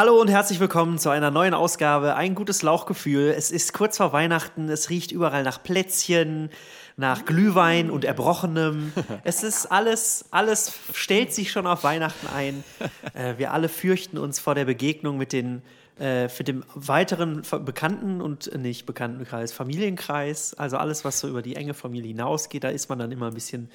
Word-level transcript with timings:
Hallo 0.00 0.18
und 0.18 0.28
herzlich 0.28 0.60
willkommen 0.60 0.96
zu 0.96 1.10
einer 1.10 1.30
neuen 1.30 1.52
Ausgabe. 1.52 2.16
Ein 2.16 2.34
gutes 2.34 2.62
Lauchgefühl. 2.62 3.34
Es 3.36 3.50
ist 3.50 3.74
kurz 3.74 3.98
vor 3.98 4.14
Weihnachten. 4.14 4.70
Es 4.70 4.88
riecht 4.88 5.12
überall 5.12 5.42
nach 5.42 5.62
Plätzchen, 5.62 6.48
nach 6.96 7.26
Glühwein 7.26 7.90
und 7.90 8.06
Erbrochenem. 8.06 8.94
Es 9.24 9.42
ist 9.42 9.66
alles, 9.66 10.24
alles 10.30 10.72
stellt 10.94 11.34
sich 11.34 11.52
schon 11.52 11.66
auf 11.66 11.84
Weihnachten 11.84 12.28
ein. 12.28 12.64
Äh, 13.12 13.34
wir 13.36 13.52
alle 13.52 13.68
fürchten 13.68 14.16
uns 14.16 14.40
vor 14.40 14.54
der 14.54 14.64
Begegnung 14.64 15.18
mit 15.18 15.34
den 15.34 15.60
äh, 15.98 16.30
für 16.30 16.44
den 16.44 16.64
weiteren 16.74 17.42
bekannten 17.66 18.22
und 18.22 18.58
nicht 18.58 18.86
bekannten 18.86 19.26
Kreis, 19.26 19.52
Familienkreis, 19.52 20.54
also 20.54 20.78
alles, 20.78 21.04
was 21.04 21.20
so 21.20 21.28
über 21.28 21.42
die 21.42 21.56
enge 21.56 21.74
Familie 21.74 22.08
hinausgeht, 22.08 22.64
da 22.64 22.70
ist 22.70 22.88
man 22.88 22.98
dann 22.98 23.12
immer 23.12 23.26
ein 23.26 23.34
bisschen 23.34 23.68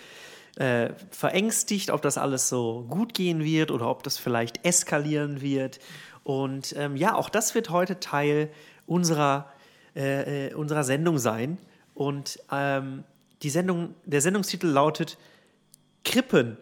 äh, 0.55 0.93
verängstigt, 1.11 1.91
ob 1.91 2.01
das 2.01 2.17
alles 2.17 2.49
so 2.49 2.85
gut 2.89 3.13
gehen 3.13 3.43
wird 3.43 3.71
oder 3.71 3.89
ob 3.89 4.03
das 4.03 4.17
vielleicht 4.17 4.65
eskalieren 4.65 5.41
wird. 5.41 5.79
Und 6.25 6.73
ähm, 6.75 6.95
ja, 6.95 7.13
auch 7.13 7.29
das 7.29 7.53
wird 7.53 7.69
heute 7.69 7.99
Teil 7.99 8.49
unserer, 8.87 9.53
äh, 9.95 10.47
äh 10.47 10.53
unserer 10.55 10.83
Sendung 10.83 11.19
sein. 11.19 11.59
Und 11.93 12.39
ähm, 12.51 13.03
die 13.43 13.51
Sendung, 13.51 13.93
der 14.05 14.21
Sendungstitel 14.21 14.65
lautet 14.65 15.19
Krippen. 16.03 16.57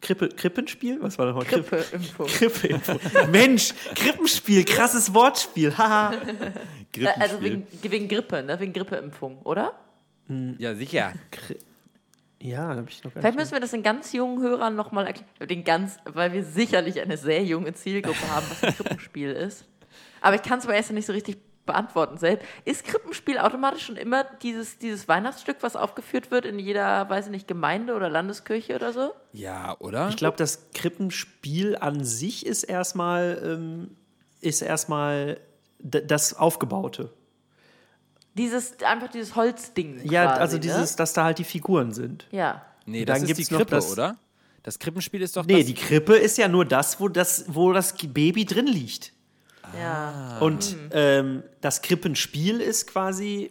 Krippe, 0.00 0.30
Krippenspiel? 0.30 0.96
Was 1.02 1.18
war 1.18 1.26
das 1.26 1.34
heute? 1.34 1.62
Krippeimpfung. 1.62 2.26
Krippeimpfung. 2.28 2.98
Mensch, 3.30 3.74
Krippenspiel, 3.94 4.64
krasses 4.64 5.12
Wortspiel. 5.12 5.76
Haha. 5.76 6.14
also 7.18 7.42
wegen, 7.42 7.66
wegen 7.82 8.08
Grippe, 8.08 8.42
ne? 8.42 8.58
wegen 8.58 8.72
Grippeimpfung, 8.72 9.42
oder? 9.42 9.74
Ja, 10.56 10.74
sicher. 10.74 11.12
Kri 11.30 11.58
ja, 12.42 12.68
habe 12.68 12.86
ich 12.88 13.04
noch 13.04 13.12
gar 13.12 13.20
Vielleicht 13.20 13.38
müssen 13.38 13.52
wir 13.52 13.60
das 13.60 13.70
den 13.70 13.82
ganz 13.82 14.12
jungen 14.12 14.42
Hörern 14.42 14.74
nochmal 14.74 15.06
erklären, 15.06 15.48
den 15.48 15.64
ganz, 15.64 15.98
weil 16.04 16.32
wir 16.32 16.42
sicherlich 16.42 17.00
eine 17.00 17.16
sehr 17.16 17.44
junge 17.44 17.74
Zielgruppe 17.74 18.28
haben, 18.30 18.46
was 18.48 18.64
ein 18.64 18.74
Krippenspiel 18.74 19.30
ist. 19.46 19.64
Aber 20.20 20.36
ich 20.36 20.42
kann 20.42 20.58
es 20.58 20.64
aber 20.64 20.74
erst 20.74 20.92
nicht 20.92 21.06
so 21.06 21.12
richtig 21.12 21.38
beantworten 21.66 22.18
selbst. 22.18 22.46
Ist 22.64 22.84
Krippenspiel 22.84 23.38
automatisch 23.38 23.84
schon 23.84 23.96
immer 23.96 24.24
dieses, 24.42 24.78
dieses 24.78 25.06
Weihnachtsstück, 25.06 25.58
was 25.60 25.76
aufgeführt 25.76 26.30
wird 26.30 26.44
in 26.44 26.58
jeder, 26.58 27.08
weiß 27.08 27.26
ich 27.26 27.30
nicht, 27.30 27.46
Gemeinde 27.46 27.94
oder 27.94 28.08
Landeskirche 28.08 28.74
oder 28.74 28.92
so? 28.92 29.12
Ja, 29.32 29.76
oder? 29.78 30.08
Ich 30.08 30.16
glaube, 30.16 30.36
das 30.36 30.70
Krippenspiel 30.74 31.76
an 31.76 32.02
sich 32.04 32.46
ist 32.46 32.64
erstmal, 32.64 33.40
ähm, 33.44 33.96
ist 34.40 34.62
erstmal 34.62 35.38
das 35.78 36.34
Aufgebaute. 36.34 37.12
Dieses, 38.40 38.82
einfach 38.82 39.08
dieses 39.08 39.36
Holzding. 39.36 40.00
Ja, 40.04 40.24
quasi, 40.26 40.40
also 40.40 40.54
ne? 40.56 40.60
dieses, 40.60 40.96
dass 40.96 41.12
da 41.12 41.24
halt 41.24 41.38
die 41.38 41.44
Figuren 41.44 41.92
sind. 41.92 42.26
Ja. 42.30 42.62
Nee, 42.86 43.04
Dann 43.04 43.14
das 43.16 43.22
ist 43.22 43.36
gibt's 43.36 43.48
die 43.48 43.54
Krippe, 43.54 43.70
das- 43.76 43.92
oder? 43.92 44.16
Das 44.62 44.78
Krippenspiel 44.78 45.22
ist 45.22 45.36
doch 45.36 45.46
Nee, 45.46 45.58
das. 45.58 45.66
die 45.66 45.74
Krippe 45.74 46.16
ist 46.16 46.36
ja 46.36 46.46
nur 46.48 46.64
das, 46.66 47.00
wo 47.00 47.08
das, 47.08 47.44
wo 47.48 47.72
das 47.72 47.94
Baby 47.94 48.44
drin 48.44 48.66
liegt. 48.66 49.12
Ja. 49.78 50.38
Und 50.40 50.76
ähm, 50.92 51.42
das 51.60 51.80
Krippenspiel 51.82 52.60
ist 52.60 52.86
quasi 52.86 53.50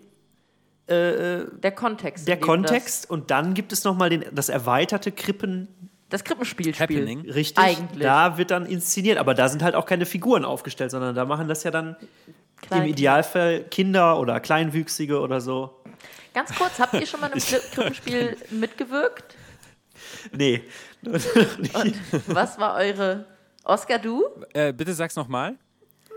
äh, 0.87 1.45
Der 1.63 1.71
Kontext. 1.71 2.27
der 2.27 2.39
Kontext. 2.39 3.09
Und 3.09 3.31
dann 3.31 3.53
gibt 3.53 3.71
es 3.73 3.83
nochmal 3.83 4.09
den, 4.09 4.25
das 4.33 4.49
erweiterte 4.49 5.11
Krippen. 5.11 5.67
Das, 6.09 6.21
das 6.21 6.23
Krippenspiel 6.25 6.73
Happening. 6.73 7.21
Richtig. 7.29 7.63
Eigentlich. 7.63 8.03
Da 8.03 8.37
wird 8.37 8.51
dann 8.51 8.65
inszeniert. 8.65 9.17
Aber 9.19 9.33
da 9.33 9.49
sind 9.49 9.61
halt 9.63 9.75
auch 9.75 9.85
keine 9.85 10.05
Figuren 10.05 10.45
aufgestellt, 10.45 10.91
sondern 10.91 11.15
da 11.15 11.25
machen 11.25 11.47
das 11.47 11.63
ja 11.63 11.71
dann 11.71 11.95
Klein- 12.61 12.83
im 12.83 12.89
Idealfall 12.89 13.63
Kinder 13.69 14.19
oder 14.19 14.39
Kleinwüchsige 14.39 15.19
oder 15.19 15.41
so. 15.41 15.75
Ganz 16.33 16.53
kurz, 16.55 16.79
habt 16.79 16.93
ihr 16.93 17.05
schon 17.05 17.19
mal 17.21 17.27
in 17.27 17.33
einem 17.33 17.41
Kri- 17.41 17.71
Krippenspiel 17.73 18.37
mitgewirkt? 18.51 19.35
Nee. 20.35 20.63
Und 21.03 21.95
was 22.27 22.59
war 22.59 22.75
eure. 22.75 23.25
Oscar, 23.63 23.99
du? 23.99 24.23
Äh, 24.53 24.73
bitte 24.73 24.93
sag's 24.93 25.15
nochmal. 25.15 25.55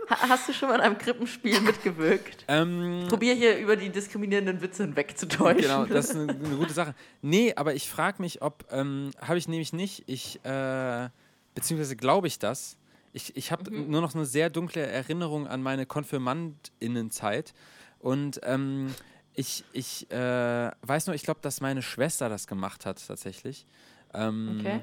Ha 0.08 0.28
hast 0.28 0.48
du 0.48 0.52
schon 0.52 0.68
mal 0.68 0.76
in 0.76 0.80
einem 0.80 0.98
Krippenspiel 0.98 1.60
mitgewirkt? 1.60 2.44
Ähm, 2.48 3.06
Probier 3.08 3.34
hier 3.34 3.56
über 3.58 3.76
die 3.76 3.88
diskriminierenden 3.90 4.60
Witze 4.60 4.84
hinwegzutäuschen. 4.84 5.62
genau, 5.62 5.84
das 5.86 6.10
ist 6.10 6.16
eine, 6.16 6.32
eine 6.32 6.56
gute 6.56 6.72
Sache. 6.72 6.94
Nee, 7.20 7.52
aber 7.56 7.74
ich 7.74 7.88
frage 7.88 8.20
mich, 8.22 8.42
ob, 8.42 8.64
ähm, 8.70 9.10
habe 9.20 9.38
ich 9.38 9.48
nämlich 9.48 9.72
nicht, 9.72 10.04
ich, 10.06 10.44
äh, 10.44 11.08
beziehungsweise 11.54 11.96
glaube 11.96 12.26
ich 12.26 12.38
das. 12.38 12.76
Ich, 13.12 13.36
ich 13.36 13.52
habe 13.52 13.70
nur 13.70 14.00
noch 14.00 14.14
eine 14.14 14.24
sehr 14.24 14.50
dunkle 14.50 14.86
Erinnerung 14.86 15.46
an 15.46 15.62
meine 15.62 15.86
Konfirmandinnenzeit. 15.86 17.52
Und 17.98 18.40
ähm, 18.42 18.94
ich, 19.34 19.64
ich 19.72 20.10
äh, 20.10 20.70
weiß 20.82 21.06
nur, 21.06 21.14
ich 21.14 21.22
glaube, 21.22 21.40
dass 21.42 21.60
meine 21.60 21.82
Schwester 21.82 22.28
das 22.28 22.46
gemacht 22.46 22.86
hat 22.86 23.06
tatsächlich. 23.06 23.66
Ähm, 24.14 24.58
Okay. 24.60 24.80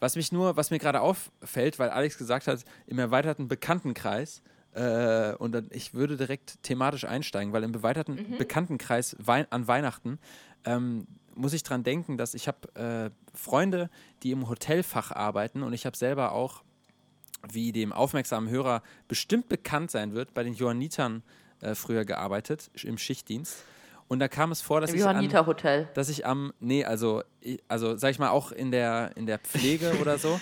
Was 0.00 0.16
mich 0.16 0.32
nur, 0.32 0.56
was 0.56 0.72
mir 0.72 0.80
gerade 0.80 1.00
auffällt, 1.00 1.78
weil 1.78 1.90
Alex 1.90 2.18
gesagt 2.18 2.48
hat, 2.48 2.64
im 2.88 2.98
erweiterten 2.98 3.46
Bekanntenkreis, 3.46 4.42
äh, 4.74 5.34
und 5.34 5.52
dann, 5.52 5.68
ich 5.70 5.94
würde 5.94 6.16
direkt 6.16 6.60
thematisch 6.64 7.04
einsteigen, 7.04 7.52
weil 7.52 7.62
im 7.62 7.72
erweiterten 7.72 8.36
Bekanntenkreis 8.36 9.14
Wei 9.20 9.46
an 9.50 9.68
Weihnachten 9.68 10.18
ähm, 10.64 11.06
muss 11.36 11.52
ich 11.52 11.62
dran 11.62 11.84
denken, 11.84 12.16
dass 12.16 12.34
ich 12.34 12.48
habe 12.48 12.74
äh, 12.74 13.10
Freunde, 13.36 13.90
die 14.24 14.32
im 14.32 14.48
Hotelfach 14.48 15.12
arbeiten 15.12 15.62
und 15.62 15.72
ich 15.72 15.86
habe 15.86 15.96
selber 15.96 16.32
auch, 16.32 16.64
wie 17.50 17.72
dem 17.72 17.92
aufmerksamen 17.92 18.48
Hörer 18.48 18.82
bestimmt 19.08 19.48
bekannt 19.48 19.90
sein 19.90 20.14
wird, 20.14 20.34
bei 20.34 20.42
den 20.42 20.54
Johannitern 20.54 21.22
äh, 21.60 21.74
früher 21.74 22.04
gearbeitet, 22.04 22.70
im 22.82 22.98
Schichtdienst. 22.98 23.64
Und 24.08 24.18
da 24.18 24.28
kam 24.28 24.52
es 24.52 24.60
vor, 24.60 24.80
dass 24.80 24.90
Im 24.90 24.96
ich 24.96 25.02
an, 25.02 25.16
Johanniter 25.16 25.46
Hotel. 25.46 25.88
dass 25.94 26.08
ich 26.08 26.26
am, 26.26 26.52
nee, 26.60 26.84
also, 26.84 27.22
also 27.68 27.96
sag 27.96 28.10
ich 28.10 28.18
mal, 28.18 28.28
auch 28.28 28.52
in 28.52 28.70
der, 28.70 29.12
in 29.16 29.26
der 29.26 29.38
Pflege 29.38 29.96
oder 30.00 30.18
so, 30.18 30.40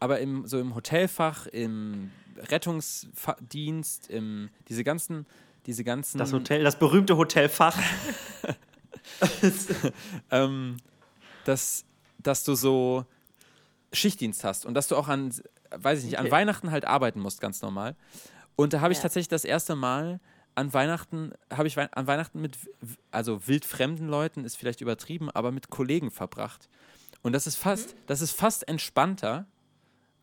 aber 0.00 0.18
im, 0.18 0.46
so 0.46 0.58
im 0.58 0.74
Hotelfach, 0.74 1.46
im 1.46 2.10
Rettungsdienst, 2.36 4.10
im, 4.10 4.50
diese 4.68 4.82
ganzen, 4.84 5.26
diese 5.66 5.84
ganzen, 5.84 6.18
Das 6.18 6.32
Hotel, 6.32 6.62
das 6.64 6.78
berühmte 6.78 7.16
Hotelfach. 7.16 7.78
ähm, 10.30 10.76
dass, 11.44 11.84
dass 12.18 12.44
du 12.44 12.54
so 12.54 13.04
Schichtdienst 13.92 14.44
hast 14.44 14.66
und 14.66 14.74
dass 14.74 14.88
du 14.88 14.96
auch 14.96 15.08
an, 15.08 15.32
weiß 15.74 16.00
ich 16.00 16.04
nicht, 16.06 16.18
an 16.18 16.26
Okay. 16.26 16.32
Weihnachten 16.32 16.70
halt 16.70 16.84
arbeiten 16.84 17.20
musst, 17.20 17.40
ganz 17.40 17.62
normal. 17.62 17.96
Und 18.56 18.72
da 18.72 18.80
habe 18.80 18.92
ich 18.92 18.98
Ja. 18.98 19.02
tatsächlich 19.02 19.28
das 19.28 19.44
erste 19.44 19.76
Mal 19.76 20.20
an 20.54 20.72
Weihnachten, 20.72 21.32
habe 21.52 21.68
ich 21.68 21.78
an 21.78 22.06
Weihnachten 22.06 22.40
mit, 22.40 22.56
also 23.10 23.46
wildfremden 23.46 24.08
Leuten, 24.08 24.44
ist 24.44 24.56
vielleicht 24.56 24.80
übertrieben, 24.80 25.30
aber 25.30 25.52
mit 25.52 25.68
Kollegen 25.68 26.10
verbracht. 26.10 26.68
Und 27.22 27.32
das 27.32 27.46
ist 27.46 27.56
fast, 27.56 27.94
das 28.06 28.22
ist 28.22 28.32
fast 28.32 28.66
entspannter, 28.68 29.46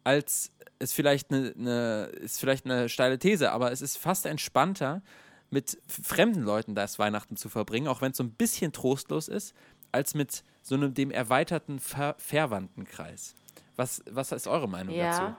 als 0.03 0.51
es 0.79 0.91
vielleicht 0.93 1.31
eine, 1.31 1.53
eine, 1.57 2.05
ist 2.19 2.39
vielleicht 2.39 2.65
eine 2.65 2.89
steile 2.89 3.19
These, 3.19 3.51
aber 3.51 3.71
es 3.71 3.81
ist 3.81 3.97
fast 3.97 4.25
entspannter, 4.25 5.01
mit 5.49 5.77
fremden 5.87 6.41
Leuten 6.41 6.73
das 6.73 6.97
Weihnachten 6.97 7.37
zu 7.37 7.47
verbringen, 7.47 7.87
auch 7.87 8.01
wenn 8.01 8.11
es 8.11 8.17
so 8.17 8.23
ein 8.23 8.31
bisschen 8.31 8.71
trostlos 8.71 9.27
ist, 9.27 9.53
als 9.91 10.15
mit 10.15 10.43
so 10.63 10.73
einem 10.73 10.95
dem 10.95 11.11
erweiterten 11.11 11.79
Ver 11.79 12.15
Verwandtenkreis. 12.17 13.35
Was, 13.75 14.03
was 14.09 14.31
ist 14.31 14.47
eure 14.47 14.67
Meinung 14.67 14.95
dazu? 14.95 15.22
Ja. 15.22 15.38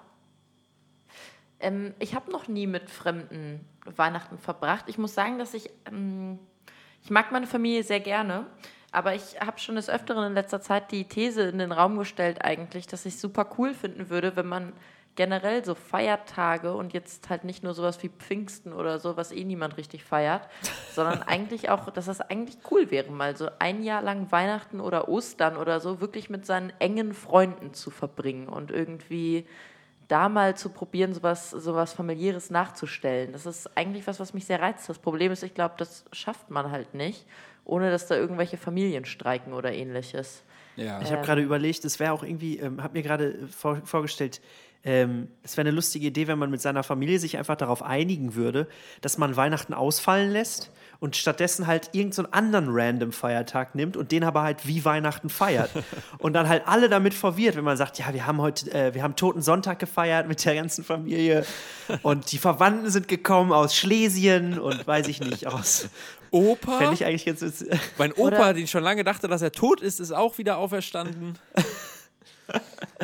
Ähm, 1.60 1.94
ich 1.98 2.14
habe 2.14 2.30
noch 2.30 2.48
nie 2.48 2.66
mit 2.66 2.90
Fremden 2.90 3.66
Weihnachten 3.84 4.38
verbracht. 4.38 4.84
Ich 4.88 4.98
muss 4.98 5.14
sagen, 5.14 5.38
dass 5.38 5.54
ich, 5.54 5.70
ähm, 5.86 6.38
ich 7.02 7.10
mag 7.10 7.32
meine 7.32 7.46
Familie 7.46 7.82
sehr 7.82 8.00
gerne, 8.00 8.46
aber 8.92 9.14
ich 9.14 9.40
habe 9.40 9.58
schon 9.58 9.76
des 9.76 9.88
Öfteren 9.88 10.26
in 10.26 10.34
letzter 10.34 10.60
Zeit 10.60 10.92
die 10.92 11.04
These 11.04 11.42
in 11.42 11.58
den 11.58 11.72
Raum 11.72 11.98
gestellt 11.98 12.44
eigentlich, 12.44 12.86
dass 12.86 13.06
ich 13.06 13.18
super 13.18 13.48
cool 13.58 13.74
finden 13.74 14.10
würde, 14.10 14.36
wenn 14.36 14.46
man 14.46 14.72
generell 15.16 15.64
so 15.64 15.74
Feiertage 15.74 16.74
und 16.74 16.92
jetzt 16.92 17.30
halt 17.30 17.44
nicht 17.44 17.62
nur 17.62 17.74
sowas 17.74 18.02
wie 18.02 18.08
Pfingsten 18.08 18.72
oder 18.72 18.98
so, 18.98 19.16
was 19.16 19.32
eh 19.32 19.44
niemand 19.44 19.76
richtig 19.76 20.04
feiert, 20.04 20.48
sondern 20.92 21.22
eigentlich 21.22 21.70
auch, 21.70 21.90
dass 21.90 22.06
das 22.06 22.20
eigentlich 22.20 22.58
cool 22.70 22.90
wäre, 22.90 23.10
mal 23.10 23.36
so 23.36 23.48
ein 23.58 23.82
Jahr 23.82 24.02
lang 24.02 24.30
Weihnachten 24.32 24.80
oder 24.80 25.08
Ostern 25.08 25.56
oder 25.56 25.80
so 25.80 26.00
wirklich 26.00 26.30
mit 26.30 26.46
seinen 26.46 26.72
engen 26.78 27.14
Freunden 27.14 27.74
zu 27.74 27.90
verbringen 27.90 28.48
und 28.48 28.70
irgendwie 28.70 29.46
da 30.08 30.28
mal 30.28 30.56
zu 30.56 30.68
probieren, 30.68 31.14
sowas, 31.14 31.50
sowas 31.50 31.92
familiäres 31.92 32.50
nachzustellen. 32.50 33.32
Das 33.32 33.46
ist 33.46 33.76
eigentlich 33.76 34.06
was, 34.06 34.20
was 34.20 34.34
mich 34.34 34.44
sehr 34.44 34.60
reizt. 34.60 34.88
Das 34.88 34.98
Problem 34.98 35.32
ist, 35.32 35.42
ich 35.42 35.54
glaube, 35.54 35.74
das 35.78 36.04
schafft 36.12 36.50
man 36.50 36.70
halt 36.70 36.94
nicht, 36.94 37.24
ohne 37.64 37.90
dass 37.90 38.06
da 38.06 38.16
irgendwelche 38.16 38.56
Familien 38.58 39.04
streiken 39.06 39.54
oder 39.54 39.72
ähnliches. 39.72 40.42
Ja. 40.76 41.00
Ich 41.00 41.12
habe 41.12 41.22
gerade 41.22 41.40
überlegt, 41.40 41.84
es 41.84 42.00
wäre 42.00 42.12
auch 42.12 42.22
irgendwie, 42.22 42.58
ähm, 42.58 42.82
habe 42.82 42.94
mir 42.94 43.02
gerade 43.02 43.46
vor, 43.48 43.80
vorgestellt, 43.84 44.40
ähm, 44.84 45.28
es 45.42 45.56
wäre 45.56 45.66
eine 45.66 45.74
lustige 45.74 46.06
Idee, 46.06 46.26
wenn 46.26 46.38
man 46.38 46.50
mit 46.50 46.60
seiner 46.60 46.82
Familie 46.82 47.18
sich 47.18 47.38
einfach 47.38 47.56
darauf 47.56 47.82
einigen 47.82 48.34
würde, 48.34 48.68
dass 49.00 49.16
man 49.16 49.34
Weihnachten 49.34 49.72
ausfallen 49.72 50.30
lässt 50.30 50.70
und 51.00 51.16
stattdessen 51.16 51.66
halt 51.66 51.90
irgendeinen 51.92 52.26
so 52.26 52.30
anderen 52.32 52.66
random 52.70 53.12
Feiertag 53.12 53.74
nimmt 53.74 53.96
und 53.96 54.12
den 54.12 54.24
aber 54.24 54.42
halt 54.42 54.66
wie 54.66 54.84
Weihnachten 54.84 55.30
feiert. 55.30 55.70
und 56.18 56.34
dann 56.34 56.48
halt 56.48 56.68
alle 56.68 56.90
damit 56.90 57.14
verwirrt, 57.14 57.56
wenn 57.56 57.64
man 57.64 57.78
sagt, 57.78 57.98
ja, 57.98 58.12
wir 58.12 58.26
haben 58.26 58.42
heute, 58.42 58.70
äh, 58.72 58.94
wir 58.94 59.02
haben 59.02 59.16
Toten 59.16 59.40
Sonntag 59.40 59.78
gefeiert 59.78 60.28
mit 60.28 60.44
der 60.44 60.54
ganzen 60.54 60.84
Familie 60.84 61.46
und 62.02 62.30
die 62.32 62.38
Verwandten 62.38 62.90
sind 62.90 63.08
gekommen 63.08 63.52
aus 63.52 63.74
Schlesien 63.74 64.58
und 64.58 64.86
weiß 64.86 65.08
ich 65.08 65.20
nicht, 65.20 65.46
aus. 65.46 65.88
Opa? 66.30 66.78
Fände 66.78 66.94
ich 66.94 67.04
eigentlich 67.04 67.24
jetzt. 67.24 67.64
Mein 67.96 68.12
Opa, 68.12 68.22
Oder- 68.22 68.54
den 68.54 68.64
ich 68.64 68.70
schon 68.70 68.82
lange 68.82 69.04
dachte, 69.04 69.28
dass 69.28 69.40
er 69.40 69.52
tot 69.52 69.80
ist, 69.80 70.00
ist 70.00 70.12
auch 70.12 70.36
wieder 70.36 70.58
auferstanden. 70.58 71.38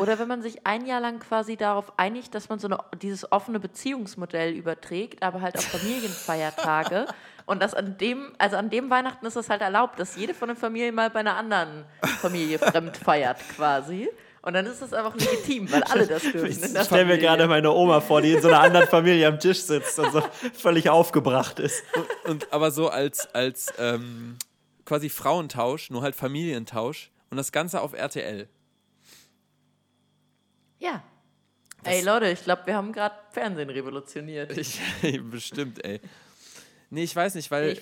Oder 0.01 0.19
wenn 0.19 0.29
man 0.29 0.43
sich 0.43 0.67
ein 0.67 0.87
Jahr 0.87 1.01
lang 1.01 1.21
quasi 1.21 1.57
darauf 1.57 1.99
einigt, 1.99 2.35
dass 2.35 2.49
man 2.49 2.59
so 2.59 2.69
eine, 2.69 2.79
dieses 3.01 3.31
offene 3.31 3.61
Beziehungsmodell 3.61 4.53
überträgt, 4.55 5.23
aber 5.23 5.41
halt 5.41 5.57
auf 5.59 5.65
Familienfeiertage. 5.65 7.07
Und 7.47 7.63
das 7.63 7.75
an 7.75 7.99
dem, 7.99 8.33
also 8.39 8.57
an 8.57 8.71
dem 8.71 8.91
Weihnachten 8.91 9.27
ist 9.27 9.37
es 9.37 9.51
halt 9.51 9.61
erlaubt, 9.61 9.99
dass 9.99 10.17
jede 10.17 10.35
von 10.35 10.49
den 10.49 10.57
Familien 10.57 10.95
mal 10.95 11.11
bei 11.11 11.21
einer 11.21 11.37
anderen 11.37 11.85
Familie 12.21 12.59
fremd 12.59 12.97
feiert 12.97 13.39
quasi. 13.57 14.09
Und 14.43 14.55
dann 14.55 14.65
ist 14.65 14.81
es 14.81 14.95
einfach 14.95 15.15
legitim, 15.17 15.71
weil 15.71 15.83
alle 15.83 16.07
das 16.07 16.23
dürfen. 16.23 16.47
Ich 16.47 16.85
stelle 16.85 17.05
mir 17.05 17.19
gerade 17.19 17.47
meine 17.47 17.71
Oma 17.71 18.01
vor, 18.01 18.23
die 18.23 18.33
in 18.33 18.41
so 18.41 18.49
einer 18.49 18.61
anderen 18.61 18.87
Familie 18.87 19.29
am 19.29 19.39
Tisch 19.39 19.61
sitzt 19.61 19.99
und 19.99 20.13
so 20.13 20.23
völlig 20.55 20.89
aufgebracht 20.89 21.59
ist. 21.59 21.83
Und, 21.95 22.31
und 22.31 22.53
aber 22.53 22.71
so 22.71 22.89
als, 22.89 23.35
als 23.35 23.73
ähm, 23.79 24.37
quasi 24.87 25.11
Frauentausch, 25.11 25.91
nur 25.91 26.01
halt 26.01 26.15
Familientausch 26.15 27.11
und 27.31 27.37
das 27.37 27.53
Ganze 27.53 27.83
auf 27.83 27.93
RTL. 27.93 28.49
Ja. 30.81 31.03
ey 31.85 32.03
Leute, 32.03 32.31
ich 32.31 32.43
glaube, 32.43 32.63
wir 32.67 32.75
haben 32.75 32.93
gerade 32.93 33.15
Fernsehen 33.31 33.71
revolutioniert. 33.71 34.57
Ich, 34.57 34.81
bestimmt, 35.31 35.85
ey. 35.85 36.01
Nee, 36.91 37.05
ich 37.05 37.15
weiß 37.15 37.37
nicht, 37.37 37.53
weil, 37.53 37.79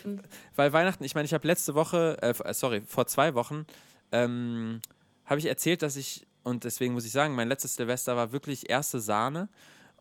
weil 0.55 0.73
Weihnachten, 0.75 1.03
ich 1.03 1.15
meine, 1.15 1.25
ich 1.25 1.33
habe 1.33 1.47
letzte 1.47 1.75
Woche, 1.75 2.19
äh, 2.21 2.53
sorry, 2.53 2.83
vor 2.83 3.07
zwei 3.07 3.35
Wochen, 3.35 3.65
ähm, 4.13 4.83
habe 5.25 5.41
ich 5.41 5.47
erzählt, 5.47 5.81
dass 5.81 5.97
ich, 5.97 6.27
und 6.43 6.65
deswegen 6.65 6.93
muss 6.93 7.07
ich 7.07 7.13
sagen, 7.13 7.35
mein 7.35 7.49
letztes 7.49 7.77
Silvester 7.77 8.17
war 8.17 8.33
wirklich 8.33 8.69
erste 8.69 9.01
Sahne. 9.01 9.49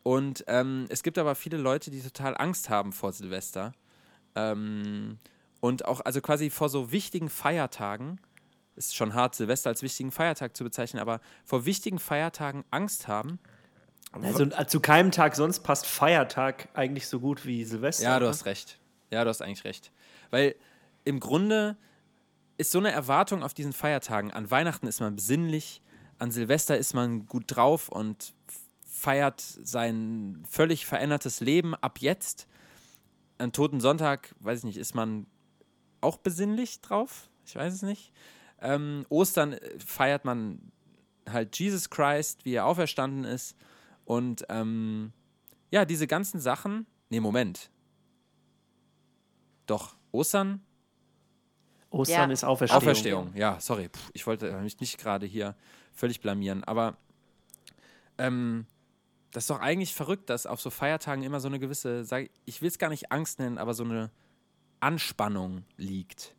Und 0.03 0.43
ähm, 0.47 0.87
es 0.89 1.03
gibt 1.03 1.17
aber 1.17 1.35
viele 1.35 1.57
Leute, 1.57 1.89
die 1.91 2.01
total 2.01 2.35
Angst 2.37 2.69
haben 2.69 2.91
vor 2.91 3.13
Silvester. 3.13 3.73
Ähm, 4.35 5.19
und 5.59 5.85
auch, 5.85 6.01
also 6.01 6.21
quasi 6.21 6.49
vor 6.49 6.69
so 6.69 6.91
wichtigen 6.91 7.29
Feiertagen, 7.29 8.19
ist 8.77 8.95
schon 8.95 9.13
hart, 9.13 9.35
Silvester 9.35 9.69
als 9.69 9.81
wichtigen 9.81 10.11
Feiertag 10.11 10.55
zu 10.55 10.63
bezeichnen, 10.63 11.01
aber 11.01 11.19
vor 11.43 11.65
wichtigen 11.65 11.99
Feiertagen 11.99 12.63
Angst 12.71 13.07
haben. 13.07 13.39
Also 14.11 14.45
zu 14.45 14.79
keinem 14.79 15.11
Tag 15.11 15.35
sonst 15.35 15.59
passt 15.59 15.85
Feiertag 15.85 16.69
eigentlich 16.73 17.07
so 17.07 17.19
gut 17.19 17.45
wie 17.45 17.65
Silvester. 17.65 18.03
Ja, 18.03 18.19
du 18.19 18.25
ne? 18.25 18.31
hast 18.31 18.45
recht. 18.45 18.79
Ja, 19.11 19.23
du 19.23 19.29
hast 19.29 19.41
eigentlich 19.41 19.65
recht. 19.65 19.91
Weil 20.29 20.55
im 21.03 21.19
Grunde 21.19 21.77
ist 22.57 22.71
so 22.71 22.79
eine 22.79 22.91
Erwartung 22.91 23.43
auf 23.43 23.53
diesen 23.53 23.73
Feiertagen. 23.73 24.31
An 24.31 24.49
Weihnachten 24.49 24.87
ist 24.87 24.99
man 24.99 25.15
besinnlich, 25.15 25.81
an 26.19 26.31
Silvester 26.31 26.77
ist 26.77 26.93
man 26.93 27.25
gut 27.25 27.43
drauf 27.47 27.89
und 27.89 28.33
feiert 28.85 29.41
sein 29.41 30.43
völlig 30.49 30.85
verändertes 30.85 31.39
Leben 31.39 31.75
ab 31.75 31.99
jetzt. 31.99 32.47
An 33.37 33.51
Toten 33.51 33.79
Sonntag, 33.79 34.33
weiß 34.39 34.59
ich 34.59 34.65
nicht, 34.65 34.77
ist 34.77 34.95
man 34.95 35.27
auch 36.01 36.17
besinnlich 36.17 36.81
drauf? 36.81 37.29
Ich 37.45 37.55
weiß 37.55 37.73
es 37.73 37.81
nicht. 37.83 38.11
Ähm, 38.59 39.05
Ostern 39.09 39.53
äh, 39.53 39.79
feiert 39.79 40.25
man 40.25 40.71
halt 41.29 41.57
Jesus 41.59 41.89
Christ, 41.89 42.45
wie 42.45 42.53
er 42.53 42.65
auferstanden 42.65 43.23
ist. 43.23 43.55
Und 44.05 44.45
ähm, 44.49 45.11
ja, 45.71 45.85
diese 45.85 46.07
ganzen 46.07 46.39
Sachen. 46.39 46.85
Nee, 47.09 47.19
Moment. 47.19 47.69
Doch, 49.65 49.95
Ostern? 50.11 50.61
Ostern 51.89 52.29
Ja. 52.29 52.33
ist 52.33 52.43
Auferstehung. 52.43 52.81
Auferstehung, 52.81 53.33
ja, 53.35 53.59
sorry. 53.59 53.89
Puh, 53.89 53.99
ich 54.13 54.25
wollte 54.27 54.51
mich 54.61 54.79
nicht 54.79 54.97
gerade 54.97 55.25
hier 55.25 55.55
völlig 55.93 56.21
blamieren. 56.21 56.63
Aber 56.63 56.97
ähm, 58.17 58.65
das 59.31 59.43
ist 59.43 59.49
doch 59.49 59.59
eigentlich 59.59 59.93
verrückt, 59.93 60.29
dass 60.29 60.45
auf 60.45 60.61
so 60.61 60.69
Feiertagen 60.69 61.23
immer 61.23 61.39
so 61.39 61.47
eine 61.47 61.59
gewisse, 61.59 62.03
sag, 62.05 62.29
ich 62.45 62.61
will 62.61 62.69
es 62.69 62.77
gar 62.77 62.89
nicht 62.89 63.11
Angst 63.11 63.39
nennen, 63.39 63.57
aber 63.57 63.73
so 63.73 63.83
eine 63.83 64.09
Anspannung 64.79 65.63
liegt. 65.75 66.35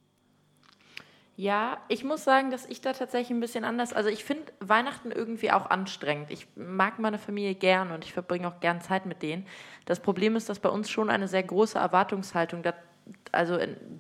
Ja, 1.41 1.79
ich 1.87 2.03
muss 2.03 2.25
sagen, 2.25 2.51
dass 2.51 2.67
ich 2.67 2.81
da 2.81 2.93
tatsächlich 2.93 3.31
ein 3.31 3.39
bisschen 3.39 3.63
anders. 3.63 3.93
Also 3.93 4.09
ich 4.09 4.25
finde 4.25 4.53
Weihnachten 4.59 5.13
irgendwie 5.13 5.53
auch 5.53 5.71
anstrengend. 5.71 6.33
Ich 6.33 6.49
mag 6.57 6.99
meine 6.99 7.17
Familie 7.17 7.55
gern 7.55 7.93
und 7.93 8.05
ich 8.05 8.13
verbringe 8.13 8.49
auch 8.49 8.59
gern 8.59 8.81
Zeit 8.81 9.07
mit 9.07 9.23
denen. 9.23 9.47
Das 9.85 10.01
Problem 10.01 10.35
ist, 10.35 10.49
dass 10.49 10.59
bei 10.59 10.69
uns 10.69 10.91
schon 10.91 11.11
eine 11.11 11.29
sehr 11.29 11.45
große 11.45 11.79
Erwartungshaltung 11.79 12.65
da, 12.65 12.75
also 13.31 13.57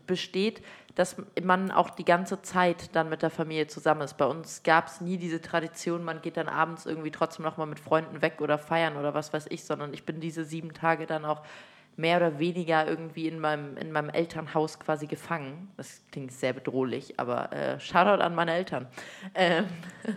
besteht, 0.08 0.64
dass 0.96 1.14
man 1.40 1.70
auch 1.70 1.90
die 1.90 2.04
ganze 2.04 2.42
Zeit 2.42 2.96
dann 2.96 3.08
mit 3.08 3.22
der 3.22 3.30
Familie 3.30 3.68
zusammen 3.68 4.00
ist. 4.00 4.16
Bei 4.16 4.26
uns 4.26 4.64
gab 4.64 4.88
es 4.88 5.00
nie 5.00 5.16
diese 5.16 5.40
Tradition, 5.40 6.02
man 6.02 6.20
geht 6.20 6.36
dann 6.36 6.48
abends 6.48 6.86
irgendwie 6.86 7.12
trotzdem 7.12 7.44
noch 7.44 7.56
mal 7.56 7.66
mit 7.66 7.78
Freunden 7.78 8.20
weg 8.20 8.40
oder 8.40 8.58
feiern 8.58 8.96
oder 8.96 9.14
was 9.14 9.32
weiß 9.32 9.46
ich, 9.50 9.62
sondern 9.62 9.94
ich 9.94 10.04
bin 10.04 10.18
diese 10.18 10.44
sieben 10.44 10.74
Tage 10.74 11.06
dann 11.06 11.24
auch 11.24 11.44
mehr 11.98 12.16
oder 12.18 12.38
weniger 12.38 12.86
irgendwie 12.86 13.26
in 13.26 13.40
meinem, 13.40 13.76
in 13.76 13.92
meinem 13.92 14.08
Elternhaus 14.08 14.78
quasi 14.78 15.06
gefangen. 15.06 15.68
Das 15.76 16.00
klingt 16.12 16.32
sehr 16.32 16.52
bedrohlich, 16.52 17.18
aber 17.18 17.52
äh, 17.52 17.80
Shoutout 17.80 18.22
an 18.22 18.34
meine 18.34 18.52
Eltern. 18.54 18.86
Ähm, 19.34 19.66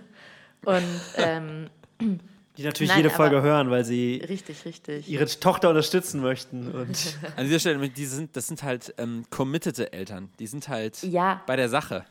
und 0.66 1.01
ähm, 1.18 1.69
Die 2.57 2.63
natürlich 2.63 2.89
Nein, 2.89 2.98
jede 3.00 3.10
Folge 3.10 3.42
hören, 3.42 3.72
weil 3.72 3.86
sie 3.86 4.22
richtig, 4.28 4.66
richtig. 4.66 5.07
ihre 5.07 5.25
Tochter 5.25 5.69
unterstützen 5.69 6.22
möchten. 6.22 6.69
Und 6.72 7.18
An 7.38 7.45
dieser 7.45 7.60
Stelle, 7.60 7.89
die 7.89 8.06
sind, 8.06 8.36
das 8.36 8.48
sind 8.48 8.62
halt 8.62 8.94
ähm, 8.98 9.24
committete 9.30 9.94
Eltern. 9.94 10.30
Die 10.38 10.48
sind 10.48 10.68
halt 10.68 11.01
Ja. 11.01 11.42
bei 11.48 11.56
der 11.56 11.69
Sache. 11.69 12.04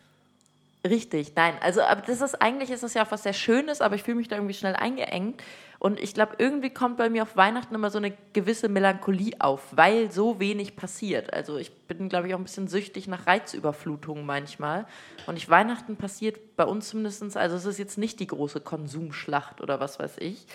Richtig, 0.89 1.33
nein. 1.37 1.55
Also, 1.61 1.83
aber 1.83 2.01
das 2.01 2.23
ist 2.23 2.41
eigentlich 2.41 2.71
ist 2.71 2.83
das 2.83 2.95
ja 2.95 3.05
auch 3.05 3.11
was 3.11 3.25
sehr 3.25 3.35
Schönes, 3.35 3.83
aber 3.83 3.97
ich 3.97 4.03
fühle 4.03 4.17
mich 4.17 4.29
da 4.29 4.37
irgendwie 4.37 4.55
schnell 4.55 4.75
eingeengt. 4.75 5.43
Und 5.79 6.01
ich 6.01 6.15
glaube, 6.15 6.35
irgendwie 6.39 6.71
kommt 6.71 6.97
bei 6.97 7.09
mir 7.11 7.23
auf 7.23 7.37
Weihnachten 7.37 7.75
immer 7.75 7.91
so 7.91 7.99
eine 7.99 8.15
gewisse 8.33 8.69
Melancholie 8.69 9.35
auf, 9.39 9.63
weil 9.73 10.11
so 10.11 10.39
wenig 10.41 10.77
passiert. 10.77 11.33
Also 11.33 11.57
ich 11.57 11.73
bin, 11.87 12.09
glaube 12.09 12.29
ich, 12.29 12.35
auch 12.35 12.39
ein 12.39 12.45
bisschen 12.45 12.69
süchtig 12.69 13.09
nach 13.09 13.27
Reizüberflutungen 13.27 14.25
manchmal. 14.25 14.87
Und 15.27 15.37
ich 15.37 15.49
Weihnachten 15.49 15.97
passiert 15.97 16.57
bei 16.57 16.65
uns 16.65 16.89
zumindest, 16.89 17.37
also 17.37 17.57
es 17.57 17.65
ist 17.65 17.79
jetzt 17.79 17.99
nicht 17.99 18.21
die 18.21 18.27
große 18.27 18.61
Konsumschlacht 18.61 19.61
oder 19.61 19.81
was 19.81 19.99
weiß 19.99 20.17
ich. 20.19 20.47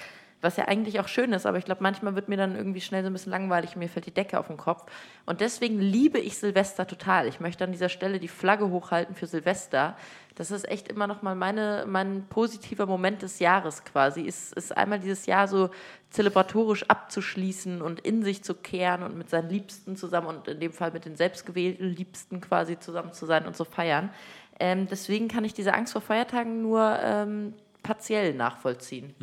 Was 0.42 0.58
ja 0.58 0.68
eigentlich 0.68 1.00
auch 1.00 1.08
schön 1.08 1.34
ist, 1.34 1.46
aber 1.46 1.58
ich 1.58 1.66
glaube, 1.66 1.82
manchmal 1.82 2.16
wird 2.16 2.30
mir 2.30 2.38
dann 2.38 2.56
irgendwie 2.56 2.82
schnell 2.82 3.02
so 3.02 3.08
ein 3.08 3.14
bisschen 3.14 3.32
langweilig 3.32 3.72
und 3.74 3.80
mir 3.80 3.90
fällt 3.90 4.06
die 4.06 4.14
Decke 4.14 4.38
auf 4.38 4.48
den 4.48 4.58
Kopf. 4.58 4.86
Und 5.26 5.42
deswegen 5.42 5.80
liebe 5.80 6.20
ich 6.20 6.38
Silvester 6.38 6.86
total. 6.86 7.28
Ich 7.28 7.40
möchte 7.40 7.64
an 7.64 7.72
dieser 7.72 7.90
Stelle 7.90 8.20
die 8.20 8.28
Flagge 8.28 8.70
hochhalten 8.70 9.16
für 9.16 9.28
Silvester. 9.28 9.98
Das 10.36 10.52
ist 10.52 10.70
echt 10.70 10.90
immer 10.90 11.08
noch 11.08 11.22
mal 11.22 11.34
meine, 11.34 11.86
mein 11.88 12.28
positiver 12.28 12.86
Moment 12.86 13.22
des 13.22 13.40
Jahres 13.40 13.86
quasi. 13.86 14.22
Ist, 14.22 14.54
ist 14.54 14.76
einmal 14.76 15.00
dieses 15.00 15.26
Jahr 15.26 15.48
so 15.48 15.70
zelebratorisch 16.10 16.84
abzuschließen 16.90 17.82
und 17.82 18.02
in 18.02 18.22
sich 18.22 18.44
zu 18.44 18.54
kehren 18.54 19.04
und 19.04 19.18
mit 19.18 19.30
seinen 19.30 19.50
Liebsten 19.50 19.96
zusammen 19.96 20.28
und 20.28 20.48
in 20.48 20.60
dem 20.60 20.74
Fall 20.74 20.92
mit 20.92 21.06
den 21.06 21.16
selbstgewählten 21.16 21.88
Liebsten 21.88 22.42
quasi 22.42 22.78
zusammen 22.78 23.14
zu 23.14 23.26
sein 23.26 23.48
und 23.48 23.56
zu 23.56 23.66
feiern. 23.66 24.12
Ähm, 24.60 24.88
deswegen 24.88 25.28
kann 25.28 25.44
ich 25.44 25.54
diese 25.54 25.74
Angst 25.74 25.94
vor 25.94 26.02
Feiertagen 26.02 26.62
nur 26.62 27.00
ähm, 27.02 27.54
partiell 27.84 28.34
nachvollziehen. 28.34 29.14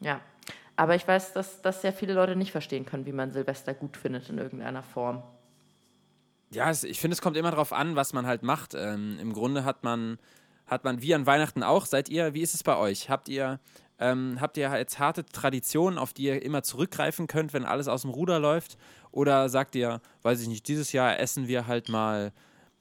Ja, 0.00 0.20
aber 0.76 0.94
ich 0.94 1.06
weiß, 1.06 1.32
dass, 1.32 1.60
dass 1.60 1.82
sehr 1.82 1.92
viele 1.92 2.14
Leute 2.14 2.36
nicht 2.36 2.52
verstehen 2.52 2.86
können, 2.86 3.04
wie 3.04 3.12
man 3.12 3.32
Silvester 3.32 3.74
gut 3.74 3.96
findet 3.96 4.28
in 4.28 4.38
irgendeiner 4.38 4.82
Form. 4.82 5.22
Ja, 6.50 6.70
ich 6.70 7.00
finde, 7.00 7.14
es 7.14 7.20
kommt 7.20 7.36
immer 7.36 7.50
darauf 7.50 7.72
an, 7.72 7.96
was 7.96 8.12
man 8.12 8.26
halt 8.26 8.42
macht. 8.42 8.74
Ähm, 8.74 9.18
Im 9.20 9.32
Grunde 9.32 9.64
hat 9.64 9.84
man, 9.84 10.18
hat 10.66 10.84
man 10.84 11.02
wie 11.02 11.14
an 11.14 11.26
Weihnachten 11.26 11.62
auch, 11.62 11.84
seid 11.84 12.08
ihr, 12.08 12.32
wie 12.32 12.42
ist 12.42 12.54
es 12.54 12.62
bei 12.62 12.76
euch? 12.76 13.10
Habt 13.10 13.28
ihr, 13.28 13.60
ähm, 13.98 14.38
habt 14.40 14.56
ihr 14.56 14.70
jetzt 14.78 14.98
harte 14.98 15.26
Traditionen, 15.26 15.98
auf 15.98 16.12
die 16.12 16.24
ihr 16.24 16.42
immer 16.42 16.62
zurückgreifen 16.62 17.26
könnt, 17.26 17.52
wenn 17.52 17.64
alles 17.64 17.88
aus 17.88 18.02
dem 18.02 18.12
Ruder 18.12 18.38
läuft? 18.38 18.78
Oder 19.10 19.48
sagt 19.48 19.74
ihr, 19.74 20.00
weiß 20.22 20.40
ich 20.40 20.48
nicht, 20.48 20.68
dieses 20.68 20.92
Jahr 20.92 21.18
essen 21.18 21.48
wir 21.48 21.66
halt 21.66 21.88
mal 21.88 22.32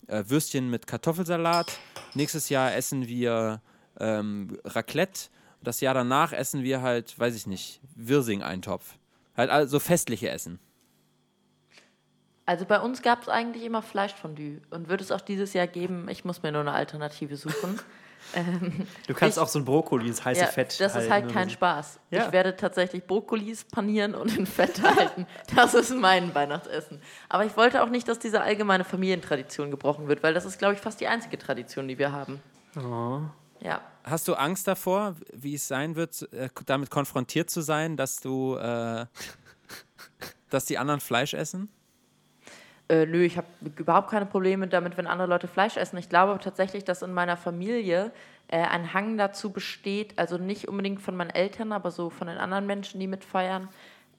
äh, 0.08 0.24
Würstchen 0.28 0.70
mit 0.70 0.88
Kartoffelsalat, 0.88 1.80
nächstes 2.14 2.50
Jahr 2.50 2.76
essen 2.76 3.08
wir 3.08 3.62
ähm, 4.00 4.58
Raclette, 4.64 5.30
das 5.62 5.82
Jahr 5.82 5.94
danach 5.94 6.34
essen 6.34 6.64
wir 6.64 6.82
halt, 6.82 7.18
weiß 7.20 7.36
ich 7.36 7.48
nicht, 7.48 7.82
Wirsing-Eintopf. 7.96 8.96
Halt 9.36 9.50
also 9.50 9.80
festliche 9.80 10.30
Essen. 10.30 10.60
Also 12.46 12.66
bei 12.66 12.80
uns 12.80 13.02
gab 13.02 13.24
es 13.24 13.30
eigentlich 13.30 13.64
immer 13.66 13.82
Fleischfondue 13.82 14.62
und 14.70 14.88
wird 14.88 15.02
es 15.02 15.12
auch 15.12 15.20
dieses 15.22 15.54
Jahr 15.54 15.68
geben. 15.68 16.08
Ich 16.10 16.24
muss 16.24 16.44
mir 16.44 16.52
nur 16.54 16.62
eine 16.62 16.72
Alternative 16.72 17.36
suchen. 17.36 17.78
ähm, 18.36 18.88
du 19.06 19.14
kannst 19.14 19.38
Ich- 19.38 19.44
auch 19.44 19.50
so 19.50 19.60
ein 19.60 19.66
Brokkoli 19.66 20.08
ins 20.08 20.24
heiße 20.24 20.42
ja, 20.42 20.48
Fett 20.48 20.80
das 20.80 20.94
ist 20.94 20.96
halten 20.96 21.12
halt 21.12 21.26
oder 21.26 21.34
kein 21.34 21.50
so. 21.50 21.54
Spaß. 21.56 22.00
Ja. 22.10 22.26
Ich 22.26 22.32
werde 22.32 22.56
tatsächlich 22.56 23.04
Brokkolis 23.06 23.66
panieren 23.66 24.16
und 24.16 24.38
in 24.38 24.46
Fett 24.46 24.82
halten. 24.82 25.28
Das 25.56 25.74
ist 25.74 25.94
mein 25.94 26.34
Weihnachtsessen. 26.34 27.02
Aber 27.28 27.46
ich 27.46 27.58
wollte 27.58 27.84
auch 27.84 27.90
nicht, 27.90 28.08
dass 28.08 28.18
diese 28.18 28.42
allgemeine 28.42 28.86
Familientradition 28.86 29.70
gebrochen 29.70 30.08
wird, 30.08 30.24
weil 30.24 30.34
das 30.34 30.46
ist, 30.46 30.58
glaube 30.58 30.76
ich, 30.76 30.80
fast 30.80 31.02
die 31.02 31.08
einzige 31.08 31.38
Tradition, 31.38 31.88
die 31.90 31.98
wir 32.00 32.14
haben. 32.14 32.42
Oh. 32.78 33.20
Ja. 33.62 33.82
Hast 34.04 34.28
du 34.28 34.36
Angst 34.36 34.68
davor, 34.68 35.16
wie 35.34 35.56
es 35.56 35.68
sein 35.68 35.96
wird, 35.96 36.32
äh, 36.34 36.50
damit 36.66 36.90
konfrontiert 36.90 37.50
zu 37.50 37.62
sein, 37.62 37.98
dass 37.98 38.20
du, 38.20 38.56
äh, 38.56 39.06
dass 40.50 40.66
die 40.66 40.78
anderen 40.78 41.00
Fleisch 41.00 41.34
essen? 41.34 41.70
Äh, 42.90 43.06
nö, 43.06 43.24
ich 43.24 43.38
habe 43.38 43.48
überhaupt 43.78 44.10
keine 44.10 44.26
Probleme 44.26 44.68
damit, 44.68 44.98
wenn 44.98 45.08
andere 45.08 45.28
Leute 45.28 45.48
Fleisch 45.48 45.76
essen. 45.76 45.98
Ich 45.98 46.08
glaube 46.08 46.40
tatsächlich, 46.42 46.86
dass 46.86 47.02
in 47.02 47.14
meiner 47.14 47.36
Familie 47.36 48.12
äh, 48.48 48.60
ein 48.60 48.94
Hang 48.94 49.18
dazu 49.18 49.52
besteht, 49.52 50.18
also 50.18 50.38
nicht 50.38 50.70
unbedingt 50.70 51.02
von 51.02 51.16
meinen 51.16 51.32
Eltern, 51.32 51.74
aber 51.74 51.92
so 51.92 52.10
von 52.10 52.28
den 52.28 52.38
anderen 52.38 52.66
Menschen, 52.66 53.00
die 53.00 53.08
mitfeiern, 53.08 53.68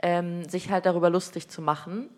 ähm, 0.02 0.46
sich 0.48 0.70
halt 0.70 0.84
darüber 0.84 1.08
lustig 1.08 1.48
zu 1.48 1.62
machen. 1.62 2.10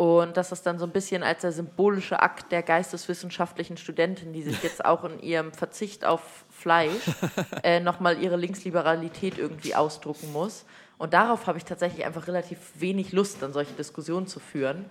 Und 0.00 0.38
das 0.38 0.50
ist 0.50 0.64
dann 0.64 0.78
so 0.78 0.86
ein 0.86 0.92
bisschen 0.92 1.22
als 1.22 1.42
der 1.42 1.52
symbolische 1.52 2.20
Akt 2.20 2.52
der 2.52 2.62
geisteswissenschaftlichen 2.62 3.76
Studentin, 3.76 4.32
die 4.32 4.40
sich 4.40 4.62
jetzt 4.62 4.82
auch 4.82 5.04
in 5.04 5.20
ihrem 5.20 5.52
Verzicht 5.52 6.06
auf 6.06 6.46
Fleisch 6.48 7.02
äh, 7.62 7.80
nochmal 7.80 8.18
ihre 8.18 8.36
Linksliberalität 8.36 9.36
irgendwie 9.36 9.74
ausdrucken 9.74 10.32
muss. 10.32 10.64
Und 10.96 11.12
darauf 11.12 11.46
habe 11.46 11.58
ich 11.58 11.66
tatsächlich 11.66 12.06
einfach 12.06 12.28
relativ 12.28 12.58
wenig 12.76 13.12
Lust, 13.12 13.42
dann 13.42 13.52
solche 13.52 13.74
Diskussionen 13.74 14.26
zu 14.26 14.40
führen. 14.40 14.86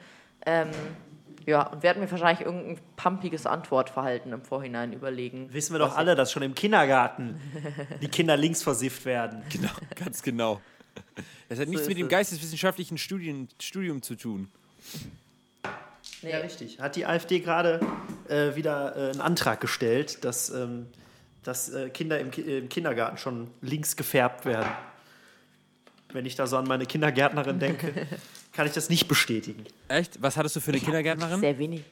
Ähm, 0.46 0.70
ja, 1.48 1.63
und 1.63 1.82
werde 1.82 2.00
mir 2.01 2.12
wahrscheinlich 2.12 2.46
irgendein 2.46 2.78
pumpiges 2.96 3.48
Antwortverhalten 3.48 4.32
im 4.32 4.44
Vorhinein 4.44 4.94
überlegen. 4.94 5.51
Wissen 5.51 5.74
wir 5.74 5.80
doch 5.80 5.98
alle, 5.98 6.13
dass 6.13 6.32
schon 6.32 6.44
im 6.44 6.54
Kindergarten 6.54 7.42
die 8.04 8.10
Kinder 8.10 8.38
links 8.38 8.62
versifft 8.62 9.06
werden. 9.06 9.42
Genau, 9.51 9.72
ganz 9.96 10.22
genau. 10.22 10.62
Das 11.48 11.58
hat 11.58 11.68
nichts 11.68 11.82
ist 11.82 11.88
mit 11.88 11.98
dem 11.98 12.06
es. 12.06 12.12
geisteswissenschaftlichen 12.12 13.00
Studien, 13.00 13.48
Studium 13.60 14.04
zu 14.04 14.13
tun. 14.13 14.51
Nee. 16.22 16.32
Ja, 16.32 16.40
richtig. 16.40 16.80
Hat 16.80 16.96
die 16.96 17.06
AfD 17.06 17.40
gerade 17.40 17.80
äh, 18.28 18.56
wieder 18.56 18.96
äh, 18.96 19.12
einen 19.12 19.22
Antrag 19.22 19.62
gestellt, 19.62 20.24
dass, 20.26 20.50
ähm, 20.50 20.88
dass 21.44 21.70
äh, 21.70 21.90
Kinder 21.90 22.20
im, 22.20 22.32
Ki 22.32 22.42
im 22.42 22.70
Kindergarten 22.70 23.18
schon 23.18 23.50
links 23.62 23.96
gefärbt 23.96 24.46
werden. 24.46 24.70
Wenn 26.12 26.26
ich 26.26 26.36
da 26.36 26.48
so 26.48 26.58
an 26.58 26.68
meine 26.68 26.86
Kindergärtnerin 26.86 27.60
denke, 27.60 27.94
kann 28.54 28.68
ich 28.68 28.74
das 28.74 28.90
nicht 28.90 29.08
bestätigen. 29.08 29.66
Echt? 29.88 30.22
Was 30.22 30.36
hattest 30.36 30.56
du 30.56 30.60
für 30.60 30.72
eine 30.72 30.82
Kindergärtnerin? 30.82 31.40
Sehr 31.40 31.58
wenig. 31.58 31.84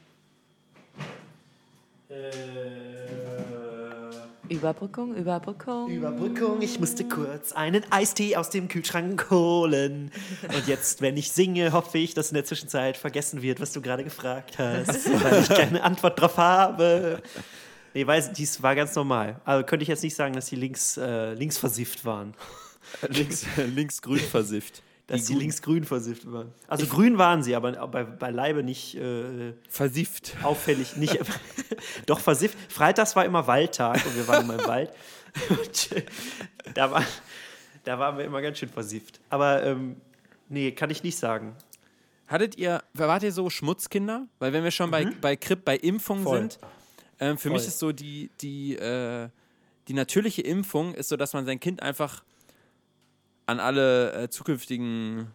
Überbrückung, 4.49 5.15
Überbrückung. 5.15 5.89
Überbrückung, 5.89 6.61
ich 6.61 6.79
musste 6.79 7.03
kurz 7.05 7.51
einen 7.51 7.83
Eistee 7.91 8.35
aus 8.35 8.49
dem 8.49 8.67
Kühlschrank 8.67 9.29
holen. 9.29 10.11
Und 10.53 10.67
jetzt, 10.67 11.01
wenn 11.01 11.17
ich 11.17 11.31
singe, 11.31 11.73
hoffe 11.73 11.97
ich, 11.97 12.13
dass 12.13 12.29
in 12.29 12.35
der 12.35 12.45
Zwischenzeit 12.45 12.97
vergessen 12.97 13.41
wird, 13.41 13.59
was 13.59 13.73
du 13.73 13.81
gerade 13.81 14.03
gefragt 14.03 14.57
hast, 14.57 15.09
weil 15.23 15.41
ich 15.41 15.49
keine 15.49 15.83
Antwort 15.83 16.19
drauf 16.19 16.37
habe. 16.37 17.21
Nee, 17.93 18.05
weiß, 18.05 18.33
dies 18.33 18.61
war 18.61 18.75
ganz 18.75 18.95
normal. 18.95 19.41
Also 19.43 19.65
könnte 19.65 19.83
ich 19.83 19.89
jetzt 19.89 20.03
nicht 20.03 20.15
sagen, 20.15 20.33
dass 20.33 20.47
die 20.47 20.55
links, 20.55 20.97
äh, 20.97 21.33
links 21.33 21.57
versifft 21.57 22.05
waren. 22.05 22.33
links, 23.09 23.45
links 23.75 24.01
grün 24.01 24.19
versifft. 24.19 24.83
Dass 25.07 25.21
die, 25.23 25.27
guten- 25.33 25.39
links-grün 25.39 25.83
versifft 25.85 26.29
waren. 26.31 26.53
Also 26.67 26.85
grün 26.85 27.17
waren 27.17 27.41
sie, 27.41 27.55
aber 27.55 27.87
bei, 27.87 28.03
bei 28.03 28.29
Leibe 28.29 28.61
nicht 28.61 28.95
äh, 28.95 29.53
Versifft. 29.69 30.35
auffällig. 30.43 30.97
Nicht, 30.97 31.17
doch 32.05 32.19
versifft. 32.19 32.57
Freitags 32.69 33.15
war 33.15 33.23
immer 33.25 33.47
Waldtag 33.47 34.05
und 34.05 34.15
wir 34.15 34.27
waren 34.27 34.43
immer 34.43 34.59
im 34.61 34.67
Wald. 34.67 34.91
Und, 35.49 35.91
äh, 35.91 36.03
da, 36.73 36.89
war, 36.89 37.03
da 37.83 37.99
waren 37.99 38.17
wir 38.17 38.25
immer 38.25 38.41
ganz 38.41 38.57
schön 38.57 38.69
versifft. 38.69 39.19
Aber 39.29 39.61
ähm, 39.63 39.97
nee, 40.49 40.71
kann 40.71 40.89
ich 40.89 41.03
nicht 41.03 41.17
sagen. 41.17 41.55
Hattet 42.27 42.57
ihr, 42.57 42.81
wart 42.93 43.21
ihr 43.23 43.31
so 43.31 43.49
Schmutzkinder? 43.49 44.27
Weil 44.39 44.51
wenn 44.51 44.63
wir 44.63 44.71
schon 44.71 44.89
bei, 44.89 45.05
bei 45.21 45.35
Kripp, 45.35 45.63
bei 45.63 45.77
Impfungen 45.77 46.23
Voll. 46.23 46.39
sind, 46.39 46.59
ähm, 47.19 47.37
für 47.37 47.49
mich 47.49 47.61
Voll. 47.61 47.67
ist 47.67 47.79
so 47.79 47.91
die, 47.91 48.31
die, 48.41 48.75
äh, 48.77 49.29
die 49.87 49.93
natürliche 49.93 50.41
Impfung 50.41 50.95
ist 50.95 51.09
so, 51.09 51.17
dass 51.17 51.33
man 51.33 51.45
sein 51.45 51.59
Kind 51.59 51.83
einfach 51.83 52.23
an 53.47 53.59
alle 53.59 54.13
äh, 54.13 54.29
zukünftigen 54.29 55.31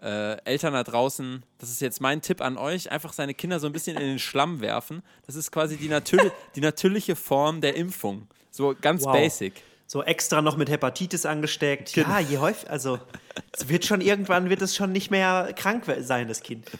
äh, 0.00 0.36
Eltern 0.44 0.74
da 0.74 0.84
draußen, 0.84 1.42
das 1.58 1.70
ist 1.70 1.80
jetzt 1.80 2.00
mein 2.00 2.20
Tipp 2.20 2.40
an 2.40 2.58
euch, 2.58 2.92
einfach 2.92 3.12
seine 3.12 3.34
Kinder 3.34 3.58
so 3.58 3.66
ein 3.66 3.72
bisschen 3.72 3.96
in 3.96 4.02
den 4.06 4.18
Schlamm 4.18 4.60
werfen. 4.60 5.02
Das 5.26 5.34
ist 5.34 5.50
quasi 5.50 5.76
die, 5.76 5.88
natür 5.88 6.30
die 6.54 6.60
natürliche 6.60 7.16
Form 7.16 7.60
der 7.60 7.74
Impfung. 7.76 8.28
So 8.50 8.74
ganz 8.80 9.04
Wow. 9.04 9.12
basic. 9.12 9.54
So 9.86 10.02
extra 10.02 10.40
noch 10.40 10.56
mit 10.56 10.70
Hepatitis 10.70 11.26
angesteckt. 11.26 11.94
Ja, 11.94 12.18
je 12.18 12.38
häufig, 12.38 12.70
also 12.70 12.98
es 13.52 13.68
wird 13.68 13.84
schon 13.84 14.00
irgendwann 14.00 14.48
wird 14.48 14.62
es 14.62 14.74
schon 14.74 14.92
nicht 14.92 15.10
mehr 15.10 15.52
krank 15.54 15.84
sein, 16.00 16.26
das 16.26 16.42
Kind. 16.42 16.70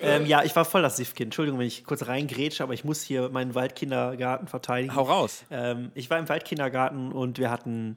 Ähm, 0.00 0.26
ja, 0.26 0.42
ich 0.42 0.54
war 0.56 0.64
voll 0.64 0.82
das 0.82 0.96
Siffkind. 0.96 1.26
Entschuldigung, 1.28 1.58
wenn 1.58 1.66
ich 1.66 1.84
kurz 1.84 2.06
reingrätsche, 2.06 2.62
aber 2.62 2.72
ich 2.72 2.84
muss 2.84 3.02
hier 3.02 3.28
meinen 3.28 3.54
Waldkindergarten 3.54 4.48
verteidigen. 4.48 4.94
Hau 4.94 5.02
raus. 5.02 5.44
Ähm, 5.50 5.90
ich 5.94 6.08
war 6.08 6.18
im 6.18 6.28
Waldkindergarten 6.28 7.12
und 7.12 7.38
wir 7.38 7.50
hatten 7.50 7.96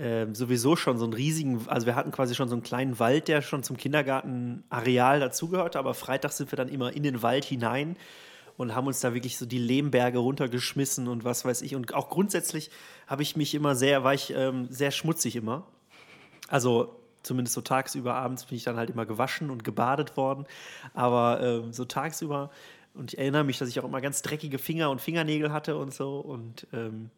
ähm, 0.00 0.34
sowieso 0.34 0.76
schon 0.76 0.96
so 0.96 1.04
einen 1.04 1.12
riesigen, 1.12 1.68
also 1.68 1.86
wir 1.86 1.94
hatten 1.94 2.10
quasi 2.10 2.34
schon 2.34 2.48
so 2.48 2.54
einen 2.54 2.62
kleinen 2.62 2.98
Wald, 2.98 3.28
der 3.28 3.42
schon 3.42 3.62
zum 3.62 3.76
Kindergartenareal 3.76 5.20
dazugehörte, 5.20 5.78
aber 5.78 5.92
freitags 5.92 6.38
sind 6.38 6.50
wir 6.50 6.56
dann 6.56 6.68
immer 6.68 6.94
in 6.94 7.02
den 7.02 7.22
Wald 7.22 7.44
hinein 7.44 7.96
und 8.56 8.74
haben 8.74 8.86
uns 8.86 9.00
da 9.00 9.12
wirklich 9.12 9.36
so 9.36 9.44
die 9.44 9.58
Lehmberge 9.58 10.18
runtergeschmissen 10.18 11.06
und 11.06 11.24
was 11.24 11.44
weiß 11.44 11.60
ich. 11.60 11.74
Und 11.74 11.92
auch 11.92 12.08
grundsätzlich 12.08 12.70
habe 13.06 13.22
ich 13.22 13.36
mich 13.36 13.54
immer 13.54 13.74
sehr, 13.74 14.02
war 14.02 14.14
ich 14.14 14.32
ähm, 14.34 14.68
sehr 14.70 14.90
schmutzig 14.90 15.36
immer. 15.36 15.66
Also 16.48 16.96
zumindest 17.22 17.54
so 17.54 17.60
tagsüber, 17.60 18.14
abends 18.14 18.46
bin 18.46 18.56
ich 18.56 18.64
dann 18.64 18.76
halt 18.76 18.88
immer 18.88 19.04
gewaschen 19.04 19.50
und 19.50 19.64
gebadet 19.64 20.16
worden. 20.16 20.46
Aber 20.94 21.40
ähm, 21.42 21.72
so 21.74 21.84
tagsüber, 21.84 22.50
und 22.94 23.12
ich 23.12 23.18
erinnere 23.18 23.44
mich, 23.44 23.58
dass 23.58 23.68
ich 23.68 23.78
auch 23.80 23.84
immer 23.84 24.00
ganz 24.00 24.22
dreckige 24.22 24.58
Finger 24.58 24.90
und 24.90 25.00
Fingernägel 25.00 25.52
hatte 25.52 25.76
und 25.76 25.92
so. 25.92 26.18
Und 26.20 26.66
ähm, 26.72 27.10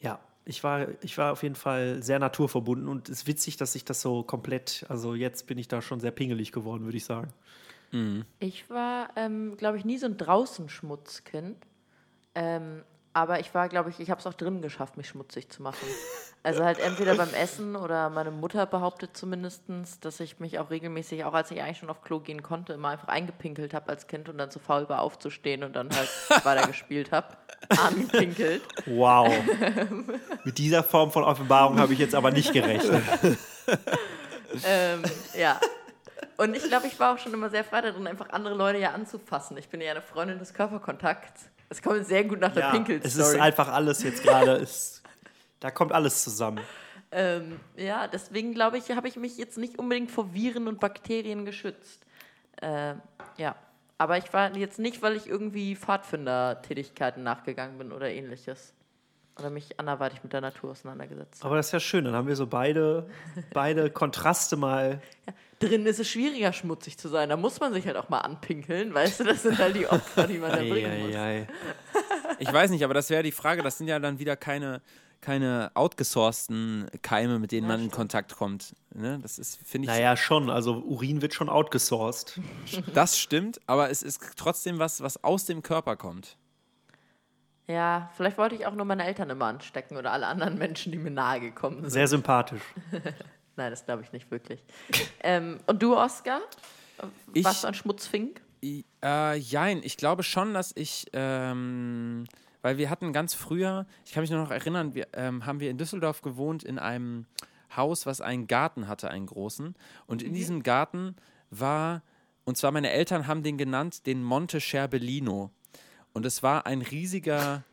ja, 0.00 0.20
ich 0.44 0.64
war, 0.64 0.88
ich 1.02 1.16
war 1.18 1.32
auf 1.32 1.42
jeden 1.42 1.54
Fall 1.54 2.02
sehr 2.02 2.18
naturverbunden 2.18 2.88
und 2.88 3.08
es 3.08 3.20
ist 3.20 3.26
witzig, 3.26 3.56
dass 3.56 3.74
ich 3.74 3.84
das 3.84 4.00
so 4.00 4.22
komplett, 4.22 4.84
also 4.88 5.14
jetzt 5.14 5.46
bin 5.46 5.58
ich 5.58 5.68
da 5.68 5.82
schon 5.82 6.00
sehr 6.00 6.10
pingelig 6.10 6.52
geworden, 6.52 6.84
würde 6.84 6.96
ich 6.96 7.04
sagen. 7.04 7.32
Ich 8.38 8.70
war, 8.70 9.10
ähm, 9.16 9.56
glaube 9.56 9.78
ich, 9.78 9.84
nie 9.84 9.98
so 9.98 10.06
ein 10.06 10.16
Draußenschmutzkind. 10.16 11.56
Ähm, 12.34 12.82
aber 13.12 13.40
ich 13.40 13.52
war, 13.54 13.68
glaube 13.68 13.90
ich, 13.90 13.98
ich 13.98 14.10
habe 14.10 14.20
es 14.20 14.26
auch 14.26 14.34
drinnen 14.34 14.62
geschafft, 14.62 14.96
mich 14.96 15.08
schmutzig 15.08 15.50
zu 15.50 15.62
machen. 15.62 15.86
Also 16.42 16.64
halt 16.64 16.78
entweder 16.78 17.16
beim 17.16 17.34
Essen 17.34 17.76
oder 17.76 18.08
meine 18.08 18.30
Mutter 18.30 18.64
behauptet 18.64 19.14
zumindest, 19.14 19.64
dass 20.00 20.20
ich 20.20 20.40
mich 20.40 20.58
auch 20.58 20.70
regelmäßig, 20.70 21.24
auch 21.24 21.34
als 21.34 21.50
ich 21.50 21.60
eigentlich 21.60 21.78
schon 21.78 21.90
auf 21.90 22.00
Klo 22.00 22.20
gehen 22.20 22.42
konnte, 22.42 22.72
immer 22.72 22.88
einfach 22.88 23.08
eingepinkelt 23.08 23.74
habe 23.74 23.90
als 23.90 24.06
Kind 24.06 24.30
und 24.30 24.38
dann 24.38 24.50
zu 24.50 24.58
faul 24.58 24.88
war 24.88 25.02
aufzustehen 25.02 25.64
und 25.64 25.74
dann 25.74 25.90
halt 25.90 26.08
weiter 26.44 26.66
gespielt 26.66 27.12
habe. 27.12 27.36
Angepinkelt. 27.68 28.62
Wow. 28.86 29.30
Mit 30.44 30.56
dieser 30.56 30.82
Form 30.82 31.10
von 31.10 31.24
Offenbarung 31.24 31.78
habe 31.78 31.92
ich 31.92 31.98
jetzt 31.98 32.14
aber 32.14 32.30
nicht 32.30 32.54
gerechnet. 32.54 33.02
ähm, 34.64 35.02
ja. 35.36 35.60
Und 36.38 36.56
ich 36.56 36.62
glaube, 36.62 36.86
ich 36.86 36.98
war 36.98 37.14
auch 37.14 37.18
schon 37.18 37.34
immer 37.34 37.50
sehr 37.50 37.64
frei 37.64 37.82
darin, 37.82 38.06
einfach 38.06 38.30
andere 38.30 38.54
Leute 38.54 38.78
ja 38.78 38.92
anzufassen. 38.92 39.58
Ich 39.58 39.68
bin 39.68 39.82
ja 39.82 39.90
eine 39.90 40.00
Freundin 40.00 40.38
des 40.38 40.54
Körperkontakts. 40.54 41.50
Es 41.70 41.80
kommt 41.80 42.04
sehr 42.04 42.24
gut 42.24 42.40
nach 42.40 42.52
der 42.52 42.64
Ja, 42.64 42.70
Pinkel-Story. 42.72 43.08
es 43.08 43.16
ist 43.34 43.40
einfach 43.40 43.68
alles 43.68 44.02
jetzt 44.02 44.22
gerade, 44.22 44.66
da 45.60 45.70
kommt 45.70 45.92
alles 45.92 46.22
zusammen. 46.22 46.60
Ähm, 47.12 47.58
ja, 47.76 48.06
deswegen 48.08 48.52
glaube 48.54 48.76
ich, 48.78 48.90
habe 48.90 49.08
ich 49.08 49.16
mich 49.16 49.38
jetzt 49.38 49.56
nicht 49.56 49.78
unbedingt 49.78 50.10
vor 50.10 50.34
Viren 50.34 50.68
und 50.68 50.78
Bakterien 50.80 51.44
geschützt. 51.44 52.04
Äh, 52.60 52.94
ja, 53.36 53.54
aber 53.98 54.18
ich 54.18 54.32
war 54.32 54.54
jetzt 54.56 54.78
nicht, 54.78 55.00
weil 55.02 55.16
ich 55.16 55.26
irgendwie 55.28 55.76
Pfadfinder-Tätigkeiten 55.76 57.22
nachgegangen 57.22 57.78
bin 57.78 57.92
oder 57.92 58.10
ähnliches. 58.10 58.74
Oder 59.38 59.50
mich 59.50 59.78
anderweitig 59.80 60.22
mit 60.22 60.32
der 60.32 60.40
Natur 60.40 60.72
auseinandergesetzt. 60.72 61.44
Aber 61.44 61.56
das 61.56 61.66
ist 61.66 61.72
ja 61.72 61.80
schön, 61.80 62.04
dann 62.04 62.14
haben 62.14 62.28
wir 62.28 62.36
so 62.36 62.46
beide, 62.46 63.08
beide 63.54 63.90
Kontraste 63.90 64.56
mal. 64.56 65.00
Drin 65.60 65.86
ist 65.86 66.00
es 66.00 66.08
schwieriger, 66.08 66.52
schmutzig 66.52 66.98
zu 66.98 67.08
sein. 67.08 67.28
Da 67.28 67.36
muss 67.36 67.60
man 67.60 67.72
sich 67.72 67.86
halt 67.86 67.96
auch 67.96 68.08
mal 68.08 68.18
anpinkeln, 68.20 68.92
weißt 68.92 69.20
du? 69.20 69.24
Das 69.24 69.42
sind 69.42 69.58
halt 69.58 69.76
die 69.76 69.86
Opfer, 69.86 70.26
die 70.26 70.38
man 70.38 70.50
da 70.50 70.56
bringen 70.56 71.02
muss. 71.06 71.14
Eieiei. 71.14 71.46
Ich 72.38 72.50
weiß 72.50 72.70
nicht, 72.70 72.82
aber 72.84 72.94
das 72.94 73.10
wäre 73.10 73.22
die 73.22 73.32
Frage, 73.32 73.62
das 73.62 73.76
sind 73.76 73.86
ja 73.86 73.98
dann 73.98 74.18
wieder 74.18 74.34
keine, 74.34 74.80
keine 75.20 75.70
outgesourcten 75.74 76.86
Keime, 77.02 77.38
mit 77.38 77.52
denen 77.52 77.68
Ja, 77.68 77.76
man 77.76 77.84
in. 77.84 77.90
Kontakt 77.90 78.34
kommt. 78.34 78.74
Ne? 78.94 79.18
Das 79.20 79.38
ist, 79.38 79.60
finde 79.62 79.88
ich, 79.88 79.94
Naja, 79.94 80.16
schon. 80.16 80.48
Also 80.48 80.76
Urin 80.78 81.20
wird 81.20 81.34
schon 81.34 81.50
outgesourced. 81.50 82.40
das 82.94 83.18
stimmt, 83.18 83.60
aber 83.66 83.90
es 83.90 84.02
ist 84.02 84.22
trotzdem 84.36 84.78
was, 84.78 85.02
was 85.02 85.22
aus 85.22 85.44
dem 85.44 85.62
Körper 85.62 85.96
kommt. 85.96 86.38
Ja, 87.66 88.10
vielleicht 88.16 88.38
wollte 88.38 88.54
ich 88.54 88.64
auch 88.66 88.74
nur 88.74 88.86
meine 88.86 89.04
Eltern 89.04 89.28
immer 89.28 89.44
anstecken 89.44 89.98
oder 89.98 90.10
alle 90.12 90.26
anderen 90.26 90.56
Menschen, 90.56 90.92
die 90.92 90.98
mir 90.98 91.10
nahe 91.10 91.40
gekommen 91.40 91.82
sind. 91.82 91.90
Sehr 91.90 92.08
sympathisch. 92.08 92.62
Nein, 93.60 93.70
das 93.70 93.84
glaube 93.84 94.02
ich 94.02 94.10
nicht 94.12 94.30
wirklich. 94.30 94.64
ähm, 95.22 95.60
und 95.66 95.82
du, 95.82 95.94
Oskar? 95.94 96.40
Ich- 97.34 97.44
Warst 97.44 97.62
du 97.62 97.68
ein 97.68 97.74
Schmutzfink? 97.74 98.40
Äh, 99.04 99.36
jein, 99.36 99.82
ich 99.82 99.98
glaube 99.98 100.22
schon, 100.22 100.54
dass 100.54 100.72
ich, 100.74 101.06
ähm, 101.12 102.24
weil 102.62 102.78
wir 102.78 102.88
hatten 102.88 103.12
ganz 103.12 103.34
früher, 103.34 103.86
ich 104.06 104.12
kann 104.12 104.22
mich 104.22 104.30
nur 104.30 104.40
noch 104.42 104.50
erinnern, 104.50 104.94
wir, 104.94 105.08
ähm, 105.12 105.44
haben 105.44 105.60
wir 105.60 105.70
in 105.70 105.76
Düsseldorf 105.76 106.22
gewohnt 106.22 106.62
in 106.64 106.78
einem 106.78 107.26
Haus, 107.76 108.06
was 108.06 108.22
einen 108.22 108.46
Garten 108.46 108.88
hatte, 108.88 109.10
einen 109.10 109.26
großen. 109.26 109.74
Und 110.06 110.22
in 110.22 110.32
diesem 110.32 110.62
Garten 110.62 111.16
war, 111.50 112.02
und 112.44 112.56
zwar 112.56 112.72
meine 112.72 112.90
Eltern 112.90 113.26
haben 113.26 113.42
den 113.42 113.58
genannt, 113.58 114.06
den 114.06 114.22
Monte 114.22 114.58
Scherbellino. 114.62 115.50
Und 116.14 116.24
es 116.24 116.42
war 116.42 116.64
ein 116.64 116.80
riesiger, 116.80 117.64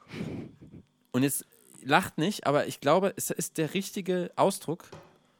und 1.13 1.23
jetzt 1.23 1.45
lacht 1.81 2.17
nicht, 2.17 2.45
aber 2.45 2.67
ich 2.67 2.81
glaube, 2.81 3.13
es 3.15 3.29
ist 3.29 3.57
der 3.57 3.73
richtige 3.73 4.31
Ausdruck, 4.35 4.85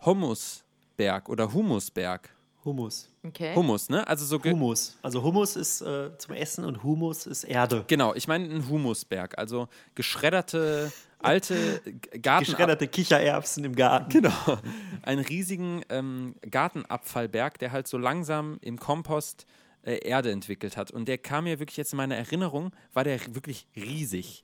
Humusberg 0.06 1.30
oder 1.30 1.54
Humusberg. 1.54 2.30
Humus. 2.68 3.10
Okay. 3.24 3.56
Humus, 3.56 3.90
ne? 3.90 4.06
Also 4.08 4.26
so 4.26 4.44
Humus. 4.44 4.98
Also 5.02 5.24
Humus 5.24 5.56
ist 5.56 5.82
äh, 5.82 6.18
zum 6.18 6.36
Essen 6.36 6.66
und 6.66 6.84
Humus 6.84 7.26
ist 7.26 7.46
Erde. 7.46 7.86
Genau, 7.88 8.14
ich 8.14 8.28
meine 8.28 8.44
ein 8.54 8.68
Humusberg, 8.68 9.38
also 9.38 9.70
geschredderte 9.96 10.92
alte 11.20 11.82
Garten 12.22 12.46
Geschredderte 12.46 12.88
Kichererbsen 12.88 13.64
im 13.64 13.76
Garten. 13.76 14.10
genau, 14.10 14.60
einen 15.02 15.24
riesigen 15.24 15.82
ähm, 15.90 16.36
Gartenabfallberg, 16.50 17.58
der 17.58 17.72
halt 17.72 17.88
so 17.88 17.98
langsam 17.98 18.58
im 18.62 18.78
Kompost 18.78 19.46
äh, 19.88 20.06
Erde 20.06 20.32
entwickelt 20.32 20.76
hat. 20.76 20.92
Und 20.92 21.08
der 21.08 21.18
kam 21.18 21.46
mir 21.46 21.60
wirklich 21.60 21.78
jetzt 21.78 21.94
in 21.94 21.98
meiner 21.98 22.18
Erinnerung, 22.18 22.72
war 22.94 23.06
der 23.06 23.20
wirklich 23.34 23.68
riesig. 23.74 24.44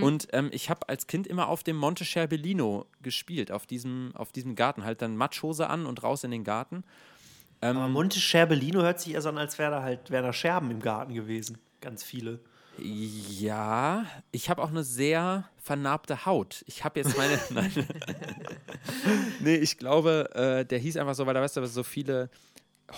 Und 0.00 0.28
ähm, 0.32 0.48
ich 0.52 0.70
habe 0.70 0.88
als 0.88 1.06
Kind 1.06 1.26
immer 1.26 1.48
auf 1.48 1.62
dem 1.62 1.76
Monte 1.76 2.04
Scherbellino 2.04 2.86
gespielt, 3.02 3.52
auf 3.52 3.66
diesem, 3.66 4.12
auf 4.14 4.32
diesem 4.32 4.54
Garten. 4.54 4.84
Halt 4.84 5.02
dann 5.02 5.16
Matschhose 5.16 5.68
an 5.68 5.86
und 5.86 6.02
raus 6.02 6.24
in 6.24 6.30
den 6.30 6.44
Garten. 6.44 6.82
Aber 7.60 7.88
Monte 7.88 8.20
Scherbellino 8.20 8.80
hört 8.80 9.00
sich 9.00 9.12
eher 9.12 9.22
so 9.22 9.28
an, 9.28 9.36
als 9.36 9.58
wäre 9.58 9.70
da 9.70 9.82
halt 9.82 10.10
da 10.10 10.32
Scherben 10.32 10.70
im 10.70 10.80
Garten 10.80 11.12
gewesen. 11.14 11.58
Ganz 11.82 12.02
viele. 12.02 12.40
Ja, 12.78 14.06
ich 14.32 14.48
habe 14.48 14.62
auch 14.62 14.70
eine 14.70 14.84
sehr 14.84 15.48
vernarbte 15.58 16.24
Haut. 16.24 16.64
Ich 16.66 16.84
habe 16.84 17.00
jetzt 17.00 17.18
meine. 17.18 17.38
nein. 17.50 17.70
nee, 19.40 19.56
ich 19.56 19.76
glaube, 19.76 20.30
äh, 20.34 20.64
der 20.64 20.78
hieß 20.78 20.96
einfach 20.96 21.14
so, 21.14 21.26
weil 21.26 21.34
da 21.34 21.42
weißt 21.42 21.58
du, 21.58 21.66
so 21.66 21.82
viele 21.82 22.30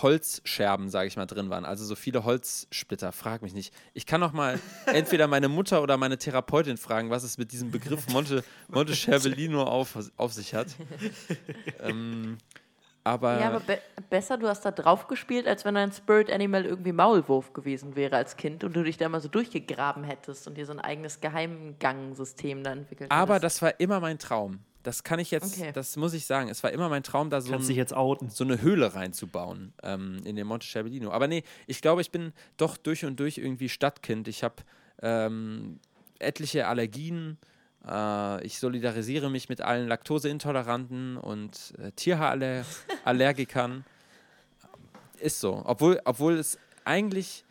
Holzscherben, 0.01 0.89
sage 0.89 1.07
ich 1.07 1.17
mal, 1.17 1.25
drin 1.25 1.49
waren. 1.49 1.65
Also 1.65 1.85
so 1.85 1.95
viele 1.95 2.23
Holzsplitter. 2.23 3.11
Frag 3.11 3.41
mich 3.41 3.53
nicht. 3.53 3.73
Ich 3.93 4.05
kann 4.05 4.21
noch 4.21 4.33
mal 4.33 4.59
entweder 4.87 5.27
meine 5.27 5.49
Mutter 5.49 5.81
oder 5.81 5.97
meine 5.97 6.17
Therapeutin 6.17 6.77
fragen, 6.77 7.09
was 7.09 7.23
es 7.23 7.37
mit 7.37 7.51
diesem 7.51 7.71
Begriff 7.71 8.09
Monte, 8.09 8.43
Monte 8.67 8.95
Scherbellino 8.95 9.63
auf, 9.63 9.97
auf 10.17 10.33
sich 10.33 10.53
hat. 10.53 10.67
ähm, 11.79 12.37
aber, 13.03 13.39
Ja, 13.39 13.47
aber 13.47 13.59
be 13.59 13.79
besser, 14.09 14.37
du 14.37 14.47
hast 14.47 14.61
da 14.61 14.71
drauf 14.71 15.07
gespielt, 15.07 15.47
als 15.47 15.65
wenn 15.65 15.75
dein 15.75 15.91
Spirit 15.91 16.31
Animal 16.31 16.65
irgendwie 16.65 16.93
Maulwurf 16.93 17.51
gewesen 17.51 17.95
wäre 17.95 18.15
als 18.15 18.37
Kind 18.37 18.63
und 18.63 18.75
du 18.75 18.83
dich 18.83 18.97
da 18.97 19.09
mal 19.09 19.19
so 19.19 19.27
durchgegraben 19.27 20.03
hättest 20.03 20.47
und 20.47 20.55
dir 20.55 20.65
so 20.65 20.71
ein 20.71 20.79
eigenes 20.79 21.19
Geheimgangsystem 21.19 22.63
da 22.63 22.71
entwickelt 22.71 23.11
aber 23.11 23.35
hättest. 23.35 23.43
das 23.43 23.61
war 23.61 23.79
immer 23.79 23.99
mein 23.99 24.19
Traum. 24.19 24.59
Das 24.83 25.03
kann 25.03 25.17
ich 25.19 25.31
jetzt, 25.31 25.57
Okay. 25.57 25.71
das 25.73 25.95
muss 25.95 26.13
ich 26.13 26.25
sagen. 26.25 26.49
Es 26.49 26.61
war 26.61 26.71
immer 26.71 26.89
mein 26.89 27.03
Traum, 27.03 27.29
da 27.29 27.39
so 27.41 27.53
ein, 27.53 27.65
dich 27.65 27.77
jetzt 27.77 27.93
outen. 27.93 28.29
so 28.29 28.43
eine 28.43 28.61
Höhle 28.61 28.93
reinzubauen 28.93 29.73
ähm, 29.81 30.19
in 30.25 30.35
den 30.35 30.45
Monte 30.45 30.67
Scherbellino. 30.67 31.09
Aber 31.11 31.27
nee, 31.27 31.43
ich 31.67 31.81
glaube, 31.81 32.01
ich 32.01 32.11
bin 32.11 32.33
doch 32.57 32.75
durch 32.77 33.05
und 33.05 33.17
durch 33.19 33.37
irgendwie 33.37 33.69
Stadtkind. 33.69 34.27
Ich 34.27 34.43
habe 34.43 34.55
ähm, 35.01 35.79
etliche 36.19 36.67
Allergien. 36.67 37.37
Äh, 37.87 38.45
ich 38.45 38.59
solidarisiere 38.59 39.29
mich 39.31 39.47
mit 39.47 39.61
allen 39.61 39.87
Laktoseintoleranten 39.87 41.15
und 41.17 41.73
äh, 41.79 41.91
Tierhaarallergikern. 41.93 43.85
Ist 45.19 45.39
so. 45.39 45.61
Obwohl, 45.65 46.01
obwohl 46.05 46.33
es 46.33 46.57
eigentlich. 46.83 47.45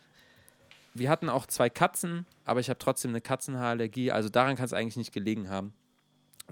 Wir 0.95 1.09
hatten 1.09 1.27
auch 1.27 1.47
zwei 1.47 1.71
Katzen, 1.71 2.27
aber 2.45 2.59
ich 2.59 2.69
habe 2.69 2.77
trotzdem 2.77 3.09
eine 3.09 3.21
Katzenhaarallergie. 3.21 4.11
Also 4.11 4.29
daran 4.29 4.55
kann 4.55 4.65
es 4.65 4.73
eigentlich 4.73 4.97
nicht 4.97 5.11
gelegen 5.11 5.49
haben. 5.49 5.73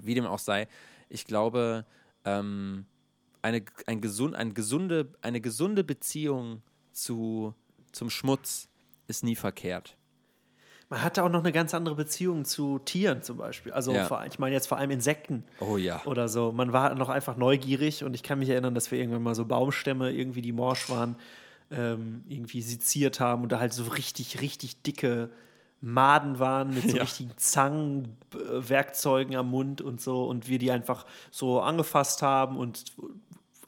Wie 0.00 0.14
dem 0.14 0.26
auch 0.26 0.38
sei. 0.38 0.68
Ich 1.08 1.24
glaube, 1.26 1.84
ähm, 2.24 2.86
eine, 3.42 3.62
ein 3.86 4.00
gesund, 4.00 4.34
ein 4.34 4.54
gesunde, 4.54 5.12
eine 5.20 5.40
gesunde 5.40 5.84
Beziehung 5.84 6.62
zu, 6.92 7.54
zum 7.92 8.10
Schmutz 8.10 8.68
ist 9.08 9.24
nie 9.24 9.36
verkehrt. 9.36 9.96
Man 10.88 11.02
hatte 11.02 11.24
auch 11.24 11.30
noch 11.30 11.40
eine 11.40 11.52
ganz 11.52 11.72
andere 11.72 11.94
Beziehung 11.94 12.44
zu 12.44 12.78
Tieren 12.78 13.22
zum 13.22 13.38
Beispiel. 13.38 13.72
Also 13.72 13.92
Ja. 13.92 14.04
vor, 14.04 14.24
ich 14.26 14.38
meine 14.38 14.54
jetzt 14.54 14.66
vor 14.66 14.76
allem 14.76 14.90
Insekten 14.90 15.44
Oh 15.58 15.76
ja. 15.78 16.02
oder 16.04 16.28
so. 16.28 16.52
Man 16.52 16.72
war 16.74 16.94
noch 16.94 17.08
einfach 17.08 17.36
neugierig 17.36 18.04
und 18.04 18.14
ich 18.14 18.22
kann 18.22 18.38
mich 18.38 18.50
erinnern, 18.50 18.74
dass 18.74 18.90
wir 18.90 18.98
irgendwann 18.98 19.22
mal 19.22 19.34
so 19.34 19.46
Baumstämme, 19.46 20.12
irgendwie 20.12 20.42
die 20.42 20.52
morsch 20.52 20.90
waren, 20.90 21.16
ähm, 21.70 22.24
irgendwie 22.28 22.60
seziert 22.60 23.20
haben 23.20 23.42
und 23.42 23.50
da 23.52 23.58
halt 23.58 23.72
so 23.72 23.84
richtig, 23.84 24.42
richtig 24.42 24.82
dicke 24.82 25.30
Maden 25.82 26.38
waren 26.38 26.72
mit 26.72 26.88
so 26.90 26.96
Ja. 26.96 27.02
richtigen 27.02 27.32
Zangen, 27.36 28.16
Werkzeugen 28.30 29.36
am 29.36 29.50
Mund 29.50 29.80
und 29.82 30.00
so 30.00 30.24
und 30.24 30.48
wir 30.48 30.58
die 30.58 30.70
einfach 30.70 31.04
so 31.30 31.60
angefasst 31.60 32.22
haben 32.22 32.56
und 32.56 32.84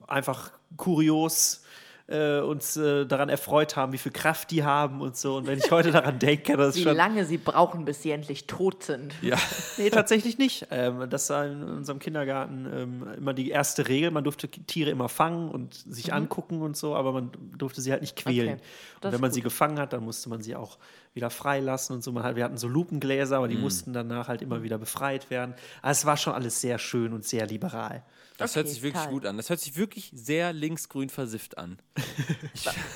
einfach 0.06 0.52
kurios 0.76 1.62
äh, 2.06 2.40
uns 2.40 2.76
äh, 2.76 3.06
daran 3.06 3.30
erfreut 3.30 3.76
haben, 3.76 3.92
wie 3.94 3.98
viel 3.98 4.12
Kraft 4.12 4.50
die 4.50 4.62
haben 4.62 5.00
und 5.00 5.16
so. 5.16 5.36
Und 5.36 5.46
wenn 5.46 5.58
ich 5.58 5.70
heute 5.70 5.90
daran 5.90 6.18
denke, 6.18 6.54
das 6.56 6.70
ist 6.70 6.76
Wie 6.76 6.82
schon. 6.82 6.96
lange 6.96 7.24
sie 7.24 7.38
brauchen, 7.38 7.86
bis 7.86 8.02
sie 8.02 8.10
endlich 8.10 8.46
tot 8.46 8.82
sind. 8.84 9.14
Ja. 9.22 9.36
Nee, 9.78 9.90
tatsächlich 9.90 10.38
nicht. 10.38 10.66
Ähm, 10.70 11.08
das 11.10 11.30
war 11.30 11.46
in 11.46 11.62
unserem 11.64 11.98
Kindergarten 11.98 12.66
ähm, 12.72 13.06
immer 13.16 13.32
die 13.34 13.50
erste 13.50 13.88
Regel. 13.88 14.10
Man 14.10 14.22
durfte 14.22 14.48
Tiere 14.48 14.90
immer 14.90 15.08
fangen 15.08 15.48
und 15.50 15.74
sich 15.74 16.12
angucken 16.12 16.60
und 16.62 16.76
so, 16.76 16.94
aber 16.94 17.12
man 17.12 17.30
durfte 17.56 17.80
sie 17.80 17.90
halt 17.90 18.02
nicht 18.02 18.14
quälen. 18.16 18.54
Okay, 18.58 18.60
Und 19.02 19.12
wenn 19.12 19.20
man 19.20 19.30
ist 19.30 19.34
sie 19.34 19.40
gut. 19.40 19.50
gefangen 19.50 19.78
hat, 19.80 19.92
dann 19.92 20.04
musste 20.04 20.28
man 20.28 20.42
sie 20.42 20.54
auch 20.54 20.78
wieder 21.14 21.30
freilassen 21.30 21.96
und 21.96 22.04
so. 22.04 22.12
Man 22.12 22.22
hat, 22.22 22.36
wir 22.36 22.44
hatten 22.44 22.56
so 22.58 22.68
Lupengläser, 22.68 23.38
aber 23.38 23.48
die 23.48 23.56
Mhm. 23.56 23.62
mussten 23.62 23.92
danach 23.92 24.28
halt 24.28 24.42
immer 24.42 24.62
wieder 24.62 24.78
befreit 24.78 25.30
werden. 25.30 25.54
Also 25.82 26.00
es 26.00 26.06
war 26.06 26.16
schon 26.16 26.34
alles 26.34 26.60
sehr 26.60 26.78
schön 26.78 27.12
und 27.12 27.24
sehr 27.24 27.46
liberal. 27.46 28.02
Das 28.36 28.50
Okay, 28.52 28.60
hört 28.60 28.68
sich 28.68 28.82
wirklich 28.82 29.02
toll. 29.04 29.12
gut 29.12 29.26
an. 29.26 29.36
Das 29.36 29.48
hört 29.48 29.60
sich 29.60 29.76
wirklich 29.76 30.10
sehr 30.14 30.52
linksgrün 30.52 31.08
versifft 31.08 31.56
an. 31.58 31.78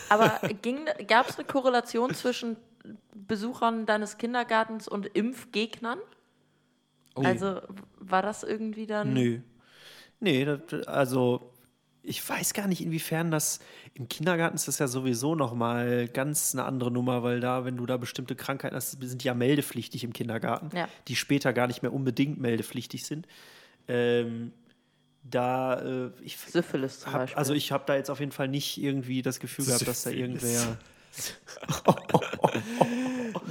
Aber 0.08 0.40
gab 1.06 1.28
es 1.28 1.36
eine 1.38 1.46
Korrelation 1.46 2.14
zwischen 2.14 2.56
Besuchern 3.14 3.86
deines 3.86 4.18
Kindergartens 4.18 4.88
und 4.88 5.06
Impfgegnern? 5.06 5.98
Oh. 7.14 7.22
Also 7.22 7.60
war 7.98 8.22
das 8.22 8.42
irgendwie 8.42 8.86
dann. 8.86 9.12
Nö. 9.12 9.40
Nee, 10.20 10.44
das, 10.44 10.86
also 10.88 11.52
ich 12.02 12.26
weiß 12.26 12.54
gar 12.54 12.66
nicht, 12.66 12.80
inwiefern 12.80 13.30
das 13.30 13.60
im 13.94 14.08
Kindergarten 14.08 14.56
ist 14.56 14.66
das 14.66 14.78
ja 14.78 14.88
sowieso 14.88 15.34
nochmal 15.34 16.08
ganz 16.08 16.54
eine 16.54 16.64
andere 16.64 16.90
Nummer, 16.90 17.22
weil 17.22 17.40
da, 17.40 17.64
wenn 17.64 17.76
du 17.76 17.86
da 17.86 17.96
bestimmte 17.96 18.34
Krankheiten 18.34 18.74
hast, 18.74 19.00
sind 19.02 19.22
die 19.22 19.26
ja 19.26 19.34
meldepflichtig 19.34 20.02
im 20.04 20.12
Kindergarten, 20.12 20.74
Ja. 20.76 20.88
die 21.06 21.16
später 21.16 21.52
gar 21.52 21.66
nicht 21.66 21.82
mehr 21.82 21.92
unbedingt 21.92 22.40
meldepflichtig 22.40 23.04
sind. 23.04 23.26
Ähm, 23.88 24.52
da, 25.30 25.80
äh, 25.80 26.10
ich 26.22 26.36
Syphilis 26.38 27.00
zum 27.00 27.12
hab, 27.12 27.20
Beispiel. 27.22 27.38
also 27.38 27.54
ich 27.54 27.72
habe 27.72 27.84
da 27.86 27.94
jetzt 27.96 28.10
auf 28.10 28.20
jeden 28.20 28.32
Fall 28.32 28.48
nicht 28.48 28.78
irgendwie 28.82 29.22
das 29.22 29.40
Gefühl 29.40 29.64
gehabt, 29.66 29.86
dass 29.86 30.02
da 30.02 30.10
Syphilis. 30.10 30.42
irgendwer. 30.44 30.76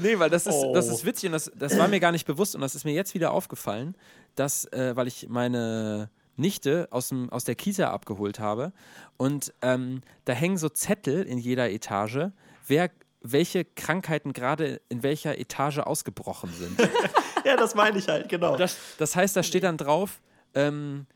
Nee, 0.02 0.20
weil 0.20 0.30
das 0.30 0.46
ist, 0.48 0.56
das 0.74 0.90
Oh. 0.90 0.94
ist 0.94 1.06
witzig 1.06 1.28
und 1.28 1.34
das, 1.34 1.52
das 1.56 1.78
war 1.78 1.88
mir 1.88 2.00
gar 2.00 2.12
nicht 2.12 2.26
bewusst 2.26 2.56
und 2.56 2.62
das 2.62 2.76
ist 2.76 2.86
mir 2.86 2.94
jetzt 2.94 3.14
wieder 3.14 3.32
aufgefallen, 3.32 3.96
dass, 4.36 4.66
äh, 4.66 4.96
weil 4.96 5.08
ich 5.08 5.28
meine 5.30 6.10
Nichte 6.36 6.88
aus, 6.92 7.10
dem, 7.10 7.30
aus 7.32 7.44
der 7.46 7.56
Kita 7.56 7.90
abgeholt 7.92 8.40
habe 8.40 8.74
und 9.18 9.54
ähm, 9.62 10.02
da 10.26 10.34
hängen 10.34 10.58
so 10.58 10.70
Zettel 10.70 11.24
in 11.24 11.38
jeder 11.40 11.70
Etage, 11.72 12.30
wer, 12.68 12.92
welche 13.22 13.66
Krankheiten 13.66 14.34
gerade 14.34 14.82
in 14.90 15.02
welcher 15.04 15.38
Etage 15.40 15.80
ausgebrochen 15.80 16.54
sind. 16.54 16.80
ja, 17.46 17.58
das 17.58 17.74
meine 17.74 17.98
ich 17.98 18.08
halt, 18.08 18.30
genau. 18.30 18.56
Das, 18.56 18.78
das 19.00 19.16
heißt, 19.16 19.36
da 19.36 19.42
steht 19.44 19.64
dann 19.64 19.78
drauf, 19.78 20.22
ähm, 20.54 21.08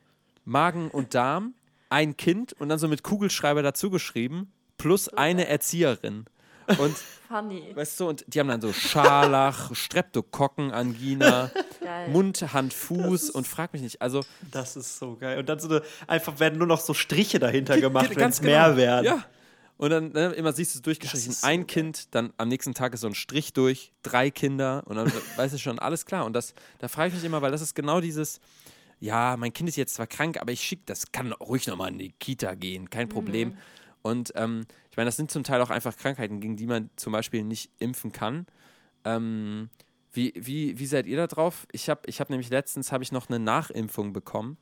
Magen 0.45 0.89
und 0.89 1.13
Darm, 1.13 1.53
ein 1.89 2.17
Kind 2.17 2.53
und 2.53 2.69
dann 2.69 2.79
so 2.79 2.87
mit 2.87 3.03
Kugelschreiber 3.03 3.61
dazu 3.61 3.89
geschrieben, 3.89 4.51
plus 4.77 5.09
eine 5.09 5.47
Erzieherin. 5.47 6.25
Und 6.77 6.95
Funny. 7.27 7.75
Weißt 7.75 7.99
du, 7.99 8.09
und 8.09 8.25
die 8.27 8.39
haben 8.39 8.49
dann 8.49 8.61
so 8.61 8.73
Scharlach, 8.73 9.73
Streptokokken, 9.73 10.71
Angina, 10.71 11.49
Geil. 11.79 12.09
Mund, 12.09 12.53
Hand, 12.53 12.73
Fuß 12.73 13.29
und 13.29 13.47
frag 13.47 13.73
mich 13.73 13.81
nicht. 13.81 14.01
Also 14.01 14.23
Das 14.51 14.75
ist 14.75 14.99
so 14.99 15.15
geil. 15.15 15.39
Und 15.39 15.47
dann 15.47 15.59
so 15.59 15.69
eine, 15.69 15.81
einfach 16.07 16.39
werden 16.39 16.57
nur 16.57 16.67
noch 16.67 16.79
so 16.81 16.93
Striche 16.93 17.39
dahinter 17.39 17.79
gemacht, 17.79 18.15
wenn 18.15 18.29
es 18.29 18.41
mehr 18.41 18.75
werden. 18.75 19.05
Ja. 19.05 19.25
Und 19.77 19.89
dann 19.89 20.11
ne, 20.11 20.31
immer 20.33 20.53
siehst 20.53 20.75
du 20.75 20.79
es 20.79 20.81
durchgestrichen. 20.83 21.31
So 21.31 21.47
Ein 21.47 21.61
geil. 21.61 21.67
Kind, 21.67 22.13
dann 22.13 22.33
am 22.37 22.49
nächsten 22.49 22.73
Tag 22.73 22.93
ist 22.93 23.01
so 23.01 23.07
ein 23.07 23.15
Strich 23.15 23.53
durch, 23.53 23.93
drei 24.03 24.29
Kinder 24.29 24.83
und 24.85 24.97
dann 24.97 25.11
weißt 25.37 25.53
du 25.53 25.57
schon, 25.57 25.79
alles 25.79 26.05
klar. 26.05 26.25
Und 26.25 26.33
das, 26.33 26.53
da 26.79 26.87
frage 26.87 27.09
ich 27.09 27.15
mich 27.15 27.23
immer, 27.23 27.41
weil 27.41 27.51
das 27.51 27.61
ist 27.61 27.73
genau 27.73 28.01
dieses, 28.01 28.39
ja, 29.01 29.35
mein 29.35 29.51
Kind 29.51 29.67
ist 29.67 29.75
jetzt 29.75 29.95
zwar 29.95 30.07
krank, 30.07 30.39
aber 30.39 30.51
ich 30.51 30.61
schicke, 30.61 30.83
das 30.85 31.11
kann 31.11 31.33
ruhig 31.33 31.65
nochmal 31.67 31.91
in 31.91 31.97
die 31.97 32.11
Kita 32.13 32.53
gehen, 32.53 32.89
kein 32.89 33.09
Problem. 33.09 33.57
Und 34.03 34.31
ähm, 34.35 34.65
ich 34.91 34.97
meine, 34.97 35.07
das 35.07 35.17
sind 35.17 35.31
zum 35.31 35.43
Teil 35.43 35.59
auch 35.61 35.71
einfach 35.71 35.97
Krankheiten, 35.97 36.39
gegen 36.39 36.55
die 36.55 36.67
man 36.67 36.91
zum 36.95 37.11
Beispiel 37.11 37.43
nicht 37.43 37.71
impfen 37.79 38.11
kann. 38.11 38.45
Ähm, 39.03 39.69
wie, 40.13 40.33
wie, 40.35 40.77
wie 40.77 40.85
seid 40.85 41.07
ihr 41.07 41.17
da 41.17 41.25
drauf? 41.25 41.65
Ich 41.71 41.89
habe 41.89 42.01
ich 42.05 42.21
hab 42.21 42.29
nämlich 42.29 42.49
letztens 42.49 42.91
habe 42.91 43.03
ich 43.03 43.11
noch 43.11 43.27
eine 43.27 43.39
Nachimpfung 43.39 44.13
bekommen. 44.13 44.57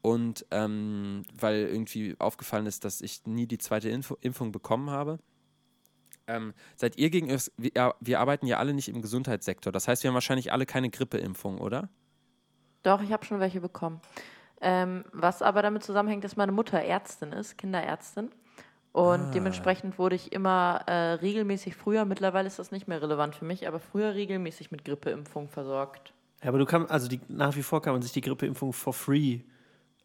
Und 0.00 0.46
ähm, 0.50 1.22
weil 1.38 1.66
irgendwie 1.66 2.16
aufgefallen 2.18 2.66
ist, 2.66 2.84
dass 2.84 3.00
ich 3.00 3.24
nie 3.26 3.46
die 3.46 3.58
zweite 3.58 3.88
Info 3.88 4.16
Impfung 4.20 4.52
bekommen 4.52 4.90
habe. 4.90 5.18
Ähm, 6.28 6.54
seid 6.76 6.98
ihr 6.98 7.10
gegen 7.10 7.36
wir, 7.56 7.94
wir 8.00 8.20
arbeiten 8.20 8.46
ja 8.46 8.58
alle 8.58 8.74
nicht 8.74 8.88
im 8.88 9.02
Gesundheitssektor. 9.02 9.72
Das 9.72 9.88
heißt, 9.88 10.02
wir 10.04 10.08
haben 10.08 10.14
wahrscheinlich 10.14 10.52
alle 10.52 10.66
keine 10.66 10.90
Grippeimpfung, 10.90 11.58
oder? 11.58 11.88
Doch, 12.82 13.02
ich 13.02 13.12
habe 13.12 13.24
schon 13.24 13.40
welche 13.40 13.60
bekommen. 13.60 14.00
Ähm, 14.60 15.04
was 15.12 15.42
aber 15.42 15.62
damit 15.62 15.82
zusammenhängt, 15.82 16.24
dass 16.24 16.36
meine 16.36 16.52
Mutter 16.52 16.78
Ärztin 16.80 17.32
ist, 17.32 17.58
Kinderärztin. 17.58 18.30
Und 18.92 19.20
Ah. 19.20 19.30
dementsprechend 19.34 19.98
wurde 19.98 20.14
ich 20.16 20.32
immer 20.32 20.82
äh, 20.86 21.14
regelmäßig 21.14 21.74
früher, 21.74 22.04
mittlerweile 22.04 22.46
ist 22.46 22.58
das 22.58 22.70
nicht 22.70 22.86
mehr 22.88 23.00
relevant 23.00 23.34
für 23.34 23.44
mich, 23.44 23.66
aber 23.66 23.80
früher 23.80 24.14
regelmäßig 24.14 24.70
mit 24.70 24.84
Grippeimpfung 24.84 25.48
versorgt. 25.48 26.12
Ja, 26.42 26.48
aber 26.50 26.58
du 26.58 26.66
kannst, 26.66 26.90
also 26.90 27.08
die, 27.08 27.20
nach 27.28 27.56
wie 27.56 27.62
vor 27.62 27.80
kann 27.82 27.94
man 27.94 28.02
sich 28.02 28.12
die 28.12 28.20
Grippeimpfung 28.20 28.72
for 28.72 28.92
free 28.92 29.40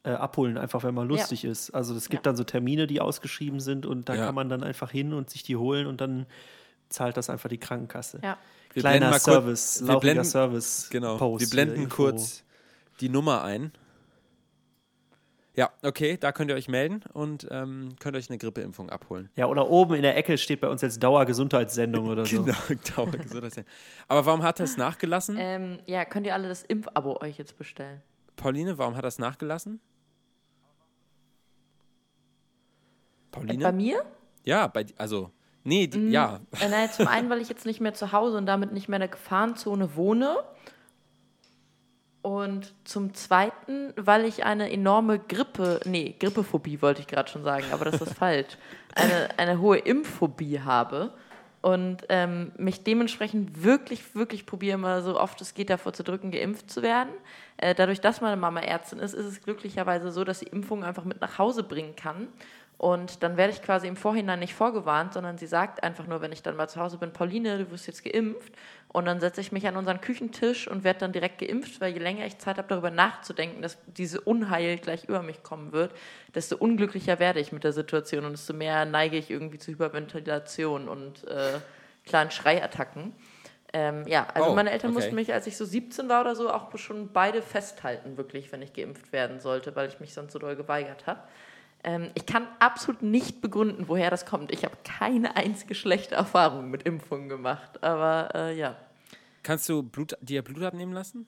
äh, 0.04 0.12
abholen, 0.12 0.58
einfach 0.58 0.84
wenn 0.84 0.94
man 0.96 1.06
lustig 1.08 1.44
ist. 1.44 1.72
Also 1.72 1.94
es 1.94 2.08
gibt 2.08 2.26
Ja. 2.26 2.30
dann 2.32 2.38
so 2.38 2.46
Termine, 2.46 2.88
die 2.88 3.02
ausgeschrieben 3.02 3.60
sind 3.60 3.86
und 3.86 4.08
da 4.08 4.16
Ja. 4.16 4.28
kann 4.28 4.36
man 4.36 4.48
dann 4.48 4.64
einfach 4.64 4.90
hin 4.90 5.12
und 5.14 5.30
sich 5.30 5.44
die 5.44 5.58
holen 5.58 5.86
und 5.86 6.00
dann 6.00 6.26
zahlt 6.88 7.18
das 7.18 7.30
einfach 7.30 7.50
die 7.50 7.58
Krankenkasse. 7.58 8.22
Ja. 8.24 8.38
Wir 8.74 8.82
Kleiner 8.84 9.00
blenden 9.00 9.10
mal 9.10 9.20
kurz- 9.20 9.24
Service, 9.26 9.80
wir 9.82 9.88
laufender 9.88 10.00
blenden- 10.00 10.24
Service. 10.24 10.88
Genau. 10.92 11.18
Post 11.18 11.42
wir 11.42 11.46
hier, 11.48 11.54
blenden 11.66 11.84
Info. 11.84 11.96
kurz 12.04 12.44
die 13.00 13.10
Nummer 13.10 13.44
ein. 13.44 13.72
Ja, 15.58 15.72
okay, 15.82 16.18
da 16.18 16.32
könnt 16.32 16.52
ihr 16.52 16.56
euch 16.56 16.68
melden 16.68 17.02
und 17.14 17.48
ähm, 17.50 17.96
könnt 18.00 18.16
euch 18.16 18.30
eine 18.30 18.38
Grippeimpfung 18.38 18.92
abholen. 18.92 19.30
Ja, 19.36 19.48
oder 19.48 19.68
oben 19.70 19.96
in 19.96 20.04
der 20.04 20.16
Ecke 20.16 20.38
steht 20.38 20.62
bei 20.62 20.70
uns 20.70 20.84
jetzt 20.84 21.02
Dauergesundheitssendung 21.02 22.08
oder 22.08 22.28
so. 22.28 22.44
Genau, 22.44 22.56
Dauergesundheitssendung. 22.96 23.74
Aber 24.08 24.24
warum 24.28 24.44
hat 24.44 24.60
das 24.60 24.78
nachgelassen? 24.78 25.36
Ähm, 25.40 25.80
ja, 25.88 26.06
könnt 26.06 26.28
ihr 26.28 26.36
alle 26.36 26.48
das 26.48 26.62
Impfabo 26.62 27.20
euch 27.22 27.40
jetzt 27.40 27.58
bestellen? 27.58 28.04
Pauline, 28.36 28.78
warum 28.78 28.96
hat 28.96 29.04
das 29.04 29.18
nachgelassen? 29.18 29.80
Bei 33.32 33.40
Pauline? 33.40 33.72
mir? 33.72 34.06
Ja, 34.44 34.68
bei, 34.68 34.86
also, 34.96 35.32
nee, 35.64 35.88
die, 35.88 36.10
ja. 36.10 36.40
Äh, 36.62 36.70
naja, 36.70 36.92
zum 36.92 37.08
einen, 37.08 37.32
weil 37.32 37.42
ich 37.42 37.50
jetzt 37.50 37.66
nicht 37.66 37.82
mehr 37.82 37.96
zu 37.96 38.12
Hause 38.12 38.38
und 38.38 38.46
damit 38.46 38.74
nicht 38.74 38.90
mehr 38.90 38.98
in 38.98 39.02
der 39.02 39.10
Gefahrenzone 39.10 39.96
wohne. 39.96 40.38
Und 42.28 42.74
zum 42.84 43.14
zweiten, 43.14 43.94
weil 43.96 44.26
ich 44.26 44.44
eine 44.44 44.70
enorme 44.70 45.18
Grippe, 45.18 45.80
nee, 45.86 46.14
Grippephobie 46.20 46.82
wollte 46.82 47.00
ich 47.00 47.08
gerade 47.08 47.30
schon 47.30 47.46
sagen, 47.46 47.64
aber 47.72 47.86
das 47.86 48.02
ist 48.02 48.16
falsch. 48.16 48.58
Eine, 48.96 49.30
eine 49.38 49.62
hohe 49.62 49.78
Impfphobie 49.78 50.60
habe 50.60 51.14
und 51.62 52.00
ähm, 52.10 52.52
mich 52.58 52.84
dementsprechend 52.84 53.64
wirklich, 53.64 54.16
wirklich 54.16 54.46
probiere, 54.46 54.78
mal 54.78 55.04
so 55.04 55.18
oft 55.18 55.40
es 55.40 55.54
geht, 55.54 55.70
davor 55.70 55.94
zu 55.94 56.04
drücken, 56.04 56.32
geimpft 56.32 56.70
zu 56.70 56.82
werden. 56.82 57.12
Äh, 57.58 57.76
dadurch, 57.76 58.02
dass 58.02 58.20
meine 58.20 58.36
Mama 58.36 58.60
Ärztin 58.60 59.00
ist, 59.00 59.14
ist 59.14 59.26
es 59.26 59.42
glücklicherweise 59.42 60.12
so, 60.12 60.24
dass 60.24 60.40
sie 60.40 60.48
Impfungen 60.48 60.84
einfach 60.84 61.06
mit 61.06 61.22
nach 61.22 61.38
Hause 61.38 61.64
bringen 61.64 61.96
kann. 61.96 62.28
Und 62.78 63.24
dann 63.24 63.38
werde 63.38 63.54
ich 63.54 63.62
quasi 63.62 63.88
im 63.88 63.96
Vorhinein 63.96 64.40
nicht 64.40 64.54
vorgewarnt, 64.54 65.14
sondern 65.14 65.38
sie 65.38 65.48
sagt 65.48 65.84
einfach 65.84 66.08
nur, 66.08 66.22
wenn 66.22 66.32
ich 66.32 66.44
dann 66.44 66.56
mal 66.56 66.68
zu 66.68 66.80
Hause 66.80 66.98
bin, 66.98 67.12
Pauline, 67.12 67.58
du 67.58 67.72
wirst 67.72 67.88
jetzt 67.88 68.04
geimpft. 68.04 68.54
Und 68.98 69.06
dann 69.06 69.20
setze 69.20 69.42
ich 69.42 69.52
mich 69.52 69.68
an 69.68 69.78
unseren 69.78 70.02
Küchentisch 70.02 70.68
und 70.68 70.84
werde 70.84 71.02
dann 71.02 71.12
direkt 71.12 71.38
geimpft, 71.38 71.80
weil 71.82 71.94
je 71.94 72.00
länger 72.00 72.26
ich 72.26 72.40
Zeit 72.40 72.58
habe, 72.58 72.68
darüber 72.68 72.90
nachzudenken, 72.90 73.62
dass 73.62 73.78
diese 73.86 74.22
Unheil 74.22 74.80
gleich 74.80 75.04
über 75.04 75.22
mich 75.22 75.44
kommen 75.44 75.72
wird, 75.72 75.92
desto 76.34 76.56
unglücklicher 76.56 77.20
werde 77.20 77.40
ich 77.40 77.52
mit 77.52 77.64
der 77.64 77.74
Situation 77.74 78.26
und 78.26 78.32
desto 78.32 78.54
mehr 78.54 78.86
neige 78.86 79.16
ich 79.16 79.30
irgendwie 79.30 79.60
zu 79.60 79.70
Hyperventilation 79.70 80.90
und 80.90 81.28
äh, 81.28 81.60
kleinen 82.08 82.32
Schreiattacken. 82.32 83.14
Ähm, 83.72 84.04
ja, 84.08 84.26
also 84.34 84.50
Oh, 84.50 84.56
meine 84.56 84.72
Eltern 84.72 84.90
okay. 84.90 85.00
mussten 85.00 85.14
mich, 85.14 85.32
als 85.32 85.46
ich 85.46 85.58
so 85.58 85.66
17 85.66 86.10
war 86.10 86.22
oder 86.22 86.36
so, 86.36 86.52
auch 86.52 86.76
schon 86.76 87.14
beide 87.14 87.44
festhalten, 87.44 88.18
wirklich, 88.18 88.52
wenn 88.52 88.64
ich 88.64 88.74
geimpft 88.74 89.14
werden 89.14 89.40
sollte, 89.40 89.76
weil 89.76 89.90
ich 89.90 90.00
mich 90.00 90.16
sonst 90.16 90.34
so 90.34 90.40
doll 90.40 90.56
geweigert 90.56 91.06
habe. 91.06 91.20
Ähm, 91.84 92.10
ich 92.16 92.26
kann 92.26 92.48
absolut 92.58 93.04
nicht 93.04 93.42
begründen, 93.42 93.88
woher 93.90 94.10
das 94.10 94.26
kommt. 94.26 94.52
Ich 94.52 94.64
habe 94.66 94.76
keine 94.84 95.36
einzige 95.36 95.76
schlechte 95.76 96.16
Erfahrung 96.16 96.72
mit 96.72 96.82
Impfungen 96.82 97.30
gemacht. 97.30 97.84
Aber 97.84 98.30
äh, 98.34 98.58
ja. 98.58 98.76
Kannst 99.44 99.70
du 99.70 99.84
Blut, 99.84 100.18
dir 100.22 100.42
Blut 100.42 100.64
abnehmen 100.64 100.94
lassen? 100.94 101.28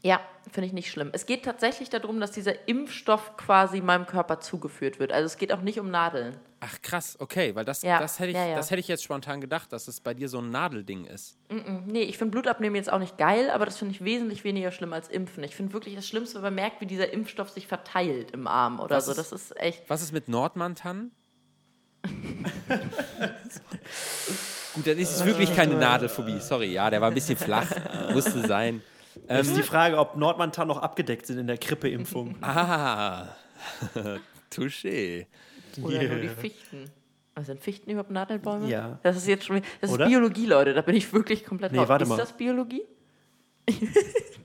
Ja, 0.00 0.20
finde 0.50 0.66
ich 0.66 0.72
nicht 0.72 0.90
schlimm. 0.90 1.10
Es 1.12 1.26
geht 1.26 1.44
tatsächlich 1.44 1.90
darum, 1.90 2.18
dass 2.18 2.32
dieser 2.32 2.66
Impfstoff 2.66 3.36
quasi 3.36 3.80
meinem 3.80 4.06
Körper 4.06 4.40
zugeführt 4.40 4.98
wird. 4.98 5.12
Also 5.12 5.26
es 5.26 5.36
geht 5.36 5.52
auch 5.52 5.60
nicht 5.60 5.78
um 5.78 5.90
Nadeln. 5.90 6.38
Ach 6.60 6.80
krass, 6.80 7.16
okay, 7.18 7.54
weil 7.54 7.64
das, 7.64 7.82
Ja, 7.82 7.98
das, 7.98 8.18
hätte 8.18 8.30
ich, 8.30 8.36
ja, 8.36 8.46
ja. 8.46 8.56
das 8.56 8.70
hätte 8.70 8.80
ich 8.80 8.88
jetzt 8.88 9.02
spontan 9.02 9.40
gedacht, 9.40 9.72
dass 9.72 9.88
es 9.88 10.00
bei 10.00 10.14
dir 10.14 10.28
so 10.28 10.38
ein 10.38 10.50
Nadelding 10.50 11.06
ist. 11.06 11.36
Nee, 11.86 12.02
ich 12.02 12.18
finde 12.18 12.32
Blutabnehmen 12.32 12.76
jetzt 12.76 12.92
auch 12.92 13.00
nicht 13.00 13.18
geil, 13.18 13.50
aber 13.50 13.64
das 13.64 13.78
finde 13.78 13.94
ich 13.94 14.04
wesentlich 14.04 14.44
weniger 14.44 14.70
schlimm 14.70 14.92
als 14.92 15.08
Impfen. 15.08 15.42
Ich 15.44 15.56
finde 15.56 15.72
wirklich 15.72 15.96
das 15.96 16.06
Schlimmste, 16.06 16.36
wenn 16.36 16.42
man 16.42 16.54
merkt, 16.54 16.80
wie 16.80 16.86
dieser 16.86 17.12
Impfstoff 17.12 17.50
sich 17.50 17.66
verteilt 17.66 18.30
im 18.30 18.46
Arm 18.46 18.80
oder 18.80 18.96
Was 18.96 19.06
so. 19.06 19.14
Das 19.14 19.32
ist 19.32 19.56
echt. 19.60 19.88
Was 19.90 20.02
ist 20.02 20.12
mit 20.12 20.28
Nordmann-Tannen? 20.28 21.10
Gut, 24.74 24.86
dann 24.86 24.98
ist 24.98 25.10
es 25.14 25.24
wirklich 25.24 25.54
keine 25.54 25.74
Nadelphobie. 25.74 26.38
Sorry, 26.40 26.72
ja, 26.72 26.88
der 26.90 27.00
war 27.00 27.08
ein 27.08 27.14
bisschen 27.14 27.36
flach. 27.36 27.66
Musste 28.12 28.46
sein. 28.46 28.82
Das 29.28 29.46
ist 29.46 29.56
die 29.56 29.62
Frage, 29.62 29.98
ob 29.98 30.16
Nordmantan 30.16 30.68
noch 30.68 30.78
abgedeckt 30.78 31.26
sind 31.26 31.38
in 31.38 31.46
der 31.46 31.58
Grippeimpfung. 31.58 32.36
Ah, 32.42 33.28
touché. 34.50 35.26
Oder 35.82 36.02
nur 36.04 36.16
die 36.16 36.28
Fichten. 36.28 36.90
Also 37.34 37.52
sind 37.52 37.60
Fichten 37.62 37.90
überhaupt 37.90 38.10
Nadelbäume? 38.10 38.68
Ja. 38.68 38.98
Das 39.02 39.16
ist 39.16 39.26
jetzt 39.26 39.44
schon. 39.46 39.62
Das 39.80 39.90
ist? 39.90 39.98
Biologie, 39.98 40.46
Leute. 40.46 40.74
Da 40.74 40.82
bin 40.82 40.94
ich 40.94 41.12
wirklich 41.12 41.44
komplett 41.44 41.72
Nee, 41.72 41.78
raus. 41.78 41.88
warte 41.88 42.02
ist 42.04 42.08
mal. 42.08 42.16
das 42.16 42.32
Biologie? 42.32 42.82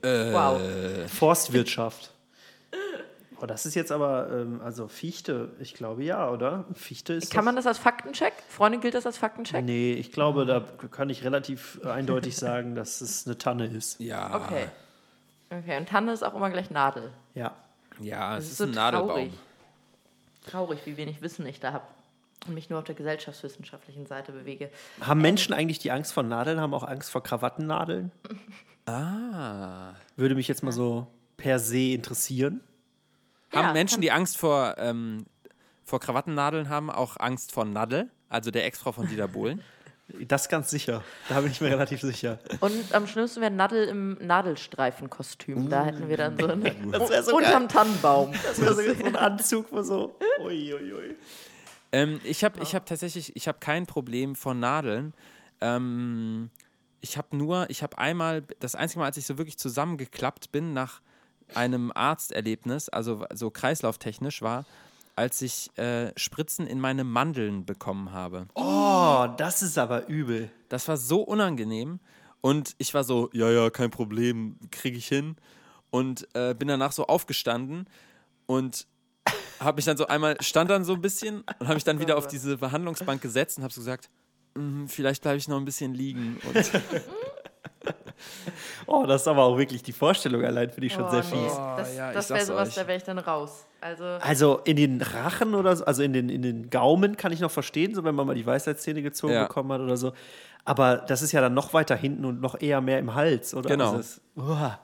Äh, 0.02 0.32
wow. 0.32 0.60
Forstwirtschaft. 1.10 2.14
Oh, 3.40 3.46
das 3.46 3.66
ist 3.66 3.74
jetzt 3.76 3.92
aber, 3.92 4.30
ähm, 4.32 4.60
also 4.64 4.88
Fichte, 4.88 5.50
ich 5.60 5.74
glaube 5.74 6.02
ja, 6.02 6.28
oder? 6.30 6.64
Fichte 6.74 7.12
ist. 7.14 7.30
Kann 7.30 7.40
doch- 7.40 7.44
man 7.46 7.56
das 7.56 7.66
als 7.66 7.78
Faktencheck? 7.78 8.32
Freunde, 8.48 8.78
gilt 8.78 8.94
das 8.94 9.06
als 9.06 9.16
Faktencheck? 9.16 9.64
Nee, 9.64 9.92
ich 9.92 10.10
glaube, 10.10 10.44
da 10.44 10.60
kann 10.90 11.08
ich 11.08 11.22
relativ 11.24 11.80
eindeutig 11.84 12.36
sagen, 12.36 12.74
dass 12.74 13.00
es 13.00 13.26
eine 13.26 13.38
Tanne 13.38 13.66
ist. 13.66 14.00
Ja, 14.00 14.34
Okay. 14.34 14.66
Okay, 15.50 15.78
und 15.78 15.88
Tanne 15.88 16.12
ist 16.12 16.22
auch 16.22 16.34
immer 16.34 16.50
gleich 16.50 16.70
Nadel. 16.70 17.10
Ja. 17.34 17.54
ja, 18.00 18.34
Das 18.34 18.44
es 18.44 18.44
ist, 18.46 18.50
ist 18.52 18.58
so 18.58 18.64
ein 18.64 18.70
Nadelbaum. 18.72 19.08
traurig. 19.08 19.32
Traurig, 20.46 20.78
wie 20.84 20.96
wenig 20.98 21.22
Wissen 21.22 21.46
ich 21.46 21.58
da 21.60 21.72
habe 21.72 21.84
und 22.46 22.54
mich 22.54 22.68
nur 22.68 22.78
auf 22.80 22.84
der 22.84 22.94
gesellschaftswissenschaftlichen 22.94 24.04
Seite 24.06 24.32
bewege. 24.32 24.70
Haben 25.00 25.22
Menschen 25.22 25.54
eigentlich 25.54 25.78
die 25.78 25.90
Angst 25.90 26.12
vor 26.12 26.22
Nadeln, 26.22 26.60
haben 26.60 26.74
auch 26.74 26.82
Angst 26.84 27.10
vor 27.10 27.22
Krawattennadeln? 27.22 28.12
Ah. 28.86 29.92
Würde 30.16 30.34
mich 30.34 30.48
jetzt 30.48 30.62
mal 30.62 30.72
so 30.72 31.06
per 31.36 31.58
se 31.58 31.92
interessieren. 31.92 32.60
Haben 33.52 33.68
Ja, 33.68 33.72
Menschen, 33.72 34.00
die 34.00 34.10
Angst 34.10 34.38
vor, 34.38 34.74
ähm, 34.78 35.26
vor 35.84 36.00
Krawattennadeln 36.00 36.68
haben, 36.68 36.90
auch 36.90 37.16
Angst 37.18 37.52
vor 37.52 37.64
Nadel, 37.64 38.10
also 38.28 38.50
der 38.50 38.66
Ex-Frau 38.66 38.92
von 38.92 39.08
Dieter 39.08 39.28
Bohlen? 39.28 39.62
Das 40.26 40.48
ganz 40.48 40.70
sicher. 40.70 41.04
Da 41.28 41.42
bin 41.42 41.52
ich 41.52 41.60
mir 41.60 41.68
relativ 41.68 42.00
sicher. 42.00 42.38
Und 42.60 42.94
am 42.94 43.06
schlimmsten 43.06 43.42
wäre 43.42 43.50
Nadel 43.50 43.88
im 43.88 44.16
Nadelstreifenkostüm. 44.26 45.68
Da 45.68 45.84
hätten 45.84 46.08
wir 46.08 46.16
dann 46.16 46.38
so 46.38 46.46
eine. 46.46 46.74
Das 46.92 47.26
so 47.26 47.36
unterm 47.36 47.68
Tannenbaum. 47.68 48.32
Das 48.42 48.58
wäre 48.58 48.74
so 48.74 49.04
ein 49.04 49.16
Anzug, 49.16 49.70
wo 49.70 49.82
so. 49.82 50.16
Uiuiui. 50.40 51.14
Ähm, 51.92 52.20
ich 52.24 52.42
habe 52.42 52.62
ich 52.62 52.74
hab 52.74 52.86
tatsächlich, 52.86 53.36
ich 53.36 53.48
habe 53.48 53.58
kein 53.60 53.86
Problem 53.86 54.34
vor 54.34 54.54
Nadeln. 54.54 55.12
Ähm, 55.60 56.50
ich 57.00 57.16
habe 57.16 57.36
nur, 57.36 57.68
ich 57.68 57.82
habe 57.82 57.98
einmal, 57.98 58.42
das 58.60 58.74
einzige 58.74 59.00
Mal, 59.00 59.06
als 59.06 59.16
ich 59.16 59.26
so 59.26 59.38
wirklich 59.38 59.58
zusammengeklappt 59.58 60.52
bin 60.52 60.72
nach 60.72 61.00
einem 61.54 61.92
Arzterlebnis, 61.94 62.88
also 62.88 63.24
so 63.34 63.50
kreislauftechnisch 63.50 64.42
war, 64.42 64.64
als 65.16 65.42
ich 65.42 65.76
äh, 65.76 66.12
Spritzen 66.16 66.66
in 66.66 66.80
meine 66.80 67.04
Mandeln 67.04 67.64
bekommen 67.66 68.12
habe. 68.12 68.46
Oh, 68.54 69.26
das 69.36 69.62
ist 69.62 69.76
aber 69.78 70.08
übel. 70.08 70.50
Das 70.68 70.86
war 70.88 70.96
so 70.96 71.22
unangenehm 71.22 71.98
und 72.40 72.74
ich 72.78 72.94
war 72.94 73.04
so, 73.04 73.28
ja, 73.32 73.50
ja, 73.50 73.70
kein 73.70 73.90
Problem, 73.90 74.56
kriege 74.70 74.96
ich 74.96 75.08
hin. 75.08 75.36
Und 75.90 76.28
äh, 76.34 76.54
bin 76.54 76.68
danach 76.68 76.92
so 76.92 77.06
aufgestanden 77.06 77.88
und 78.46 78.86
habe 79.58 79.76
mich 79.76 79.86
dann 79.86 79.96
so 79.96 80.06
einmal, 80.06 80.36
stand 80.40 80.70
dann 80.70 80.84
so 80.84 80.92
ein 80.92 81.00
bisschen 81.00 81.40
und 81.58 81.62
habe 81.66 81.74
mich 81.74 81.84
dann 81.84 81.98
wieder 81.98 82.18
auf 82.18 82.26
diese 82.26 82.58
Behandlungsbank 82.58 83.22
gesetzt 83.22 83.56
und 83.56 83.64
habe 83.64 83.72
so 83.72 83.80
gesagt, 83.80 84.10
"Mm, 84.54 84.84
vielleicht 84.86 85.22
bleibe 85.22 85.38
ich 85.38 85.48
noch 85.48 85.56
ein 85.56 85.64
bisschen 85.64 85.94
liegen. 85.94 86.38
Und 86.46 86.54
Oh, 88.86 89.04
das 89.06 89.22
ist 89.22 89.28
aber 89.28 89.42
auch 89.44 89.58
wirklich 89.58 89.82
die 89.82 89.92
Vorstellung 89.92 90.44
allein, 90.44 90.70
finde 90.70 90.86
ich 90.86 90.92
schon 90.94 91.04
Oh, 91.04 91.10
sehr 91.10 91.22
nee. 91.22 91.28
fies. 91.48 91.52
Das, 91.76 91.96
ja, 91.96 92.12
das 92.12 92.30
wäre 92.30 92.44
sowas, 92.46 92.68
euch. 92.70 92.74
da 92.74 92.86
wäre 92.86 92.96
ich 92.98 93.04
dann 93.04 93.18
raus. 93.18 93.66
Also, 93.80 94.04
Also 94.04 94.58
in 94.64 94.76
den 94.76 95.02
Rachen 95.02 95.54
oder 95.54 95.76
so, 95.76 95.84
also 95.84 96.02
in 96.02 96.12
den, 96.12 96.28
in 96.28 96.42
den 96.42 96.70
Gaumen 96.70 97.16
kann 97.16 97.32
ich 97.32 97.40
noch 97.40 97.50
verstehen, 97.50 97.94
so 97.94 98.02
wenn 98.04 98.14
man 98.14 98.26
mal 98.26 98.34
die 98.34 98.46
Weisheitszähne 98.46 99.02
gezogen 99.02 99.34
Ja. 99.34 99.44
bekommen 99.44 99.70
hat 99.72 99.80
oder 99.80 99.96
so. 99.96 100.12
Aber 100.64 100.96
das 100.98 101.22
ist 101.22 101.32
ja 101.32 101.40
dann 101.40 101.54
noch 101.54 101.72
weiter 101.74 101.96
hinten 101.96 102.24
und 102.24 102.40
noch 102.40 102.60
eher 102.60 102.80
mehr 102.80 102.98
im 102.98 103.14
Hals, 103.14 103.54
oder? 103.54 103.68
Genau. 103.68 103.92
Also 103.94 104.20
uah. 104.36 104.78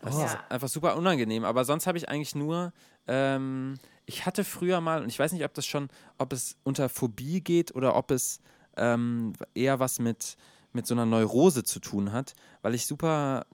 das 0.00 0.16
Ja. 0.18 0.24
ist 0.26 0.38
einfach 0.48 0.68
super 0.68 0.96
unangenehm. 0.96 1.44
Aber 1.44 1.64
sonst 1.64 1.86
habe 1.86 1.98
ich 1.98 2.08
eigentlich 2.08 2.34
nur, 2.34 2.72
ähm, 3.06 3.78
ich 4.06 4.24
hatte 4.26 4.44
früher 4.44 4.80
mal, 4.80 5.02
und 5.02 5.08
ich 5.08 5.18
weiß 5.18 5.32
nicht, 5.32 5.44
ob 5.44 5.52
das 5.54 5.66
schon, 5.66 5.88
ob 6.18 6.32
es 6.32 6.56
unter 6.64 6.88
Phobie 6.88 7.40
geht 7.40 7.74
oder 7.74 7.96
ob 7.96 8.10
es 8.10 8.40
ähm, 8.76 9.32
eher 9.54 9.80
was 9.80 9.98
mit, 9.98 10.36
mit 10.72 10.86
so 10.86 10.94
einer 10.94 11.06
Neurose 11.06 11.64
zu 11.64 11.80
tun 11.80 12.12
hat, 12.12 12.34
weil 12.62 12.74
ich 12.74 12.86
super, 12.86 13.46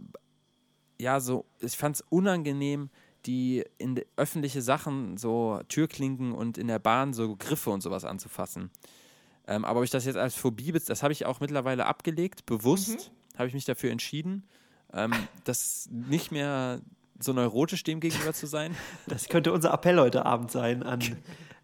ja, 1.01 1.21
so, 1.21 1.45
ich 1.61 1.77
fand 1.77 1.97
es 1.97 2.05
unangenehm, 2.09 2.91
die 3.27 3.65
in 3.79 4.01
öffentliche 4.17 4.63
Sachen, 4.63 5.17
so 5.17 5.61
Türklinken 5.69 6.33
und 6.33 6.59
in 6.59 6.69
der 6.69 6.79
Bahn 6.79 7.15
so 7.15 7.37
Griffe 7.37 7.71
und 7.71 7.83
sowas 7.83 8.05
anzufassen. 8.05 8.71
Ähm, 9.47 9.65
aber 9.65 9.81
ob 9.81 9.85
ich 9.85 9.91
das 9.91 10.05
jetzt 10.05 10.17
als 10.17 10.35
Phobie, 10.35 10.73
das 10.73 11.03
habe 11.03 11.13
ich 11.13 11.27
auch 11.27 11.41
mittlerweile 11.41 11.87
abgelegt, 11.87 12.47
bewusst 12.47 13.13
habe 13.37 13.49
ich 13.49 13.55
mich 13.55 13.65
dafür 13.65 13.91
entschieden, 13.91 14.45
ähm, 14.93 15.13
das 15.45 15.89
nicht 15.91 16.33
mehr 16.33 16.81
so 17.19 17.33
neurotisch 17.33 17.85
dem 17.85 18.01
gegenüber 18.01 18.33
zu 18.33 18.47
sein. 18.47 18.75
Das 19.07 19.29
könnte 19.29 19.53
unser 19.53 19.73
Appell 19.73 19.99
heute 19.99 20.27
Abend 20.27 20.51
sein 20.51 20.83
an, 20.83 21.01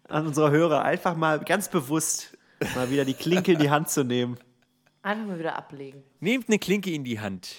an 0.07 0.27
unsere 0.27 0.51
Hörer. 0.51 0.83
Einfach 0.83 1.15
mal 1.15 1.39
ganz 1.39 1.69
bewusst 1.69 2.37
mal 2.75 2.89
wieder 2.89 3.05
die 3.05 3.13
Klinke 3.13 3.53
in 3.53 3.59
die 3.59 3.69
Hand 3.69 3.89
zu 3.89 4.03
nehmen. 4.03 4.37
Einfach 5.03 5.25
mal 5.25 5.39
wieder 5.39 5.55
ablegen. 5.55 6.03
Nehmt 6.19 6.47
eine 6.49 6.59
Klinke 6.59 6.91
in 6.91 7.03
die 7.03 7.19
Hand. 7.19 7.49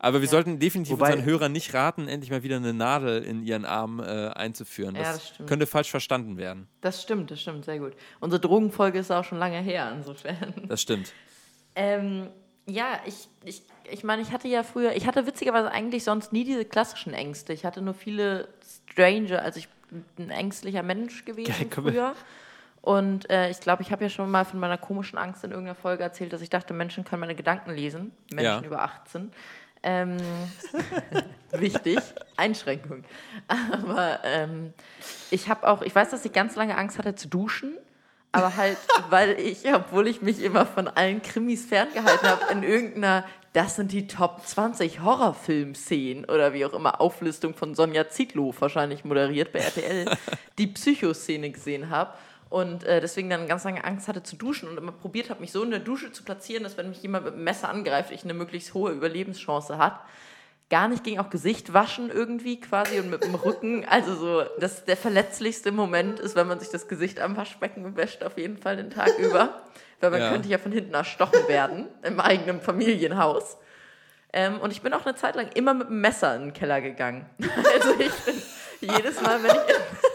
Aber 0.00 0.20
wir 0.20 0.28
sollten 0.28 0.60
definitiv 0.60 0.92
Wobei- 0.94 1.06
unseren 1.12 1.24
Hörern 1.24 1.50
nicht 1.52 1.74
raten, 1.74 2.06
endlich 2.06 2.30
mal 2.30 2.44
wieder 2.44 2.56
eine 2.56 2.72
Nadel 2.72 3.20
in 3.24 3.42
ihren 3.42 3.64
Arm 3.64 3.98
äh, 3.98 4.28
einzuführen. 4.28 4.94
Ja, 4.94 5.02
Das, 5.02 5.12
das 5.14 5.28
stimmt. 5.30 5.48
könnte 5.48 5.66
falsch 5.66 5.90
verstanden 5.90 6.36
werden. 6.36 6.68
Das 6.82 7.02
stimmt, 7.02 7.32
das 7.32 7.40
stimmt, 7.40 7.64
sehr 7.64 7.80
gut. 7.80 7.94
Unsere 8.20 8.38
Drogenfolge 8.40 9.00
ist 9.00 9.10
auch 9.10 9.24
schon 9.24 9.38
lange 9.38 9.58
her, 9.60 9.92
insofern. 9.96 10.54
Das 10.68 10.80
stimmt. 10.82 11.12
Ähm, 11.74 12.28
ja, 12.66 13.00
ich, 13.06 13.28
ich, 13.44 13.62
ich 13.90 14.04
meine, 14.04 14.22
ich 14.22 14.30
hatte 14.30 14.46
ja 14.46 14.62
früher, 14.62 14.94
ich 14.94 15.04
hatte 15.06 15.26
witzigerweise 15.26 15.72
eigentlich 15.72 16.04
sonst 16.04 16.32
nie 16.32 16.44
diese 16.44 16.64
klassischen 16.64 17.12
Ängste. 17.12 17.52
Ich 17.52 17.64
hatte 17.64 17.82
nur 17.82 17.94
viele 17.94 18.46
strange, 18.92 19.40
als 19.42 19.56
ich 19.56 19.68
ein 20.18 20.30
ängstlicher 20.30 20.84
Mensch 20.84 21.24
gewesen 21.24 21.50
Ja, 21.50 21.58
wir- 21.84 21.92
früher. 21.92 22.14
Und 22.88 23.28
äh, 23.28 23.50
ich 23.50 23.60
glaube, 23.60 23.82
ich 23.82 23.92
habe 23.92 24.04
ja 24.04 24.08
schon 24.08 24.30
mal 24.30 24.46
von 24.46 24.58
meiner 24.58 24.78
komischen 24.78 25.18
Angst 25.18 25.44
in 25.44 25.50
irgendeiner 25.50 25.74
Folge 25.74 26.02
erzählt, 26.02 26.32
dass 26.32 26.40
ich 26.40 26.48
dachte, 26.48 26.72
Menschen 26.72 27.04
können 27.04 27.20
meine 27.20 27.34
Gedanken 27.34 27.70
lesen. 27.70 28.12
Menschen 28.32 28.62
Ja. 28.62 28.66
über 28.66 28.80
18. 28.80 29.30
Ähm, 29.82 30.16
wichtig, 31.50 31.98
Einschränkung. 32.38 33.04
Aber 33.46 34.20
ähm, 34.24 34.72
ich 35.30 35.50
habe 35.50 35.68
auch, 35.68 35.82
ich 35.82 35.94
weiß, 35.94 36.08
dass 36.08 36.24
ich 36.24 36.32
ganz 36.32 36.56
lange 36.56 36.78
Angst 36.78 36.96
hatte 36.96 37.14
zu 37.14 37.28
duschen, 37.28 37.76
aber 38.32 38.56
halt, 38.56 38.78
weil 39.10 39.38
ich, 39.38 39.70
obwohl 39.70 40.08
ich 40.08 40.22
mich 40.22 40.42
immer 40.42 40.64
von 40.64 40.88
allen 40.88 41.20
Krimis 41.20 41.66
ferngehalten 41.66 42.26
habe, 42.26 42.50
in 42.52 42.62
irgendeiner, 42.62 43.22
das 43.52 43.76
sind 43.76 43.92
die 43.92 44.06
Top 44.06 44.46
20 44.46 45.02
Horrorfilm-Szenen 45.02 46.24
oder 46.24 46.54
wie 46.54 46.64
auch 46.64 46.72
immer, 46.72 47.02
Auflistung 47.02 47.52
von 47.52 47.74
Sonja 47.74 48.08
Zietlow 48.08 48.54
wahrscheinlich 48.58 49.04
moderiert 49.04 49.52
bei 49.52 49.58
RTL, 49.58 50.06
die 50.56 50.68
Psychoszene 50.68 51.50
gesehen 51.50 51.90
habe. 51.90 52.14
Und 52.50 52.84
äh, 52.84 53.00
deswegen 53.00 53.28
dann 53.28 53.46
ganz 53.46 53.64
lange 53.64 53.84
Angst 53.84 54.08
hatte 54.08 54.22
zu 54.22 54.36
duschen 54.36 54.68
und 54.68 54.78
immer 54.78 54.92
probiert 54.92 55.28
habe, 55.30 55.40
mich 55.40 55.52
so 55.52 55.62
in 55.62 55.70
der 55.70 55.80
Dusche 55.80 56.12
zu 56.12 56.22
platzieren, 56.24 56.62
dass 56.62 56.76
wenn 56.76 56.88
mich 56.88 57.02
jemand 57.02 57.24
mit 57.24 57.34
einem 57.34 57.44
Messer 57.44 57.68
angreift, 57.68 58.10
ich 58.10 58.24
eine 58.24 58.34
möglichst 58.34 58.72
hohe 58.74 58.92
Überlebenschance 58.92 59.76
hat 59.78 60.00
gar 60.70 60.88
nicht 60.88 61.04
ging 61.04 61.18
auch 61.18 61.30
Gesicht 61.30 61.72
waschen 61.72 62.10
irgendwie 62.10 62.60
quasi 62.60 62.98
und 62.98 63.10
mit 63.10 63.24
dem 63.24 63.34
Rücken. 63.34 63.86
Also 63.88 64.14
so, 64.14 64.42
das 64.60 64.84
der 64.84 64.96
verletzlichste 64.96 65.72
Moment 65.72 66.20
ist, 66.20 66.36
wenn 66.36 66.46
man 66.46 66.60
sich 66.60 66.68
das 66.68 66.88
Gesicht 66.88 67.20
am 67.20 67.36
Waschbecken 67.36 67.96
wäscht, 67.96 68.22
auf 68.22 68.36
jeden 68.36 68.58
Fall 68.58 68.76
den 68.76 68.90
Tag 68.90 69.18
über. 69.18 69.62
Weil 70.00 70.10
man 70.10 70.20
Ja. 70.20 70.30
könnte 70.30 70.48
ja 70.48 70.58
von 70.58 70.72
hinten 70.72 70.94
erstochen 70.94 71.48
werden 71.48 71.88
im 72.02 72.20
eigenen 72.20 72.60
Familienhaus. 72.60 73.56
Ähm, 74.32 74.60
und 74.60 74.70
ich 74.70 74.82
bin 74.82 74.92
auch 74.92 75.06
eine 75.06 75.14
Zeit 75.16 75.36
lang 75.36 75.48
immer 75.54 75.72
mit 75.72 75.88
dem 75.88 76.00
Messer 76.02 76.36
in 76.36 76.42
den 76.42 76.52
Keller 76.52 76.80
gegangen. 76.82 77.24
Also 77.74 77.98
ich 77.98 78.12
bin 78.12 78.34
jedes 78.80 79.20
Mal, 79.22 79.42
wenn 79.42 79.50
ich, 79.50 80.07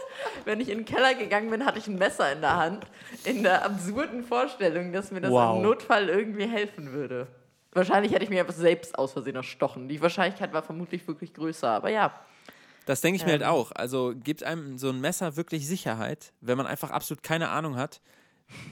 wenn 0.44 0.60
ich 0.60 0.68
in 0.68 0.78
den 0.78 0.84
Keller 0.84 1.14
gegangen 1.14 1.50
bin, 1.50 1.64
hatte 1.64 1.78
ich 1.78 1.86
ein 1.86 1.96
Messer 1.96 2.32
in 2.32 2.40
der 2.40 2.56
Hand. 2.56 2.86
In 3.24 3.42
der 3.42 3.64
absurden 3.64 4.22
Vorstellung, 4.24 4.92
dass 4.92 5.10
mir 5.10 5.20
das 5.20 5.30
Wow. 5.30 5.56
im 5.56 5.62
Notfall 5.62 6.08
irgendwie 6.08 6.46
helfen 6.46 6.92
würde. 6.92 7.26
Wahrscheinlich 7.72 8.12
hätte 8.12 8.24
ich 8.24 8.30
mir 8.30 8.40
einfach 8.40 8.54
selbst 8.54 8.96
aus 8.98 9.12
Versehen 9.12 9.36
erstochen. 9.36 9.88
Die 9.88 10.00
Wahrscheinlichkeit 10.00 10.52
war 10.52 10.62
vermutlich 10.62 11.06
wirklich 11.08 11.34
größer, 11.34 11.68
aber 11.68 11.90
ja. 11.90 12.12
Das 12.86 13.00
denke 13.00 13.16
ich 13.16 13.24
mir 13.24 13.32
halt 13.32 13.42
Ähm. 13.42 13.48
auch. 13.48 13.72
Also 13.72 14.12
gibt 14.14 14.42
einem 14.44 14.78
so 14.78 14.90
ein 14.90 15.00
Messer 15.00 15.36
wirklich 15.36 15.66
Sicherheit, 15.66 16.32
wenn 16.40 16.56
man 16.56 16.66
einfach 16.66 16.90
absolut 16.90 17.22
keine 17.22 17.48
Ahnung 17.48 17.76
hat. 17.76 18.00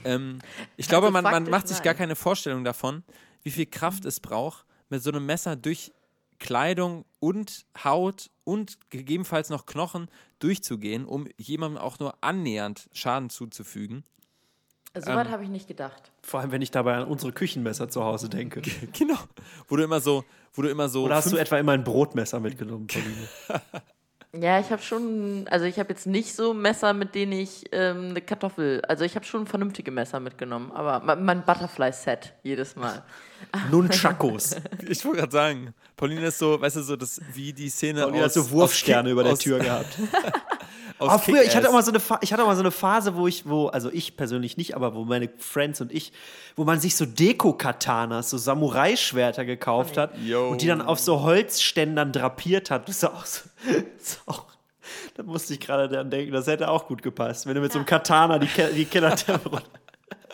Ähm, 0.05 0.39
ich 0.77 0.87
glaube, 0.89 1.11
man, 1.11 1.23
man 1.23 1.49
macht 1.49 1.67
sich 1.67 1.77
nein. 1.77 1.85
gar 1.85 1.93
keine 1.95 2.15
Vorstellung 2.15 2.63
davon, 2.63 3.03
wie 3.41 3.51
viel 3.51 3.65
Kraft 3.65 4.05
es 4.05 4.19
braucht, 4.19 4.65
mit 4.89 5.01
so 5.03 5.09
einem 5.11 5.25
Messer 5.25 5.55
durch 5.55 5.91
Kleidung 6.43 7.05
und 7.21 7.65
Haut 7.85 8.29
und 8.43 8.77
gegebenenfalls 8.89 9.49
noch 9.49 9.65
Knochen 9.65 10.09
durchzugehen, 10.39 11.05
um 11.05 11.25
jemandem 11.37 11.81
auch 11.81 11.99
nur 11.99 12.15
annähernd 12.19 12.89
Schaden 12.91 13.29
zuzufügen. 13.29 14.03
Soweit 14.93 15.27
Ähm. 15.27 15.31
habe 15.31 15.43
ich 15.43 15.49
nicht 15.49 15.69
gedacht. 15.69 16.11
Vor 16.21 16.41
allem, 16.41 16.51
wenn 16.51 16.61
ich 16.61 16.69
dabei 16.69 16.95
an 16.95 17.05
unsere 17.05 17.31
Küchenmesser 17.31 17.87
zu 17.87 18.03
Hause 18.03 18.27
denke. 18.27 18.61
Genau. 18.91 19.17
Wo 19.69 19.77
du 19.77 19.83
immer 19.83 20.01
so, 20.01 20.25
wo 20.51 20.61
du 20.61 20.69
immer 20.69 20.89
so 20.89 21.05
Oder 21.05 21.15
hast 21.15 21.31
du 21.31 21.37
etwa 21.37 21.57
immer 21.57 21.71
ein 21.71 21.85
Brotmesser 21.85 22.41
mitgenommen, 22.41 22.87
Pauline? 22.87 23.29
Ja, 24.35 24.59
ich 24.59 24.71
habe 24.71 24.81
schon, 24.81 25.47
also 25.49 25.65
ich 25.65 25.77
habe 25.77 25.89
jetzt 25.89 26.07
nicht 26.07 26.35
so 26.35 26.55
Messer, 26.55 26.93
mit 26.93 27.13
denen 27.13 27.33
ich 27.33 27.65
ähm, 27.71 28.09
eine 28.09 28.21
Kartoffel, 28.21 28.81
also 28.87 29.05
ich 29.05 29.15
habe 29.15 29.25
schon 29.25 29.45
vernünftige 29.45 29.91
Messer 29.91 30.19
mitgenommen, 30.19 30.71
aber 30.71 31.01
mein, 31.05 31.23
mein 31.23 31.45
Butterfly-Set 31.45 32.33
jedes 32.41 32.75
Mal. 32.75 33.03
Nunchakos. 33.71 34.55
Ich 34.87 35.03
wollte 35.05 35.19
gerade 35.19 35.31
sagen, 35.31 35.73
Pauline 35.95 36.27
ist 36.27 36.39
so, 36.39 36.59
weißt 36.59 36.77
du, 36.77 36.81
so 36.81 36.95
das 36.95 37.21
wie 37.33 37.53
die 37.53 37.69
Szene 37.69 38.01
Pauline 38.01 38.19
hat 38.19 38.25
aus 38.25 38.33
so 38.33 38.51
Wurfsterne 38.51 39.09
über 39.09 39.23
der 39.23 39.37
Tür 39.37 39.59
gehabt. 39.59 39.97
Aus 40.99 41.09
Aber 41.09 41.19
früher, 41.19 41.43
ich 41.43 41.55
hatte 41.55 41.67
auch 41.69 41.73
mal 41.73 41.83
so 41.83 41.91
eine, 41.91 42.01
ich 42.21 42.31
hatte 42.31 42.43
auch 42.43 42.47
mal 42.47 42.55
so 42.55 42.61
eine 42.61 42.71
Phase, 42.71 43.15
wo 43.15 43.27
ich, 43.27 43.47
wo, 43.47 43.67
also 43.67 43.91
ich 43.91 44.15
persönlich 44.15 44.57
nicht, 44.57 44.75
aber 44.75 44.93
wo 44.95 45.03
meine 45.05 45.29
Friends 45.37 45.81
und 45.81 45.91
ich, 45.91 46.13
wo 46.55 46.63
man 46.63 46.79
sich 46.79 46.95
so 46.95 47.05
Deko-Katanas, 47.05 48.29
so 48.29 48.37
Samurai-Schwerter 48.37 49.43
gekauft 49.43 49.97
hat 49.97 50.17
Yo. 50.23 50.49
und 50.49 50.61
die 50.61 50.67
dann 50.67 50.81
auf 50.81 50.99
so 50.99 51.21
Holzständern 51.21 52.11
drapiert 52.11 52.69
hat. 52.71 52.87
Das 52.87 52.97
ist 52.97 53.03
auch 53.05 53.25
so, 53.25 53.41
das 53.97 54.07
ist 54.07 54.21
auch, 54.27 54.45
da 55.15 55.23
musste 55.23 55.53
ich 55.53 55.59
gerade 55.59 55.89
dran 55.89 56.09
denken, 56.09 56.31
das 56.31 56.47
hätte 56.47 56.69
auch 56.69 56.87
gut 56.87 57.01
gepasst, 57.01 57.47
wenn 57.47 57.55
du 57.55 57.61
mit 57.61 57.71
so 57.71 57.79
einem 57.79 57.85
Katana 57.85 58.37
die, 58.39 58.47
Ke 58.47 58.69
die 58.73 58.87
runter. 58.97 59.39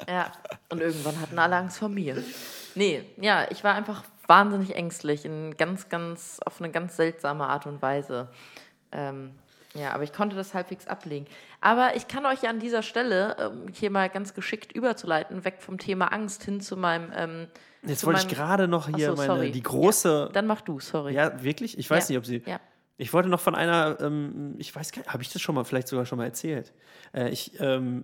Ja, 0.07 0.31
und 0.69 0.81
irgendwann 0.81 1.19
hatten 1.19 1.39
alle 1.39 1.55
Angst 1.55 1.79
vor 1.79 1.89
mir. 1.89 2.23
Nee, 2.79 3.03
ja, 3.17 3.45
ich 3.51 3.63
war 3.65 3.75
einfach 3.75 4.03
wahnsinnig 4.25 4.73
ängstlich, 4.75 5.25
in 5.25 5.57
ganz, 5.57 5.89
ganz, 5.89 6.39
auf 6.45 6.61
eine 6.61 6.71
ganz 6.71 6.95
seltsame 6.95 7.45
Art 7.45 7.65
und 7.67 7.81
Weise. 7.81 8.29
Ähm, 8.93 9.31
ja, 9.73 9.91
aber 9.91 10.03
ich 10.03 10.13
konnte 10.13 10.35
das 10.37 10.53
halbwegs 10.53 10.87
ablegen. 10.87 11.25
Aber 11.59 11.95
ich 11.97 12.07
kann 12.07 12.25
euch 12.25 12.41
ja 12.43 12.49
an 12.49 12.59
dieser 12.59 12.81
Stelle 12.81 13.35
ähm, 13.39 13.65
hier 13.73 13.91
mal 13.91 14.09
ganz 14.09 14.33
geschickt 14.33 14.71
überzuleiten, 14.71 15.43
weg 15.43 15.57
vom 15.59 15.77
Thema 15.77 16.05
Angst 16.13 16.43
hin 16.45 16.61
zu 16.61 16.77
meinem. 16.77 17.11
Ähm, 17.15 17.47
Jetzt 17.83 17.99
zu 17.99 18.07
wollte 18.07 18.21
ich 18.21 18.25
meinem- 18.27 18.35
gerade 18.35 18.67
noch 18.69 18.87
hier 18.87 19.15
so, 19.15 19.27
meine, 19.27 19.51
die 19.51 19.61
große, 19.61 20.29
Dann 20.31 20.47
mach 20.47 20.61
du, 20.61 20.79
sorry. 20.79 21.13
ja, 21.13 21.43
wirklich? 21.43 21.77
Ich 21.77 21.89
weiß 21.89 22.07
Ja. 22.07 22.13
nicht, 22.13 22.17
ob 22.19 22.25
sie, 22.25 22.41
Ja. 22.45 22.59
Ich 22.99 23.13
wollte 23.13 23.29
noch 23.29 23.39
von 23.39 23.55
einer, 23.55 23.97
ähm, 24.01 24.55
ich 24.57 24.75
weiß 24.75 24.91
gar 24.91 24.99
nicht, 24.99 25.13
habe 25.13 25.23
ich 25.23 25.31
das 25.31 25.41
schon 25.41 25.55
mal, 25.55 25.63
vielleicht 25.63 25.87
sogar 25.87 26.05
schon 26.05 26.17
mal 26.17 26.25
erzählt. 26.25 26.73
Äh, 27.13 27.29
ich 27.29 27.57
ähm, 27.61 28.03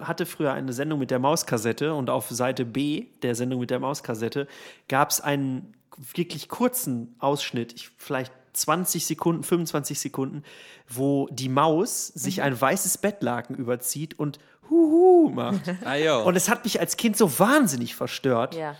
hatte 0.00 0.24
früher 0.24 0.52
eine 0.52 0.72
Sendung 0.72 1.00
mit 1.00 1.10
der 1.10 1.18
Mauskassette 1.18 1.92
und 1.92 2.10
auf 2.10 2.30
Seite 2.30 2.64
B 2.64 3.06
der 3.22 3.34
Sendung 3.34 3.58
mit 3.58 3.70
der 3.70 3.80
Mauskassette 3.80 4.46
gab 4.88 5.10
es 5.10 5.20
einen 5.20 5.74
wirklich 6.14 6.48
kurzen 6.48 7.16
Ausschnitt, 7.18 7.72
ich, 7.72 7.90
vielleicht 7.98 8.32
20 8.52 9.04
Sekunden, 9.04 9.42
25 9.42 9.98
Sekunden, 9.98 10.44
wo 10.88 11.28
die 11.32 11.48
Maus 11.48 12.06
sich 12.06 12.40
ein 12.40 12.58
weißes 12.58 12.98
Bettlaken 12.98 13.56
überzieht 13.56 14.16
und 14.16 14.38
Huhu 14.70 15.28
macht. 15.30 15.74
Ah. 15.84 16.18
Und 16.22 16.36
es 16.36 16.48
hat 16.48 16.62
mich 16.62 16.78
als 16.78 16.96
Kind 16.96 17.16
so 17.16 17.38
wahnsinnig 17.40 17.96
verstört 17.96 18.54
Ja. 18.54 18.76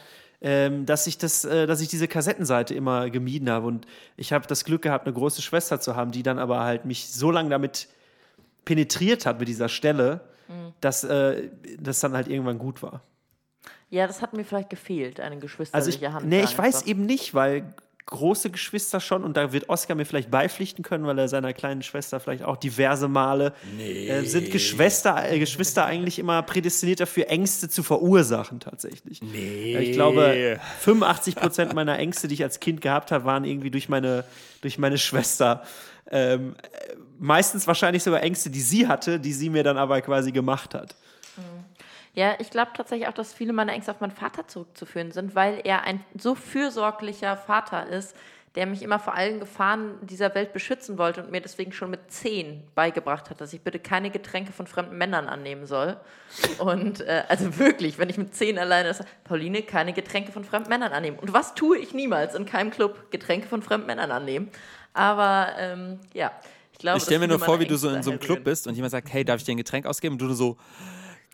Ähm, 0.49 0.87
dass 0.87 1.09
ich 1.09 1.19
das, 1.19 1.45
äh, 1.45 1.67
dass 1.67 1.81
ich 1.81 1.89
diese 1.89 2.07
Kassettenseite 2.07 2.73
immer 2.73 3.11
gemieden 3.11 3.51
habe. 3.51 3.67
Und 3.67 3.85
ich 4.17 4.33
habe 4.33 4.47
das 4.47 4.65
Glück 4.65 4.83
gehabt, 4.83 5.05
eine 5.05 5.13
große 5.13 5.43
Schwester 5.43 5.81
zu 5.81 5.97
haben, 5.97 6.13
die 6.13 6.23
dann 6.23 6.39
aber 6.39 6.61
halt 6.61 6.85
mich 6.85 7.09
so 7.11 7.33
lange 7.33 7.51
damit 7.51 7.89
penetriert 8.65 9.27
hat 9.27 9.41
mit 9.41 9.49
dieser 9.49 9.69
Stelle, 9.69 10.21
Mhm. 10.49 10.73
dass 10.81 11.03
äh, 11.03 11.49
das 11.81 11.99
dann 11.99 12.13
halt 12.13 12.29
irgendwann 12.29 12.59
gut 12.59 12.81
war. 12.81 13.01
Ja, 13.91 14.07
das 14.07 14.23
hat 14.23 14.33
mir 14.33 14.45
vielleicht 14.45 14.71
gefehlt, 14.71 15.19
eine 15.19 15.35
Also 15.35 15.41
geschwisterliche 15.41 16.07
ich, 16.07 16.13
Hand. 16.13 16.27
nee, 16.29 16.43
ich 16.45 16.57
weiß 16.57 16.83
eben 16.83 17.05
nicht, 17.05 17.35
weil 17.35 17.75
große 18.07 18.51
Geschwister 18.51 19.01
schon 19.01 19.25
und 19.25 19.37
da 19.37 19.53
wird 19.53 19.69
Oscar 19.69 19.97
mir 19.97 20.07
vielleicht 20.07 20.31
beipflichten 20.31 20.85
können, 20.85 21.07
weil 21.07 21.19
er 21.19 21.29
seiner 21.29 21.53
kleinen 21.53 21.83
Schwester 21.83 22.21
vielleicht 22.21 22.45
auch 22.45 22.57
diverse 22.57 23.09
Male 23.09 23.53
äh, 23.79 24.23
sind 24.23 24.53
Geschwister, 24.53 25.31
äh, 25.31 25.41
Geschwister 25.41 25.85
eigentlich 25.85 26.21
immer 26.21 26.41
prädestiniert 26.43 27.01
dafür, 27.01 27.29
Ängste 27.29 27.69
zu 27.69 27.83
verursachen 27.83 28.61
tatsächlich. 28.61 29.21
Nee. 29.23 29.77
Ich 29.79 29.93
glaube, 29.93 30.61
85 30.81 31.35
Prozent 31.35 31.75
meiner 31.75 31.99
Ängste, 31.99 32.29
die 32.29 32.35
ich 32.35 32.45
als 32.45 32.61
Kind 32.61 32.81
gehabt 32.81 33.11
habe, 33.11 33.25
waren 33.25 33.45
irgendwie 33.45 33.73
durch 33.73 33.89
meine, 33.89 34.25
durch 34.61 34.79
meine 34.79 34.99
Schwester. 34.99 35.65
Ähm, 36.09 36.55
äh, 36.63 36.95
meistens 37.19 37.67
wahrscheinlich 37.67 38.05
sogar 38.05 38.23
Ängste, 38.23 38.51
die 38.51 38.61
sie 38.61 38.87
hatte, 38.87 39.19
die 39.19 39.33
sie 39.33 39.51
mir 39.51 39.65
dann 39.65 39.77
aber 39.77 40.01
quasi 40.01 40.31
gemacht 40.31 40.75
hat. 40.75 40.95
Ja, 42.17 42.35
ich 42.39 42.49
glaube 42.49 42.71
tatsächlich 42.75 43.09
auch, 43.09 43.13
dass 43.13 43.35
viele 43.35 43.53
meiner 43.53 43.75
Ängste 43.75 43.91
auf 43.91 44.01
meinen 44.01 44.11
Vater 44.11 44.49
zurückzuführen 44.49 45.13
sind, 45.13 45.35
weil 45.35 45.61
er 45.65 45.83
ein 45.83 46.03
so 46.19 46.35
fürsorglicher 46.35 47.37
Vater 47.37 47.87
ist, 47.87 48.17
der 48.55 48.65
mich 48.65 48.81
immer 48.81 48.99
vor 48.99 49.15
allen 49.15 49.39
Gefahren 49.39 49.99
dieser 50.01 50.35
Welt 50.35 50.55
beschützen 50.55 50.97
wollte 50.97 51.23
und 51.23 51.31
mir 51.31 51.43
deswegen 51.43 51.73
schon 51.73 51.91
mit 51.91 52.11
zehn 52.11 52.63
beigebracht 52.75 53.29
hat, 53.29 53.43
dass 53.43 53.53
ich 53.53 53.61
bitte 53.61 53.79
keine 53.79 54.11
Getränke 54.11 54.51
von 54.51 54.67
fremden 54.67 54.97
Männern 54.97 55.29
annehmen 55.29 55.67
soll. 55.67 55.99
Und 56.57 57.03
äh, 57.03 57.25
also 57.29 57.59
wirklich, 57.59 57.99
wenn 57.99 58.09
ich 58.09 58.17
mit 58.17 58.35
zehn 58.35 58.59
alleine 58.59 58.89
ist, 58.89 59.05
Pauline, 59.25 59.61
keine 59.61 59.93
Getränke 59.93 60.33
von 60.33 60.43
fremden 60.43 60.71
Männern 60.71 60.93
annehmen. 60.93 61.19
Und 61.19 61.35
was 61.35 61.55
tue 61.55 61.77
ich 61.77 61.93
niemals 61.93 62.35
in 62.35 62.47
keinem 62.47 62.71
Club? 62.71 63.11
Getränke 63.11 63.47
von 63.47 63.61
fremden 63.61 63.89
Männern 63.89 64.11
annehmen. 64.11 64.49
Aber 64.95 65.51
ähm, 65.59 66.01
ja, 66.15 66.33
ich 66.73 66.79
glaube. 66.79 66.97
Ich 66.97 67.05
stelle 67.05 67.21
mir 67.21 67.29
nur 67.29 67.41
vor, 67.41 67.61
wie 67.61 67.67
du 67.67 67.77
so 67.77 67.91
in 67.91 68.03
so 68.03 68.11
einem 68.11 68.21
daher 68.21 68.37
Club 68.37 68.45
bist 68.45 68.67
und 68.67 68.75
jemand 68.75 68.93
sagt, 68.93 69.13
hey, 69.13 69.23
darf 69.23 69.37
ich 69.37 69.45
dir 69.45 69.53
ein 69.53 69.59
Getränk 69.59 69.85
ausgeben? 69.85 70.15
Und 70.15 70.23
du 70.23 70.25
nur 70.25 70.35
so, 70.35 70.57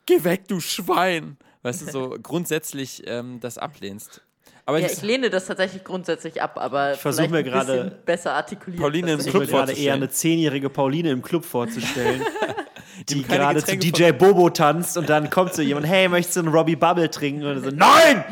geh 0.07 0.23
weg, 0.25 0.49
du 0.49 0.61
Schwein. 0.61 1.37
Weißt 1.63 1.83
du, 1.83 1.91
so 1.93 2.17
grundsätzlich 2.23 3.03
ähm, 3.07 3.39
das 3.41 3.57
ablehnst. 3.59 4.23
Aber 4.67 4.79
Ja, 4.79 4.87
ich, 4.87 4.95
ich 4.95 5.03
lehne 5.03 5.29
das 5.31 5.47
tatsächlich 5.47 5.83
grundsätzlich 5.85 6.41
ab, 6.43 6.57
aber 6.57 6.93
ich 6.95 6.99
versuch 7.01 7.29
mir 7.29 7.43
gerade- 7.43 8.01
besser 8.05 8.35
artikuliert. 8.35 8.81
Pauline 8.81 9.13
im 9.13 9.19
Ich 9.21 9.27
tatsächlich. 9.27 9.41
mir 9.51 9.57
Club 9.57 9.67
gerade 9.67 9.73
eher 9.81 9.95
eine 9.95 10.09
zehnjährige 10.09 10.71
Pauline 10.71 11.11
im 11.11 11.23
Club 11.23 11.45
vorzustellen, 11.45 12.23
die 13.09 13.23
gerade 13.23 13.65
zu 13.65 13.77
DJ 13.77 14.13
Bobo 14.13 14.51
tanzt 14.51 14.97
und 14.97 15.09
dann 15.09 15.31
kommt 15.31 15.55
so 15.55 15.63
jemand, 15.63 15.87
hey, 15.87 16.09
möchtest 16.09 16.37
du 16.37 16.41
einen 16.41 16.49
Robbie 16.51 16.77
Bubble 16.77 17.11
trinken? 17.11 17.45
Und 17.45 17.65
so, 17.65 17.71
nein! 17.71 18.25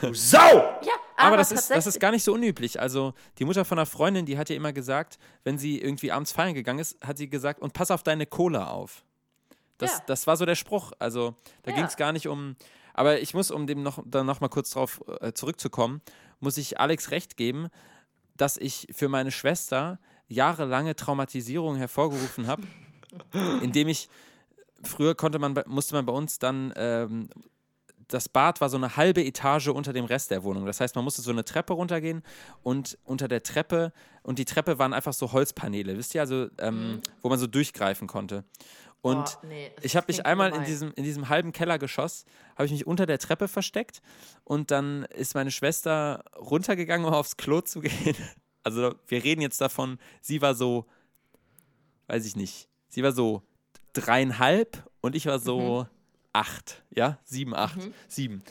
Du 0.00 0.12
Sau! 0.14 0.38
Ja, 0.38 0.92
aber, 1.16 1.28
aber 1.28 1.36
das 1.36 1.52
ist, 1.52 1.70
das 1.70 1.86
ist 1.86 2.00
gar 2.00 2.10
nicht 2.10 2.24
so 2.24 2.32
unüblich. 2.34 2.80
Also 2.80 3.14
die 3.38 3.44
Mutter 3.44 3.64
von 3.64 3.78
einer 3.78 3.86
Freundin, 3.86 4.26
die 4.26 4.38
hat 4.38 4.48
ja 4.50 4.56
immer 4.56 4.72
gesagt, 4.72 5.18
wenn 5.44 5.56
sie 5.58 5.80
irgendwie 5.80 6.10
abends 6.12 6.32
feiern 6.32 6.54
gegangen 6.54 6.78
ist, 6.80 6.96
hat 7.06 7.16
sie 7.18 7.28
gesagt, 7.30 7.60
und 7.62 7.72
pass 7.72 7.90
auf 7.92 8.02
deine 8.02 8.26
Cola 8.26 8.68
auf. 8.68 9.04
Das, 9.78 9.92
Ja. 9.98 10.02
das 10.06 10.26
war 10.26 10.36
so 10.36 10.44
der 10.46 10.54
Spruch. 10.54 10.92
Also 10.98 11.34
da 11.62 11.70
Ja. 11.70 11.76
ging 11.76 11.84
es 11.86 11.96
gar 11.96 12.12
nicht 12.12 12.28
um. 12.28 12.56
Aber 12.94 13.20
ich 13.20 13.34
muss, 13.34 13.50
um 13.50 13.66
dem 13.66 13.82
noch, 13.82 14.02
dann 14.06 14.26
noch 14.26 14.40
mal 14.40 14.48
kurz 14.48 14.70
drauf 14.70 15.02
äh, 15.20 15.32
zurückzukommen, 15.32 16.00
muss 16.40 16.56
ich 16.56 16.80
Alex 16.80 17.10
recht 17.10 17.36
geben, 17.36 17.68
dass 18.36 18.56
ich 18.56 18.88
für 18.92 19.08
meine 19.08 19.30
Schwester 19.30 19.98
jahrelange 20.28 20.96
Traumatisierung 20.96 21.76
hervorgerufen 21.76 22.46
habe. 22.46 22.62
indem 23.62 23.88
ich 23.88 24.08
früher 24.82 25.14
konnte 25.14 25.38
man, 25.38 25.54
musste 25.66 25.94
man 25.94 26.04
bei 26.06 26.12
uns 26.12 26.38
dann 26.38 26.72
ähm, 26.76 27.28
das 28.08 28.28
Bad 28.28 28.60
war 28.60 28.68
so 28.68 28.76
eine 28.76 28.96
halbe 28.96 29.24
Etage 29.24 29.68
unter 29.68 29.92
dem 29.92 30.04
Rest 30.04 30.30
der 30.30 30.44
Wohnung. 30.44 30.64
Das 30.64 30.80
heißt, 30.80 30.94
man 30.94 31.02
musste 31.04 31.22
so 31.22 31.30
eine 31.32 31.44
Treppe 31.44 31.72
runtergehen 31.72 32.22
und 32.62 32.96
unter 33.04 33.26
der 33.26 33.42
Treppe, 33.42 33.92
und 34.22 34.38
die 34.38 34.44
Treppe 34.44 34.78
waren 34.78 34.92
einfach 34.92 35.12
so 35.12 35.32
Holzpaneele, 35.32 35.96
wisst 35.96 36.14
ihr, 36.14 36.20
also 36.20 36.48
ähm, 36.58 37.00
wo 37.22 37.28
man 37.28 37.38
so 37.38 37.46
durchgreifen 37.48 38.06
konnte. 38.06 38.44
Und 39.06 39.38
Oh, 39.42 39.46
nee, 39.46 39.70
ich 39.82 39.94
habe 39.94 40.06
mich 40.08 40.26
einmal 40.26 40.52
in 40.52 40.64
diesem, 40.64 40.92
in 40.96 41.04
diesem 41.04 41.28
halben 41.28 41.52
Kellergeschoss, 41.52 42.24
habe 42.56 42.66
ich 42.66 42.72
mich 42.72 42.86
unter 42.86 43.06
der 43.06 43.18
Treppe 43.18 43.46
versteckt 43.46 44.02
und 44.42 44.70
dann 44.72 45.04
ist 45.04 45.34
meine 45.34 45.52
Schwester 45.52 46.24
runtergegangen, 46.36 47.06
um 47.06 47.14
aufs 47.14 47.36
Klo 47.36 47.60
zu 47.60 47.80
gehen. 47.80 48.16
Also 48.64 48.96
wir 49.06 49.22
reden 49.22 49.42
jetzt 49.42 49.60
davon, 49.60 50.00
sie 50.20 50.42
war 50.42 50.56
so, 50.56 50.86
weiß 52.08 52.26
ich 52.26 52.34
nicht, 52.34 52.68
sie 52.88 53.04
war 53.04 53.12
so 53.12 53.42
dreieinhalb 53.92 54.90
und 55.00 55.14
ich 55.14 55.26
war 55.26 55.38
so 55.38 55.86
acht, 56.32 56.82
ja, 56.90 57.20
sieben, 57.22 57.54
acht, 57.54 57.78
sieben. 58.08 58.42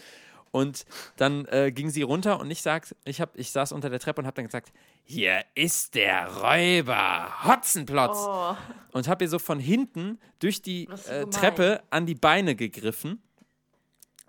Und 0.56 0.86
dann 1.18 1.44
äh, 1.48 1.70
ging 1.74 1.90
sie 1.90 2.02
runter 2.02 2.40
und 2.40 2.50
ich 2.50 2.62
sagt, 2.62 2.96
ich 3.04 3.20
hab, 3.20 3.38
ich 3.38 3.52
saß 3.52 3.74
unter 3.74 3.90
der 3.90 4.00
Treppe 4.00 4.22
und 4.22 4.26
habe 4.26 4.36
dann 4.36 4.46
gesagt, 4.46 4.72
hier 5.04 5.44
ist 5.54 5.96
der 5.96 6.32
Räuber, 6.38 7.28
Hotzenplotz. 7.46 8.16
Oh, 8.26 8.56
Und 8.94 9.10
habe 9.10 9.26
ihr 9.26 9.30
so 9.30 9.38
von 9.38 9.60
hinten 9.60 10.18
durch 10.40 10.62
die 10.62 10.88
äh. 11.10 11.26
Treppe 11.26 11.82
an 11.90 12.06
die 12.06 12.16
Beine 12.16 12.56
gegriffen. 12.56 13.22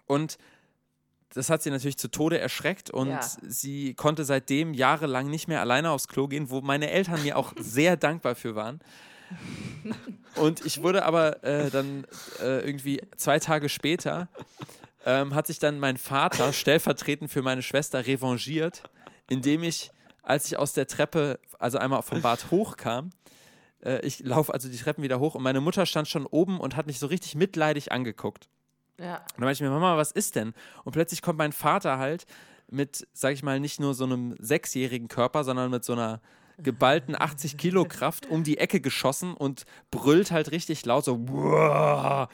Und 0.07 0.37
das 1.33 1.49
hat 1.49 1.63
sie 1.63 1.71
natürlich 1.71 1.97
zu 1.97 2.09
Tode 2.11 2.41
erschreckt 2.41 2.91
und 2.91 3.11
Ja. 3.11 3.21
sie 3.47 3.95
konnte 3.95 4.25
seitdem 4.25 4.75
jahrelang 4.75 5.31
nicht 5.31 5.47
mehr 5.47 5.61
alleine 5.61 5.91
aufs 5.93 6.09
Klo 6.09 6.27
gehen, 6.27 6.51
wo 6.51 6.61
meine 6.61 6.91
Eltern 6.91 7.23
mir 7.23 7.37
auch 7.39 7.53
sehr 7.61 7.97
dankbar 7.97 8.35
für 8.35 8.57
waren. 8.57 8.81
Und 10.35 10.67
ich 10.67 10.83
wurde 10.83 11.05
aber 11.05 11.45
äh, 11.45 11.71
dann 11.71 12.05
äh, 12.41 12.67
irgendwie 12.67 13.01
zwei 13.17 13.39
Tage 13.39 13.69
später, 13.69 14.29
ähm, 15.07 15.35
hat 15.35 15.47
sich 15.47 15.59
dann 15.59 15.79
mein 15.79 15.97
Vater 15.97 16.53
stellvertretend 16.53 17.31
für 17.31 17.41
meine 17.41 17.63
Schwester 17.63 18.07
revanchiert, 18.07 18.83
indem 19.31 19.63
ich, 19.63 19.91
als 20.23 20.47
ich 20.47 20.59
aus 20.59 20.75
der 20.75 20.87
Treppe, 20.87 21.39
also 21.59 21.79
einmal 21.79 22.03
vom 22.03 22.21
Bad 22.21 22.51
hochkam, 22.51 23.11
äh, 23.83 24.01
ich 24.05 24.21
laufe 24.21 24.53
also 24.53 24.69
die 24.69 24.77
Treppen 24.77 25.03
wieder 25.03 25.21
hoch 25.21 25.35
und 25.37 25.43
meine 25.43 25.61
Mutter 25.61 25.87
stand 25.87 26.09
schon 26.09 26.27
oben 26.27 26.61
und 26.61 26.77
hat 26.77 26.87
mich 26.87 26.99
so 26.99 27.07
richtig 27.07 27.37
mitleidig 27.37 27.93
angeguckt. 27.93 28.49
ja. 28.99 29.17
Und 29.17 29.39
dann 29.39 29.45
meinte 29.45 29.55
ich 29.55 29.61
mir, 29.61 29.71
Mama, 29.71 29.97
was 29.97 30.11
ist 30.11 30.35
denn? 30.35 30.53
Und 30.85 30.93
plötzlich 30.93 31.23
kommt 31.23 31.39
mein 31.39 31.53
Vater 31.53 31.99
halt 31.99 32.27
mit, 32.69 33.07
sag 33.13 33.33
ich 33.33 33.45
mal, 33.45 33.61
nicht 33.61 33.79
nur 33.79 33.95
so 33.95 34.05
einem 34.05 34.35
sechsjährigen 34.41 35.07
Körper, 35.07 35.45
sondern 35.45 35.71
mit 35.71 35.85
so 35.85 35.93
einer 35.93 36.21
geballten 36.59 37.15
80 37.21 37.59
Kilo 37.59 37.85
Kraft 37.85 38.27
um 38.27 38.43
die 38.43 38.59
Ecke 38.59 38.81
geschossen 38.81 39.35
und 39.35 39.67
brüllt 39.93 40.33
halt 40.33 40.51
richtig 40.51 40.85
laut 40.85 41.05
so. 41.05 41.17
"Buah!" 41.19 42.29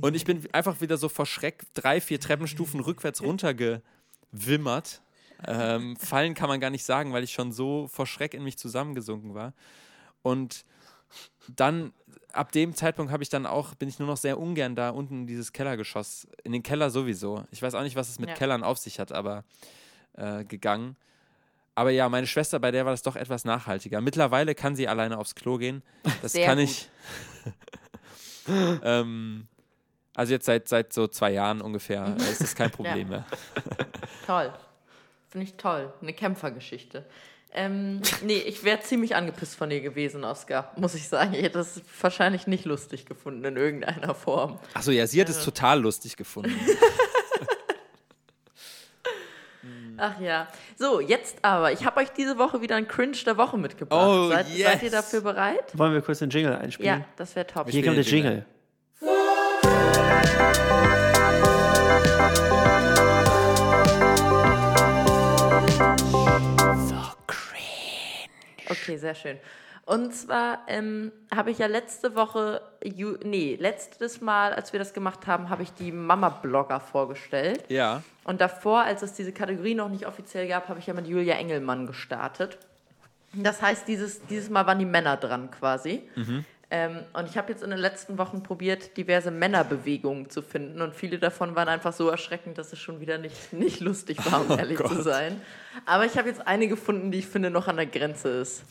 Und 0.00 0.14
ich 0.14 0.24
bin 0.24 0.46
einfach 0.52 0.80
wieder 0.80 0.96
so 0.96 1.08
vor 1.08 1.26
Schreck 1.26 1.64
drei, 1.74 2.00
vier 2.00 2.20
Treppenstufen 2.20 2.80
rückwärts 2.80 3.22
runtergewimmert. 3.22 5.02
Ähm, 5.46 5.96
fallen 5.96 6.34
kann 6.34 6.48
man 6.48 6.60
gar 6.60 6.70
nicht 6.70 6.84
sagen, 6.84 7.12
weil 7.12 7.24
ich 7.24 7.32
schon 7.32 7.52
so 7.52 7.88
vor 7.88 8.06
Schreck 8.06 8.34
in 8.34 8.42
mich 8.42 8.56
zusammengesunken 8.56 9.34
war. 9.34 9.52
Und 10.22 10.64
dann 11.48 11.92
ab 12.32 12.52
dem 12.52 12.74
Zeitpunkt 12.74 13.12
habe 13.12 13.22
ich 13.22 13.28
dann 13.28 13.46
auch, 13.46 13.74
bin 13.74 13.88
ich 13.88 13.98
nur 13.98 14.08
noch 14.08 14.16
sehr 14.16 14.38
ungern 14.38 14.74
da 14.74 14.90
unten 14.90 15.20
in 15.20 15.26
dieses 15.26 15.52
Kellergeschoss, 15.52 16.26
in 16.44 16.52
den 16.52 16.62
Keller 16.62 16.90
sowieso. 16.90 17.44
Ich 17.50 17.62
weiß 17.62 17.74
auch 17.74 17.82
nicht, 17.82 17.96
was 17.96 18.08
es 18.08 18.18
mit 18.18 18.30
Ja. 18.30 18.34
Kellern 18.34 18.62
auf 18.62 18.78
sich 18.78 18.98
hat, 18.98 19.12
aber 19.12 19.44
äh, 20.14 20.44
gegangen. 20.44 20.96
Aber 21.76 21.90
ja, 21.90 22.08
meine 22.08 22.26
Schwester, 22.26 22.60
bei 22.60 22.70
der 22.70 22.84
war 22.84 22.92
das 22.92 23.02
doch 23.02 23.16
etwas 23.16 23.44
nachhaltiger. 23.44 24.00
Mittlerweile 24.00 24.54
kann 24.54 24.76
sie 24.76 24.86
alleine 24.86 25.18
aufs 25.18 25.34
Klo 25.34 25.58
gehen. 25.58 25.82
Das 26.22 26.32
Sehr 26.32 26.46
kann 26.46 26.58
gut. 26.58 26.68
ich. 26.68 26.88
ähm, 28.82 29.48
also 30.14 30.32
jetzt 30.32 30.46
seit, 30.46 30.68
seit 30.68 30.92
so 30.92 31.06
zwei 31.08 31.32
Jahren 31.32 31.60
ungefähr 31.60 32.16
äh, 32.18 32.30
ist 32.30 32.42
das 32.42 32.54
kein 32.54 32.70
Problem 32.72 33.08
mehr. 33.08 33.24
Toll. 34.26 34.52
Finde 35.28 35.46
ich 35.46 35.54
toll. 35.56 35.92
Eine 36.00 36.12
Kämpfergeschichte. 36.12 37.04
Ähm, 37.52 38.00
nee, 38.22 38.38
ich 38.38 38.62
wäre 38.62 38.78
ziemlich 38.80 39.16
angepisst 39.16 39.56
von 39.56 39.68
dir 39.68 39.80
gewesen, 39.80 40.22
Oskar, 40.24 40.72
muss 40.76 40.94
ich 40.94 41.08
sagen. 41.08 41.34
Ich 41.34 41.42
hätte 41.42 41.58
das 41.58 41.82
wahrscheinlich 42.00 42.46
nicht 42.46 42.64
lustig 42.64 43.04
gefunden 43.04 43.44
in 43.44 43.56
irgendeiner 43.56 44.14
Form. 44.14 44.60
Achso, 44.74 44.92
ja, 44.92 45.08
sie 45.08 45.20
hat 45.20 45.28
es 45.28 45.44
total 45.44 45.80
lustig 45.80 46.16
gefunden. 46.16 46.54
Ach 49.96 50.20
ja. 50.20 50.48
So, 50.76 51.00
jetzt 51.00 51.38
aber. 51.42 51.72
Ich 51.72 51.84
habe 51.84 52.00
euch 52.00 52.10
diese 52.10 52.38
Woche 52.38 52.60
wieder 52.60 52.76
ein 52.76 52.86
Cringe 52.86 53.16
der 53.24 53.36
Woche 53.36 53.56
mitgebracht. 53.58 54.08
Oh, 54.08 54.28
seid, 54.28 54.46
seid 54.46 54.56
ihr 54.56 54.88
yes. 54.88 54.92
dafür 54.92 55.20
bereit? 55.20 55.76
Wollen 55.78 55.94
wir 55.94 56.02
kurz 56.02 56.20
den 56.20 56.30
Jingle 56.30 56.54
einspielen? 56.56 57.00
Ja, 57.00 57.06
das 57.16 57.34
wäre 57.36 57.46
top. 57.46 57.70
Hier 57.70 57.84
kommt 57.84 57.96
der 57.96 58.04
den 58.04 58.12
Jingle. 58.12 58.46
Okay, 68.68 68.96
sehr 68.96 69.14
schön. 69.14 69.38
Und 69.86 70.14
zwar 70.14 70.60
ähm, 70.66 71.12
habe 71.34 71.50
ich 71.50 71.58
ja 71.58 71.66
letzte 71.66 72.14
Woche, 72.14 72.62
Ju 72.82 73.16
nee, 73.22 73.56
letztes 73.60 74.20
Mal, 74.20 74.54
als 74.54 74.72
wir 74.72 74.78
das 74.78 74.94
gemacht 74.94 75.26
haben, 75.26 75.50
habe 75.50 75.62
ich 75.62 75.72
die 75.72 75.92
Mama-Blogger 75.92 76.80
vorgestellt. 76.80 77.64
Ja. 77.68 78.02
Und 78.24 78.40
davor, 78.40 78.82
als 78.82 79.02
es 79.02 79.12
diese 79.12 79.32
Kategorie 79.32 79.74
noch 79.74 79.90
nicht 79.90 80.06
offiziell 80.06 80.48
gab, 80.48 80.68
habe 80.68 80.78
ich 80.78 80.86
ja 80.86 80.94
mit 80.94 81.06
Julia 81.06 81.34
Engelmann 81.34 81.86
gestartet. 81.86 82.58
Das 83.34 83.60
heißt, 83.60 83.86
dieses, 83.86 84.24
dieses 84.26 84.48
Mal 84.48 84.66
waren 84.66 84.78
die 84.78 84.86
Männer 84.86 85.16
dran 85.16 85.50
quasi. 85.50 86.08
Ähm, 86.74 87.04
und 87.12 87.28
ich 87.28 87.38
habe 87.38 87.52
jetzt 87.52 87.62
in 87.62 87.70
den 87.70 87.78
letzten 87.78 88.18
Wochen 88.18 88.42
probiert, 88.42 88.96
diverse 88.96 89.30
Männerbewegungen 89.30 90.28
zu 90.28 90.42
finden. 90.42 90.82
Und 90.82 90.92
viele 90.92 91.20
davon 91.20 91.54
waren 91.54 91.68
einfach 91.68 91.92
so 91.92 92.08
erschreckend, 92.08 92.58
dass 92.58 92.72
es 92.72 92.80
schon 92.80 92.98
wieder 92.98 93.16
nicht, 93.16 93.52
nicht 93.52 93.78
lustig 93.78 94.18
war, 94.28 94.40
um 94.40 94.50
ehrlich 94.58 94.82
zu 94.82 95.00
sein. 95.00 95.40
Aber 95.86 96.04
ich 96.04 96.18
habe 96.18 96.28
jetzt 96.28 96.44
eine 96.48 96.66
gefunden, 96.66 97.12
die 97.12 97.20
ich 97.20 97.28
finde 97.28 97.50
noch 97.50 97.68
an 97.68 97.76
der 97.76 97.86
Grenze 97.86 98.28
ist. 98.28 98.64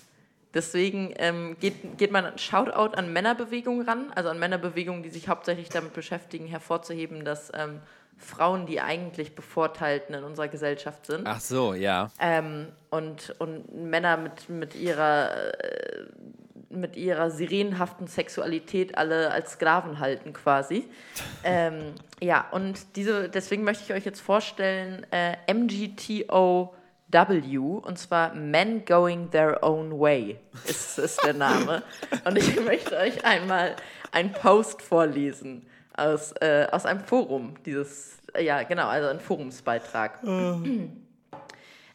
Deswegen 0.53 1.13
ähm, 1.15 1.55
geht, 1.61 1.97
geht 1.97 2.11
man 2.11 2.25
ein 2.25 2.37
Shoutout 2.37 2.97
an 2.97 3.13
Männerbewegungen 3.13 3.87
ran, 3.87 4.11
also 4.13 4.27
an 4.27 4.37
Männerbewegungen, 4.37 5.01
die 5.01 5.09
sich 5.09 5.29
hauptsächlich 5.29 5.69
damit 5.69 5.93
beschäftigen, 5.93 6.45
hervorzuheben, 6.45 7.23
dass 7.23 7.53
ähm, 7.55 7.79
Frauen 8.17 8.65
die 8.65 8.81
eigentlich 8.81 9.33
Bevorteilten 9.33 10.13
in 10.13 10.25
unserer 10.25 10.49
Gesellschaft 10.49 11.05
sind. 11.05 11.25
Ach 11.25 11.39
so, 11.39 11.73
ja. 11.73 12.11
Ähm, 12.19 12.67
und, 12.89 13.33
und 13.39 13.73
Männer 13.73 14.17
mit, 14.17 14.49
mit 14.49 14.75
ihrer 14.75 15.53
äh, 15.53 16.05
mit 16.73 16.95
ihrer 16.95 17.29
sirenenhaften 17.31 18.07
Sexualität 18.07 18.97
alle 18.97 19.31
als 19.31 19.53
Sklaven 19.53 19.99
halten 19.99 20.33
quasi. 20.33 20.89
ähm, 21.43 21.93
ja, 22.21 22.45
und 22.51 22.95
diese, 22.95 23.29
deswegen 23.29 23.63
möchte 23.63 23.83
ich 23.83 23.93
euch 23.93 24.05
jetzt 24.05 24.21
vorstellen 24.21 25.05
äh, 25.11 25.35
MGTOW, 25.53 26.69
und 27.83 27.99
zwar 27.99 28.33
Men 28.33 28.85
Going 28.85 29.29
Their 29.31 29.63
Own 29.63 29.99
Way 29.99 30.39
ist, 30.65 30.97
ist 30.97 31.23
der 31.23 31.33
Name. 31.33 31.83
und 32.25 32.37
ich 32.37 32.59
möchte 32.63 32.97
euch 32.97 33.23
einmal 33.23 33.75
einen 34.11 34.31
Post 34.31 34.81
vorlesen 34.81 35.65
aus, 35.95 36.33
äh, 36.41 36.67
aus 36.71 36.85
einem 36.85 37.01
Forum, 37.01 37.55
dieses, 37.65 38.17
äh, 38.33 38.43
ja 38.43 38.63
genau, 38.63 38.87
also 38.87 39.09
ein 39.09 39.19
Forumsbeitrag. 39.19 40.23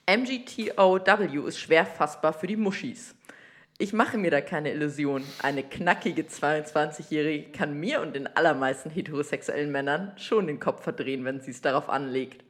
MGTOW 0.08 1.46
ist 1.46 1.58
schwer 1.58 1.84
fassbar 1.84 2.32
für 2.32 2.46
die 2.46 2.56
Muschis. 2.56 3.14
Ich 3.80 3.92
mache 3.92 4.18
mir 4.18 4.32
da 4.32 4.40
keine 4.40 4.72
Illusion. 4.72 5.22
Eine 5.40 5.62
knackige 5.62 6.22
22-Jährige 6.22 7.52
kann 7.52 7.78
mir 7.78 8.00
und 8.00 8.16
den 8.16 8.26
allermeisten 8.26 8.90
heterosexuellen 8.90 9.70
Männern 9.70 10.10
schon 10.16 10.48
den 10.48 10.58
Kopf 10.58 10.82
verdrehen, 10.82 11.24
wenn 11.24 11.40
sie 11.40 11.52
es 11.52 11.60
darauf 11.60 11.88
anlegt. 11.88 12.44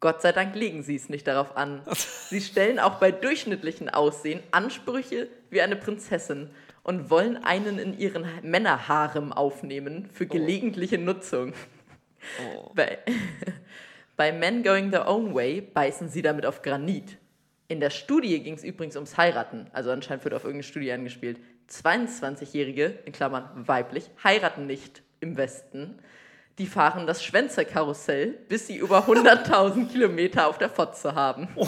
Gott 0.00 0.22
sei 0.22 0.32
Dank 0.32 0.54
legen 0.54 0.82
sie 0.82 0.96
es 0.96 1.10
nicht 1.10 1.26
darauf 1.26 1.58
an. 1.58 1.82
Sie 2.30 2.40
stellen 2.40 2.78
auch 2.78 2.94
bei 2.94 3.12
durchschnittlichen 3.12 3.90
Aussehen 3.90 4.42
Ansprüche 4.50 5.28
wie 5.50 5.60
eine 5.60 5.76
Prinzessin 5.76 6.48
und 6.82 7.10
wollen 7.10 7.36
einen 7.44 7.78
in 7.78 7.96
ihren 7.98 8.24
Männerharem 8.42 9.32
aufnehmen 9.32 10.08
für 10.12 10.26
gelegentliche 10.26 10.96
Nutzung. 10.96 11.52
Bei, 12.74 12.98
bei 14.16 14.32
Men 14.32 14.62
Going 14.62 14.90
Their 14.90 15.06
Own 15.06 15.34
Way 15.34 15.60
beißen 15.60 16.08
sie 16.08 16.22
damit 16.22 16.46
auf 16.46 16.62
Granit. 16.62 17.18
In 17.72 17.80
der 17.80 17.88
Studie 17.88 18.38
ging 18.40 18.52
es 18.52 18.64
übrigens 18.64 18.96
ums 18.96 19.16
Heiraten, 19.16 19.66
also 19.72 19.90
anscheinend 19.90 20.24
wird 20.24 20.34
auf 20.34 20.44
irgendeine 20.44 20.64
Studie 20.64 20.92
angespielt. 20.92 21.38
22-Jährige, 21.70 22.98
in 23.06 23.12
Klammern 23.12 23.48
weiblich, 23.66 24.10
heiraten 24.22 24.66
nicht 24.66 25.02
im 25.20 25.38
Westen. 25.38 25.98
Die 26.58 26.66
fahren 26.66 27.06
das 27.06 27.24
Schwänzerkarussell, 27.24 28.32
bis 28.46 28.66
sie 28.66 28.76
über 28.76 29.06
100.000 29.06 29.90
Kilometer 29.90 30.48
auf 30.48 30.58
der 30.58 30.68
Fotze 30.68 31.14
haben. 31.14 31.48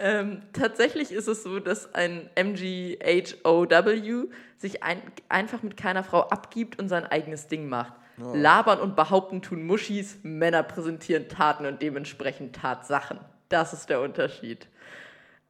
Ähm, 0.00 0.42
tatsächlich 0.52 1.10
ist 1.10 1.26
es 1.26 1.42
so, 1.42 1.58
dass 1.58 1.92
ein 1.92 2.30
MGHOW 2.36 4.28
sich 4.56 4.84
ein, 4.84 5.02
einfach 5.28 5.64
mit 5.64 5.76
keiner 5.76 6.04
Frau 6.04 6.20
abgibt 6.20 6.78
und 6.78 6.88
sein 6.88 7.04
eigenes 7.04 7.48
Ding 7.48 7.68
macht. 7.68 7.94
Labern 8.34 8.80
und 8.80 8.96
behaupten 8.96 9.42
tun 9.42 9.66
Muschis, 9.66 10.18
Männer 10.22 10.62
präsentieren 10.62 11.28
Taten 11.28 11.66
und 11.66 11.80
dementsprechend 11.82 12.56
Tatsachen. 12.56 13.18
Das 13.48 13.72
ist 13.72 13.88
der 13.88 14.00
Unterschied. 14.00 14.66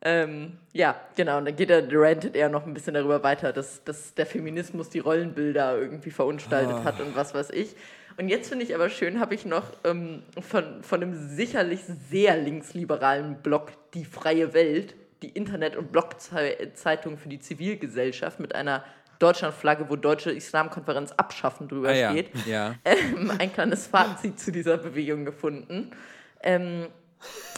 Ähm, 0.01 0.59
ja, 0.73 0.95
genau. 1.16 1.39
Und 1.39 1.47
dann 1.47 1.57
geht 1.57 1.71
er, 1.71 1.85
rantet 1.91 2.37
er 2.37 2.49
noch 2.49 2.64
ein 2.66 2.75
bisschen 2.75 2.95
darüber 2.95 3.23
weiter, 3.25 3.53
dass, 3.53 3.83
dass 3.83 4.14
der 4.14 4.27
Feminismus 4.27 4.91
die 4.91 5.01
Rollenbilder 5.01 5.77
irgendwie 5.77 6.11
verunstaltet 6.12 6.77
Ah. 6.77 6.85
hat 6.85 7.01
und 7.01 7.16
was 7.16 7.35
weiß 7.35 7.51
ich. 7.51 7.75
Und 8.16 8.29
jetzt 8.29 8.49
finde 8.49 8.64
ich 8.64 8.75
aber 8.75 8.91
schön, 8.91 9.21
habe 9.21 9.35
ich 9.35 9.45
noch 9.45 9.64
ähm, 9.85 10.23
von, 10.41 10.83
von 10.83 11.03
einem 11.03 11.14
sicherlich 11.14 11.81
sehr 12.11 12.37
linksliberalen 12.37 13.43
Blog 13.43 13.73
Die 13.95 14.05
Freie 14.05 14.55
Welt, 14.55 14.95
die 15.23 15.31
Internet- 15.31 15.77
und 15.77 15.91
Blogzeitung 15.91 17.19
für 17.19 17.29
die 17.29 17.41
Zivilgesellschaft 17.41 18.39
mit 18.39 18.55
einer 18.55 18.85
Deutschlandflagge, 19.19 19.89
wo 19.89 19.97
Deutsche 19.97 20.31
Islamkonferenz 20.31 21.12
abschaffen 21.12 21.69
drüber 21.69 21.89
Ah, 21.89 21.95
ja. 21.95 22.11
steht 22.12 22.31
ja. 22.47 22.75
ähm, 22.85 23.33
ein 23.39 23.53
kleines 23.53 23.87
Fazit 23.87 24.39
zu 24.39 24.53
dieser 24.53 24.79
Bewegung 24.79 25.25
gefunden. 25.25 25.91
Ähm, 26.43 26.87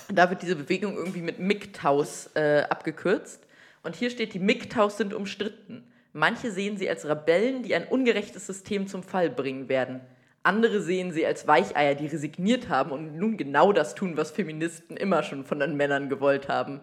da 0.08 0.30
wird 0.30 0.42
diese 0.42 0.56
Bewegung 0.56 0.96
irgendwie 0.96 1.22
mit 1.22 1.38
MGTOWs 1.38 2.30
äh, 2.34 2.62
abgekürzt. 2.68 3.46
Und 3.82 3.94
hier 3.96 4.10
steht, 4.10 4.34
die 4.34 4.38
MGTOWs 4.40 4.96
sind 4.96 5.14
umstritten. 5.14 5.84
Manche 6.12 6.50
sehen 6.50 6.76
sie 6.76 6.88
als 6.88 7.06
Rebellen, 7.06 7.62
die 7.62 7.74
ein 7.74 7.86
ungerechtes 7.86 8.46
System 8.46 8.88
zum 8.88 9.02
Fall 9.02 9.30
bringen 9.30 9.68
werden. 9.68 10.00
Andere 10.42 10.80
sehen 10.80 11.12
sie 11.12 11.26
als 11.26 11.46
Weicheier, 11.46 11.94
die 11.94 12.06
resigniert 12.06 12.68
haben 12.70 12.90
und 12.90 13.16
nun 13.16 13.36
genau 13.36 13.72
das 13.72 13.94
tun, 13.94 14.16
was 14.16 14.30
Feministen 14.30 14.96
immer 14.96 15.22
schon 15.22 15.44
von 15.44 15.60
den 15.60 15.76
Männern 15.76 16.08
gewollt 16.08 16.48
haben. 16.48 16.80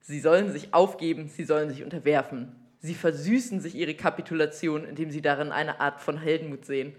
Sie 0.00 0.20
sollen 0.20 0.52
sich 0.52 0.74
aufgeben, 0.74 1.28
sie 1.28 1.44
sollen 1.44 1.68
sich 1.70 1.84
unterwerfen. 1.84 2.56
Sie 2.80 2.94
versüßen 2.94 3.60
sich 3.60 3.74
ihre 3.74 3.94
Kapitulation, 3.94 4.84
indem 4.84 5.10
sie 5.10 5.22
darin 5.22 5.50
eine 5.52 5.80
Art 5.80 6.00
von 6.00 6.18
Heldenmut 6.18 6.64
sehen. 6.64 6.94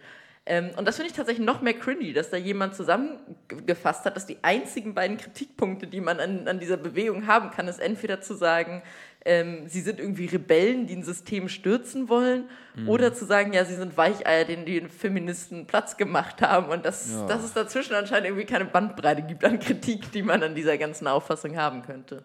Ähm, 0.45 0.71
und 0.77 0.87
das 0.87 0.95
finde 0.95 1.11
ich 1.11 1.15
tatsächlich 1.15 1.45
noch 1.45 1.61
mehr 1.61 1.73
cringy, 1.75 2.11
dass 2.11 2.29
da 2.31 2.37
jemand 2.37 2.73
zusammengefasst 2.73 4.05
hat, 4.05 4.15
dass 4.15 4.25
die 4.25 4.37
einzigen 4.41 4.93
beiden 4.93 5.17
Kritikpunkte, 5.17 5.85
die 5.87 6.01
man 6.01 6.19
an, 6.19 6.47
an 6.47 6.59
dieser 6.59 6.77
Bewegung 6.77 7.27
haben 7.27 7.51
kann, 7.51 7.67
ist 7.67 7.79
entweder 7.79 8.19
zu 8.21 8.33
sagen, 8.33 8.81
ähm, 9.25 9.67
sie 9.67 9.81
sind 9.81 9.99
irgendwie 9.99 10.25
Rebellen, 10.25 10.87
die 10.87 10.95
ein 10.95 11.03
System 11.03 11.49
stürzen 11.49 12.09
wollen, 12.09 12.45
oder 12.87 13.13
zu 13.13 13.25
sagen, 13.25 13.51
ja, 13.51 13.65
sie 13.65 13.75
sind 13.75 13.97
Weicheier, 13.97 14.45
denen 14.45 14.65
die 14.65 14.79
Feministen 14.87 15.67
Platz 15.67 15.97
gemacht 15.97 16.41
haben 16.41 16.69
und 16.69 16.85
dass, 16.85 17.11
Ja. 17.11 17.27
dass 17.27 17.43
es 17.43 17.53
dazwischen 17.53 17.93
anscheinend 17.93 18.27
irgendwie 18.27 18.45
keine 18.45 18.63
Bandbreite 18.65 19.21
gibt 19.23 19.43
an 19.43 19.59
Kritik, 19.59 20.11
die 20.13 20.23
man 20.23 20.41
an 20.41 20.55
dieser 20.55 20.77
ganzen 20.77 21.05
Auffassung 21.07 21.57
haben 21.57 21.81
könnte. 21.81 22.23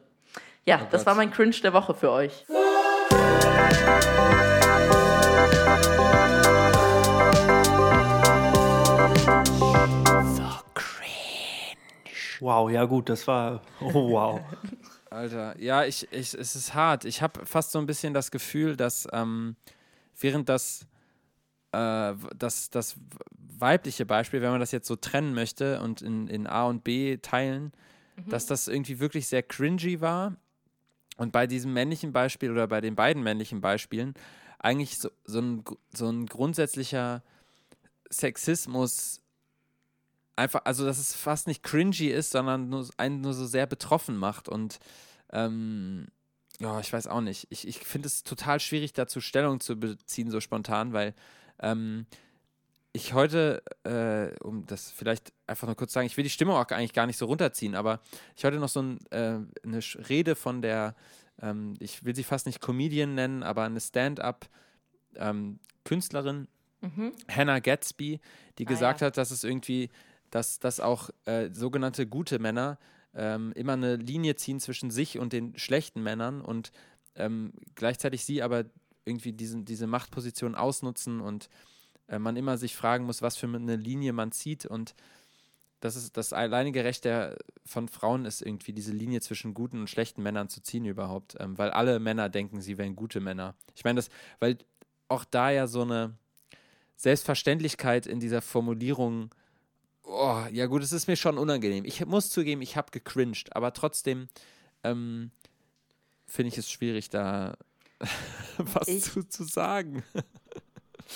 Ja, 0.64 0.86
das 0.90 1.00
Gott. 1.02 1.07
war 1.09 1.14
mein 1.16 1.30
Cringe 1.32 1.57
der 1.62 1.72
Woche 1.72 1.92
für 1.94 2.11
euch. 2.11 2.44
Wow, 12.44 12.70
ja 12.70 12.84
gut, 12.84 13.08
das 13.08 13.26
war. 13.26 13.62
Oh, 13.80 14.10
wow. 14.10 14.40
Alter, 15.10 15.58
ja, 15.58 15.84
ich, 15.84 16.06
ich, 16.12 16.34
es 16.34 16.54
ist 16.54 16.74
hart. 16.74 17.06
Ich 17.06 17.22
habe 17.22 17.46
fast 17.46 17.72
so 17.72 17.78
ein 17.78 17.86
bisschen 17.86 18.12
das 18.12 18.30
Gefühl, 18.30 18.76
dass 18.76 19.08
ähm, 19.12 19.56
während 20.20 20.50
das, 20.50 20.86
äh, 21.72 22.12
das, 22.36 22.68
das 22.68 22.96
weibliche 23.58 24.04
Beispiel, 24.04 24.42
wenn 24.42 24.50
man 24.50 24.60
das 24.60 24.72
jetzt 24.72 24.88
so 24.88 24.96
trennen 24.96 25.32
möchte 25.32 25.80
und 25.80 26.02
in, 26.02 26.28
in 26.28 26.46
A 26.46 26.64
und 26.66 26.84
B 26.84 27.16
teilen, 27.16 27.72
dass 28.28 28.44
das 28.44 28.68
irgendwie 28.68 29.00
wirklich 29.00 29.26
sehr 29.26 29.42
cringy 29.42 30.02
war. 30.02 30.36
Und 31.16 31.32
bei 31.32 31.46
diesem 31.46 31.72
männlichen 31.72 32.12
Beispiel 32.12 32.50
oder 32.50 32.66
bei 32.66 32.80
den 32.80 32.96
beiden 32.96 33.22
männlichen 33.22 33.60
Beispielen 33.60 34.14
eigentlich 34.58 34.98
so, 34.98 35.10
so, 35.24 35.40
ein, 35.40 35.64
so 35.92 36.08
ein 36.08 36.26
grundsätzlicher 36.26 37.22
Sexismus 38.10 39.20
einfach, 40.36 40.62
also 40.64 40.84
dass 40.84 40.98
es 40.98 41.14
fast 41.14 41.46
nicht 41.46 41.62
cringy 41.62 42.08
ist, 42.08 42.30
sondern 42.30 42.68
nur, 42.68 42.88
einen 42.96 43.20
nur 43.20 43.34
so 43.34 43.46
sehr 43.46 43.66
betroffen 43.66 44.16
macht 44.16 44.48
und 44.48 44.78
ähm, 45.32 46.08
ja, 46.60 46.78
ich 46.80 46.92
weiß 46.92 47.08
auch 47.08 47.20
nicht. 47.20 47.48
Ich, 47.50 47.66
ich 47.66 47.80
finde 47.80 48.06
es 48.06 48.22
total 48.22 48.60
schwierig, 48.60 48.92
dazu 48.92 49.20
Stellung 49.20 49.60
zu 49.60 49.78
beziehen, 49.78 50.30
so 50.30 50.40
spontan, 50.40 50.92
weil 50.92 51.14
ähm, 51.60 52.06
ich 52.97 53.12
heute, 53.12 53.61
äh, 53.82 54.32
um 54.42 54.66
das 54.66 54.88
vielleicht 54.90 55.32
einfach 55.49 55.66
nur 55.66 55.74
kurz 55.74 55.90
zu 55.90 55.95
sagen, 55.95 56.07
ich 56.07 56.16
will 56.16 56.22
die 56.22 56.30
Stimmung 56.30 56.55
auch 56.55 56.68
eigentlich 56.68 56.92
gar 56.92 57.07
nicht 57.07 57.16
so 57.18 57.26
runterziehen, 57.26 57.74
aber 57.74 58.01
ich 58.36 58.45
heute 58.45 58.59
noch 58.59 58.68
so 58.68 58.82
ein, 58.82 59.01
äh, 59.11 59.40
eine 59.64 59.80
Rede 60.09 60.36
von 60.36 60.62
der, 60.62 60.95
ähm, 61.42 61.74
ich 61.80 62.05
will 62.05 62.14
sie 62.14 62.22
fast 62.22 62.47
nicht 62.47 62.61
Comedian 62.61 63.16
nennen, 63.16 63.42
aber 63.42 63.64
eine 63.64 63.80
Stand-up-Künstlerin, 63.80 66.47
Hannah 67.28 67.59
Gatsby, 67.59 68.20
die 68.59 68.66
Ah, 68.66 68.68
gesagt 68.68 69.01
ja. 69.01 69.09
hat, 69.09 69.16
dass 69.16 69.32
es 69.32 69.42
irgendwie, 69.42 69.90
dass, 70.30 70.61
dass 70.61 70.78
auch 70.78 71.11
äh, 71.24 71.51
sogenannte 71.53 72.07
gute 72.07 72.38
Männer 72.38 72.78
ähm, 73.14 73.51
immer 73.57 73.72
eine 73.72 73.97
Linie 73.97 74.36
ziehen 74.36 74.61
zwischen 74.61 74.90
sich 74.92 75.18
und 75.18 75.32
den 75.32 75.59
schlechten 75.59 76.01
Männern 76.03 76.40
und 76.42 76.70
ähm, 77.16 77.55
gleichzeitig 77.74 78.24
sie 78.24 78.40
aber 78.42 78.66
irgendwie 79.05 79.32
diesen, 79.32 79.64
diese 79.64 79.88
Machtposition 79.88 80.55
ausnutzen 80.55 81.20
und 81.20 81.49
äh, 82.09 82.18
man 82.18 82.36
immer 82.36 82.57
sich 82.59 82.76
fragen 82.76 83.05
muss, 83.05 83.22
was 83.22 83.36
für 83.36 83.46
eine 83.46 83.76
Linie 83.76 84.12
man 84.12 84.32
zieht 84.32 84.66
und 84.66 84.94
das 85.80 85.96
ist 85.96 86.16
das 86.16 86.32
alleinige 86.32 86.82
Recht 86.82 87.05
der, 87.05 87.36
von 87.66 87.88
Frauen 87.88 88.24
ist 88.24 88.40
irgendwie 88.40 88.72
diese 88.72 88.92
Linie 88.92 89.20
zwischen 89.20 89.52
guten 89.52 89.80
und 89.80 89.90
schlechten 89.90 90.22
Männern 90.22 90.48
zu 90.48 90.62
ziehen 90.62 90.86
überhaupt, 90.86 91.36
ähm, 91.40 91.59
weil 91.59 91.70
alle 91.70 92.00
Männer 92.00 92.30
denken, 92.30 92.62
sie 92.62 92.78
wären 92.78 92.96
gute 92.96 93.20
Männer. 93.20 93.55
Ich 93.74 93.84
meine 93.84 93.96
das, 93.96 94.09
weil 94.40 94.57
auch 95.09 95.26
da 95.26 95.50
ja 95.50 95.66
so 95.66 95.82
eine 95.82 96.14
Selbstverständlichkeit 96.96 98.07
in 98.07 98.18
dieser 98.18 98.40
Formulierung, 98.40 99.34
oh, 100.05 100.42
ja 100.50 100.66
gut, 100.66 100.82
es 100.82 100.92
ist 100.92 101.07
mir 101.07 101.16
schon 101.16 101.36
unangenehm. 101.36 101.84
Ich 101.84 102.05
muss 102.07 102.30
zugeben, 102.30 102.62
ich 102.62 102.76
habe 102.78 102.90
gecringed, 102.90 103.55
aber 103.55 103.74
trotzdem 103.74 104.28
ähm, 104.84 105.30
finde 106.26 106.48
ich 106.48 106.57
es 106.59 106.70
schwierig, 106.70 107.11
da 107.11 107.59
was 108.57 108.88
Ich- 108.88 109.02
zu, 109.05 109.22
zu 109.28 109.44
sagen. 109.44 110.02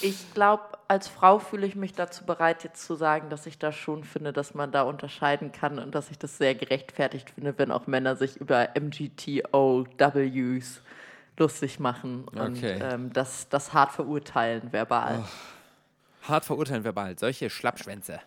Ich 0.01 0.33
glaube, 0.35 0.63
als 0.87 1.09
Frau 1.09 1.39
fühle 1.39 1.67
ich 1.67 1.75
mich 1.75 1.93
dazu 1.93 2.25
bereit, 2.25 2.65
jetzt 2.65 2.85
zu 2.85 2.95
sagen, 2.95 3.31
dass 3.31 3.47
ich 3.47 3.59
da 3.59 3.73
schon 3.73 4.05
finde, 4.05 4.33
dass 4.33 4.55
man 4.55 4.73
da 4.73 4.83
unterscheiden 4.83 5.53
kann 5.53 5.79
und 5.79 5.95
dass 5.95 6.11
ich 6.11 6.19
das 6.19 6.39
sehr 6.39 6.55
gerechtfertigt 6.55 7.31
finde, 7.31 7.55
wenn 7.59 7.71
auch 7.71 7.87
Männer 7.87 8.17
sich 8.17 8.37
über 8.37 8.69
MGTOWs 8.79 10.81
lustig 11.37 11.79
machen 11.79 12.25
und 12.29 12.59
Okay. 12.59 12.79
ähm, 12.81 13.13
das, 13.13 13.49
das 13.49 13.73
hart 13.73 13.93
verurteilen, 13.93 14.73
verbal. 14.73 15.25
Hart 16.23 16.45
verurteilen 16.45 16.85
verbal, 16.85 17.19
solche 17.19 17.49
Schlappschwänze. 17.49 18.21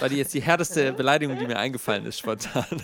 War 0.00 0.08
die 0.08 0.16
jetzt 0.16 0.34
die 0.34 0.42
härteste 0.42 0.92
Beleidigung, 0.92 1.38
die 1.38 1.46
mir 1.46 1.58
eingefallen 1.58 2.04
ist, 2.06 2.18
spontan. 2.18 2.64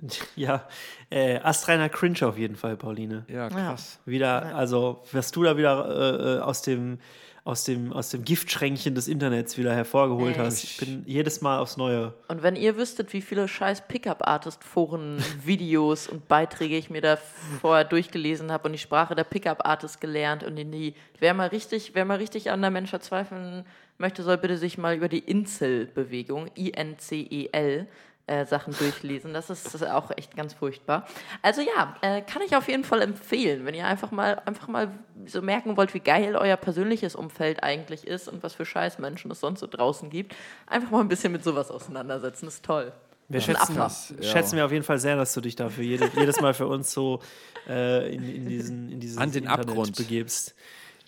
Ja, 0.36 0.68
äh, 1.10 1.38
astreiner 1.38 1.88
Cringe 1.88 2.22
auf 2.22 2.36
jeden 2.38 2.56
Fall, 2.56 2.76
Pauline. 2.76 3.24
Ja, 3.28 3.48
krass. 3.48 3.98
Wieder, 4.04 4.54
also, 4.54 5.02
was 5.12 5.30
du 5.30 5.42
da 5.42 5.56
wieder 5.56 6.38
äh, 6.38 6.40
aus 6.40 6.62
dem 6.62 6.98
aus 7.46 7.62
dem, 7.62 7.92
aus 7.92 8.10
dem 8.10 8.24
Giftschränkchen 8.24 8.96
des 8.96 9.06
Internets 9.06 9.56
wieder 9.56 9.72
hervorgeholt 9.72 10.36
Ey. 10.36 10.44
hast. 10.44 10.64
Ich 10.64 10.78
bin 10.78 11.04
jedes 11.06 11.42
Mal 11.42 11.60
aufs 11.60 11.76
Neue. 11.76 12.12
Und 12.26 12.42
wenn 12.42 12.56
ihr 12.56 12.76
wüsstet, 12.76 13.12
wie 13.12 13.22
viele 13.22 13.46
scheiß 13.46 13.86
Pickup-Artist-Foren, 13.86 15.22
Videos 15.44 16.08
und 16.08 16.26
Beiträge 16.26 16.76
ich 16.76 16.90
mir 16.90 17.00
da 17.00 17.18
vorher 17.60 17.84
durchgelesen 17.84 18.50
habe 18.50 18.66
und 18.66 18.72
die 18.72 18.80
Sprache 18.80 19.14
der 19.14 19.22
Pickup-Artist 19.22 20.00
gelernt 20.00 20.42
und 20.42 20.56
in 20.56 20.72
die, 20.72 20.94
wer 21.20 21.34
mal 21.34 21.46
richtig, 21.46 21.92
wer 21.94 22.04
mal 22.04 22.18
richtig 22.18 22.50
an 22.50 22.62
der 22.62 22.72
Mensch 22.72 22.90
verzweifeln 22.90 23.64
möchte, 23.96 24.24
soll 24.24 24.38
bitte 24.38 24.58
sich 24.58 24.76
mal 24.76 24.96
über 24.96 25.08
die 25.08 25.20
Incel-Bewegung, 25.20 26.50
I-N-C-E-L, 26.56 27.86
äh, 28.26 28.44
Sachen 28.44 28.74
durchlesen. 28.76 29.32
Das 29.32 29.50
ist, 29.50 29.66
das 29.66 29.76
ist 29.76 29.86
auch 29.86 30.10
echt 30.16 30.36
ganz 30.36 30.54
furchtbar. 30.54 31.06
Also 31.42 31.60
ja, 31.60 31.96
äh, 32.02 32.22
kann 32.22 32.42
ich 32.42 32.56
auf 32.56 32.68
jeden 32.68 32.84
Fall 32.84 33.02
empfehlen, 33.02 33.64
wenn 33.64 33.74
ihr 33.74 33.86
einfach 33.86 34.10
mal, 34.10 34.42
einfach 34.46 34.68
mal 34.68 34.90
so 35.26 35.42
merken 35.42 35.76
wollt, 35.76 35.94
wie 35.94 36.00
geil 36.00 36.36
euer 36.36 36.56
persönliches 36.56 37.14
Umfeld 37.14 37.62
eigentlich 37.62 38.06
ist 38.06 38.28
und 38.28 38.42
was 38.42 38.54
für 38.54 38.66
Scheißmenschen 38.66 39.30
es 39.30 39.40
sonst 39.40 39.60
so 39.60 39.66
draußen 39.66 40.10
gibt. 40.10 40.34
Einfach 40.66 40.90
mal 40.90 41.00
ein 41.00 41.08
bisschen 41.08 41.32
mit 41.32 41.44
sowas 41.44 41.70
auseinandersetzen, 41.70 42.48
ist 42.48 42.64
toll. 42.64 42.92
Wir 43.28 43.40
schätzen. 43.40 43.76
Ja. 43.76 43.90
schätzen 44.22 44.56
wir 44.56 44.64
auf 44.64 44.72
jeden 44.72 44.84
Fall 44.84 44.98
sehr, 44.98 45.16
dass 45.16 45.34
du 45.34 45.40
dich 45.40 45.56
dafür 45.56 45.82
jede, 45.82 46.10
jedes 46.16 46.40
Mal 46.40 46.54
für 46.54 46.68
uns 46.68 46.92
so 46.92 47.20
äh, 47.68 48.14
in, 48.14 48.22
in 48.28 48.48
diesen 48.48 48.88
in 48.90 49.00
dieses 49.00 49.18
An 49.18 49.32
den 49.32 49.44
Internet 49.44 49.68
Abgrund. 49.68 49.96
begibst. 49.96 50.54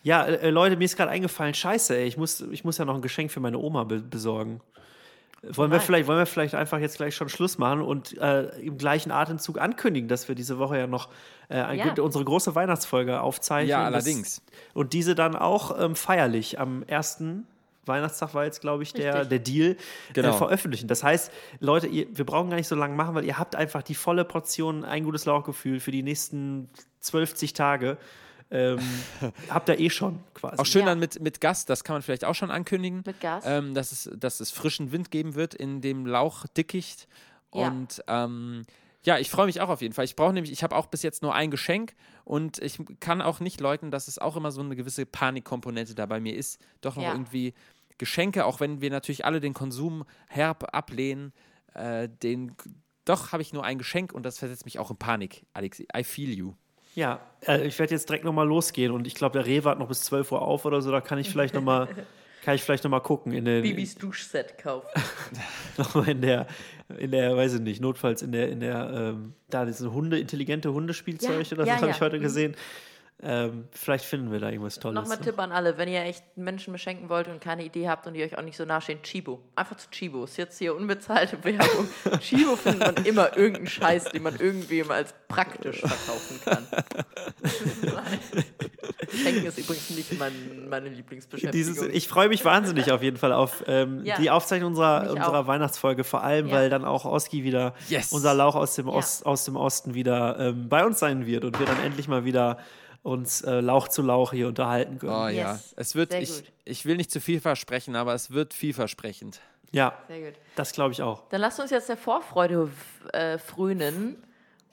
Ja, 0.02 0.24
äh, 0.24 0.50
Leute, 0.50 0.76
mir 0.76 0.84
ist 0.84 0.96
gerade 0.96 1.10
eingefallen, 1.10 1.54
scheiße, 1.54 1.96
ey, 1.96 2.06
ich 2.06 2.16
muss, 2.16 2.40
ich 2.40 2.64
muss 2.64 2.78
ja 2.78 2.84
noch 2.84 2.94
ein 2.94 3.02
Geschenk 3.02 3.30
für 3.30 3.40
meine 3.40 3.58
Oma 3.58 3.84
be 3.84 4.00
besorgen. 4.00 4.60
Wollen 5.42 5.70
wir, 5.70 5.80
vielleicht, 5.80 6.08
wollen 6.08 6.18
wir 6.18 6.26
vielleicht 6.26 6.54
einfach 6.56 6.78
jetzt 6.80 6.96
gleich 6.96 7.14
schon 7.14 7.28
Schluss 7.28 7.58
machen 7.58 7.80
und 7.80 8.18
äh, 8.18 8.48
im 8.58 8.76
gleichen 8.76 9.12
Atemzug 9.12 9.60
ankündigen, 9.60 10.08
dass 10.08 10.26
wir 10.26 10.34
diese 10.34 10.58
Woche 10.58 10.78
ja 10.78 10.86
noch 10.88 11.08
äh, 11.48 11.76
Ja. 11.76 11.94
unsere 12.02 12.24
große 12.24 12.54
Weihnachtsfolge 12.56 13.20
aufzeichnen. 13.20 13.70
Ja, 13.70 13.88
Das- 13.90 14.04
allerdings. 14.04 14.42
Und 14.74 14.92
diese 14.94 15.14
dann 15.14 15.36
auch 15.36 15.78
ähm, 15.80 15.94
feierlich 15.94 16.58
am 16.58 16.82
ersten 16.82 17.46
Weihnachtstag 17.86 18.34
war 18.34 18.44
jetzt, 18.44 18.60
glaube 18.60 18.82
ich, 18.82 18.92
der, 18.92 19.14
Richtig. 19.14 19.28
der 19.30 19.38
Deal, 19.38 19.76
Genau. 20.12 20.30
äh, 20.30 20.32
veröffentlichen. 20.32 20.88
Das 20.88 21.02
heißt, 21.04 21.30
Leute, 21.60 21.86
ihr, 21.86 22.06
wir 22.12 22.26
brauchen 22.26 22.50
gar 22.50 22.56
nicht 22.56 22.68
so 22.68 22.74
lange 22.74 22.94
machen, 22.96 23.14
weil 23.14 23.24
ihr 23.24 23.38
habt 23.38 23.54
einfach 23.56 23.82
die 23.82 23.94
volle 23.94 24.24
Portion 24.24 24.84
ein 24.84 25.04
gutes 25.04 25.24
Lauchgefühl 25.24 25.80
für 25.80 25.92
die 25.92 26.02
nächsten 26.02 26.68
12 27.00 27.52
Tage. 27.54 27.96
Ähm, 28.50 28.78
habt 29.50 29.68
ihr 29.68 29.78
eh 29.78 29.90
schon 29.90 30.20
quasi. 30.34 30.56
Auch 30.58 30.66
schön 30.66 30.80
Ja. 30.82 30.86
dann 30.86 30.98
mit, 30.98 31.20
mit 31.20 31.40
Gast, 31.40 31.68
das 31.70 31.84
kann 31.84 31.94
man 31.94 32.02
vielleicht 32.02 32.24
auch 32.24 32.34
schon 32.34 32.50
ankündigen. 32.50 33.02
Mit 33.04 33.20
Gas? 33.20 33.44
Ähm, 33.46 33.74
dass, 33.74 33.92
es, 33.92 34.10
dass 34.16 34.40
es 34.40 34.50
frischen 34.50 34.90
Wind 34.92 35.10
geben 35.10 35.34
wird 35.34 35.54
in 35.54 35.80
dem 35.80 36.06
Lauchdickicht. 36.06 37.08
Ja. 37.54 37.68
Und 37.68 38.02
ähm, 38.08 38.64
Ja, 39.04 39.18
ich 39.18 39.30
freue 39.30 39.46
mich 39.46 39.60
auch 39.60 39.68
auf 39.68 39.80
jeden 39.82 39.94
Fall. 39.94 40.04
Ich 40.04 40.16
brauche 40.16 40.32
nämlich, 40.32 40.52
ich 40.52 40.62
habe 40.62 40.74
auch 40.76 40.86
bis 40.86 41.02
jetzt 41.02 41.22
nur 41.22 41.34
ein 41.34 41.50
Geschenk 41.50 41.94
und 42.24 42.58
ich 42.62 42.78
kann 43.00 43.22
auch 43.22 43.40
nicht 43.40 43.60
leugnen, 43.60 43.90
dass 43.90 44.08
es 44.08 44.18
auch 44.18 44.36
immer 44.36 44.50
so 44.50 44.60
eine 44.60 44.76
gewisse 44.76 45.06
Panikkomponente 45.06 45.94
da 45.94 46.06
bei 46.06 46.20
mir 46.20 46.34
ist. 46.34 46.60
Doch 46.80 46.96
noch 46.96 47.02
Ja. 47.02 47.12
irgendwie 47.12 47.54
Geschenke, 47.98 48.44
auch 48.44 48.60
wenn 48.60 48.80
wir 48.80 48.90
natürlich 48.90 49.24
alle 49.24 49.40
den 49.40 49.54
Konsum 49.54 50.04
herb 50.28 50.74
ablehnen, 50.74 51.32
äh, 51.74 52.08
den 52.08 52.54
doch 53.04 53.32
habe 53.32 53.42
ich 53.42 53.52
nur 53.52 53.64
ein 53.64 53.78
Geschenk 53.78 54.12
und 54.12 54.24
das 54.24 54.38
versetzt 54.38 54.64
mich 54.66 54.78
auch 54.78 54.90
in 54.90 54.96
Panik, 54.98 55.46
Alex. 55.54 55.80
I 55.96 56.04
feel 56.04 56.30
you. 56.30 56.52
Ja, 56.98 57.20
äh, 57.46 57.64
ich 57.64 57.78
werde 57.78 57.94
jetzt 57.94 58.08
direkt 58.08 58.24
nochmal 58.24 58.48
losgehen 58.48 58.90
und 58.90 59.06
ich 59.06 59.14
glaube, 59.14 59.38
der 59.38 59.46
Rewe 59.46 59.70
hat 59.70 59.78
noch 59.78 59.86
bis 59.86 60.00
12 60.00 60.32
Uhr 60.32 60.42
auf 60.42 60.64
oder 60.64 60.82
so, 60.82 60.90
da 60.90 61.00
kann 61.00 61.16
ich 61.16 61.30
vielleicht 61.30 61.54
nochmal 61.54 61.86
kann 62.44 62.56
ich 62.56 62.62
vielleicht 62.64 62.82
noch 62.82 62.90
mal 62.90 62.98
gucken 62.98 63.32
in 63.32 63.44
den 63.44 63.62
Bibis 63.62 63.94
Duschset 63.94 64.58
kaufen. 64.58 64.88
noch 65.76 65.94
mal 65.94 66.08
in 66.08 66.20
der 66.22 66.48
in 66.98 67.12
der 67.12 67.36
weiß 67.36 67.54
ich 67.54 67.60
nicht, 67.60 67.80
notfalls 67.80 68.22
in 68.22 68.32
der 68.32 68.48
in 68.48 68.58
der 68.58 68.90
ähm, 68.92 69.34
da 69.48 69.64
diese 69.64 69.92
Hunde 69.92 70.18
intelligente 70.18 70.72
Hundespielzeug 70.72 71.46
Ja, 71.48 71.56
oder 71.56 71.64
so 71.64 71.68
ja, 71.68 71.76
habe 71.76 71.86
ja. 71.86 71.92
ich 71.92 72.00
heute 72.00 72.18
Mhm. 72.18 72.22
Ähm, 73.20 73.66
vielleicht 73.72 74.04
finden 74.04 74.30
wir 74.30 74.38
da 74.38 74.48
irgendwas 74.48 74.78
Tolles. 74.78 74.94
Nochmal 74.94 75.16
ne? 75.18 75.24
Tipp 75.24 75.38
an 75.40 75.50
alle, 75.50 75.76
wenn 75.76 75.88
ihr 75.88 76.02
echt 76.02 76.22
Menschen 76.36 76.72
beschenken 76.72 77.08
wollt 77.08 77.26
und 77.26 77.40
keine 77.40 77.64
Idee 77.64 77.88
habt 77.88 78.06
und 78.06 78.14
die 78.14 78.22
euch 78.22 78.38
auch 78.38 78.42
nicht 78.42 78.56
so 78.56 78.64
nahestehen, 78.64 79.02
Chibo. 79.02 79.40
Einfach 79.56 79.76
zu 79.76 79.90
Chibo. 79.90 80.22
Ist 80.22 80.36
jetzt 80.36 80.56
hier 80.58 80.76
unbezahlte 80.76 81.36
Werbung. 81.42 81.88
Chibo 82.20 82.54
findet 82.54 82.94
man 82.96 83.04
immer 83.04 83.36
irgendeinen 83.36 83.66
Scheiß, 83.66 84.04
den 84.04 84.22
man 84.22 84.36
irgendwem 84.36 84.92
als 84.92 85.14
praktisch 85.26 85.80
verkaufen 85.80 86.40
kann. 86.44 86.66
Schenken 89.10 89.46
ist 89.46 89.58
übrigens 89.58 89.90
nicht 89.90 90.18
mein, 90.18 90.68
meine 90.68 90.88
Lieblingsbeschäftigung. 90.88 91.52
Dieses, 91.74 91.82
ich 91.88 92.06
freue 92.08 92.28
mich 92.28 92.44
wahnsinnig 92.44 92.92
auf 92.92 93.02
jeden 93.02 93.16
Fall 93.16 93.32
auf 93.32 93.64
ähm, 93.66 94.04
Ja, 94.04 94.16
die 94.18 94.30
Aufzeichnung 94.30 94.68
unserer, 94.70 95.10
unserer 95.10 95.40
auch. 95.40 95.46
Weihnachtsfolge, 95.46 96.04
vor 96.04 96.22
allem, 96.22 96.48
Ja. 96.48 96.54
weil 96.54 96.70
dann 96.70 96.84
auch 96.84 97.04
Oski 97.04 97.42
wieder, 97.42 97.74
Yes. 97.88 98.12
unser 98.12 98.34
Lauch 98.34 98.54
aus 98.54 98.74
dem, 98.74 98.86
Ja. 98.86 98.92
Ost, 98.94 99.26
aus 99.26 99.44
dem 99.44 99.56
Osten, 99.56 99.94
wieder 99.94 100.38
ähm, 100.38 100.68
bei 100.68 100.84
uns 100.84 100.98
sein 100.98 101.26
wird 101.26 101.44
und 101.44 101.58
wir 101.58 101.66
dann 101.66 101.82
endlich 101.82 102.06
mal 102.08 102.24
wieder 102.24 102.58
uns 103.02 103.42
äh, 103.42 103.60
Lauch 103.60 103.88
zu 103.88 104.02
Lauch 104.02 104.32
hier 104.32 104.48
unterhalten 104.48 104.98
können. 104.98 105.12
Oh 105.12 105.28
ja, 105.28 105.52
Yes. 105.52 105.72
es 105.76 105.94
wird, 105.94 106.10
Sehr 106.12 106.22
ich, 106.22 106.34
gut. 106.44 106.52
ich 106.64 106.84
will 106.86 106.96
nicht 106.96 107.10
zu 107.10 107.20
viel 107.20 107.40
versprechen, 107.40 107.96
aber 107.96 108.14
es 108.14 108.30
wird 108.30 108.52
vielversprechend. 108.54 109.40
Ja, 109.70 109.92
Sehr 110.08 110.30
gut. 110.30 110.40
das 110.56 110.72
glaube 110.72 110.92
ich 110.92 111.02
auch. 111.02 111.28
Dann 111.28 111.40
lasst 111.40 111.60
uns 111.60 111.70
jetzt 111.70 111.88
der 111.88 111.96
Vorfreude 111.96 112.70
äh, 113.12 113.38
frönen 113.38 114.16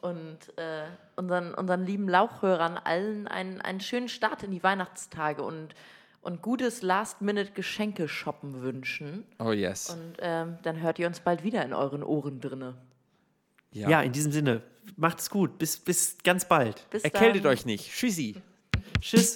und 0.02 0.38
äh, 0.58 0.84
unseren, 1.16 1.54
unseren 1.54 1.86
lieben 1.86 2.08
Lauchhörern 2.10 2.78
allen 2.78 3.28
einen, 3.28 3.60
einen 3.62 3.80
schönen 3.82 4.08
Start 4.10 4.44
in 4.44 4.52
die 4.52 4.64
Weihnachtstage 4.64 5.42
und, 5.44 5.76
und 6.22 6.42
gutes 6.42 6.82
Last-Minute-Geschenke-Shoppen 6.82 8.62
wünschen. 8.62 9.26
Oh 9.40 9.52
yes. 9.52 9.90
Und 9.90 10.16
ähm, 10.20 10.58
dann 10.64 10.82
hört 10.82 11.00
ihr 11.00 11.08
uns 11.08 11.20
bald 11.20 11.44
wieder 11.44 11.64
in 11.64 11.74
euren 11.74 12.04
Ohren 12.04 12.40
drinne. 12.42 12.76
Ja, 13.76 14.02
in 14.02 14.12
diesem 14.14 14.32
Sinne, 14.32 14.62
macht's 14.96 15.30
gut. 15.30 15.58
Bis, 15.58 15.78
bis 15.78 16.18
ganz 16.24 16.48
bald. 16.48 16.90
Bis 16.90 17.04
Erkältet 17.04 17.46
dann. 17.46 17.52
euch 17.52 17.66
nicht. 17.66 17.92
Tschüssi. 17.92 18.42
Tschüss. 19.02 19.36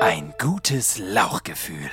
Ein 0.00 0.34
gutes 0.38 0.98
Lauchgefühl. 0.98 1.90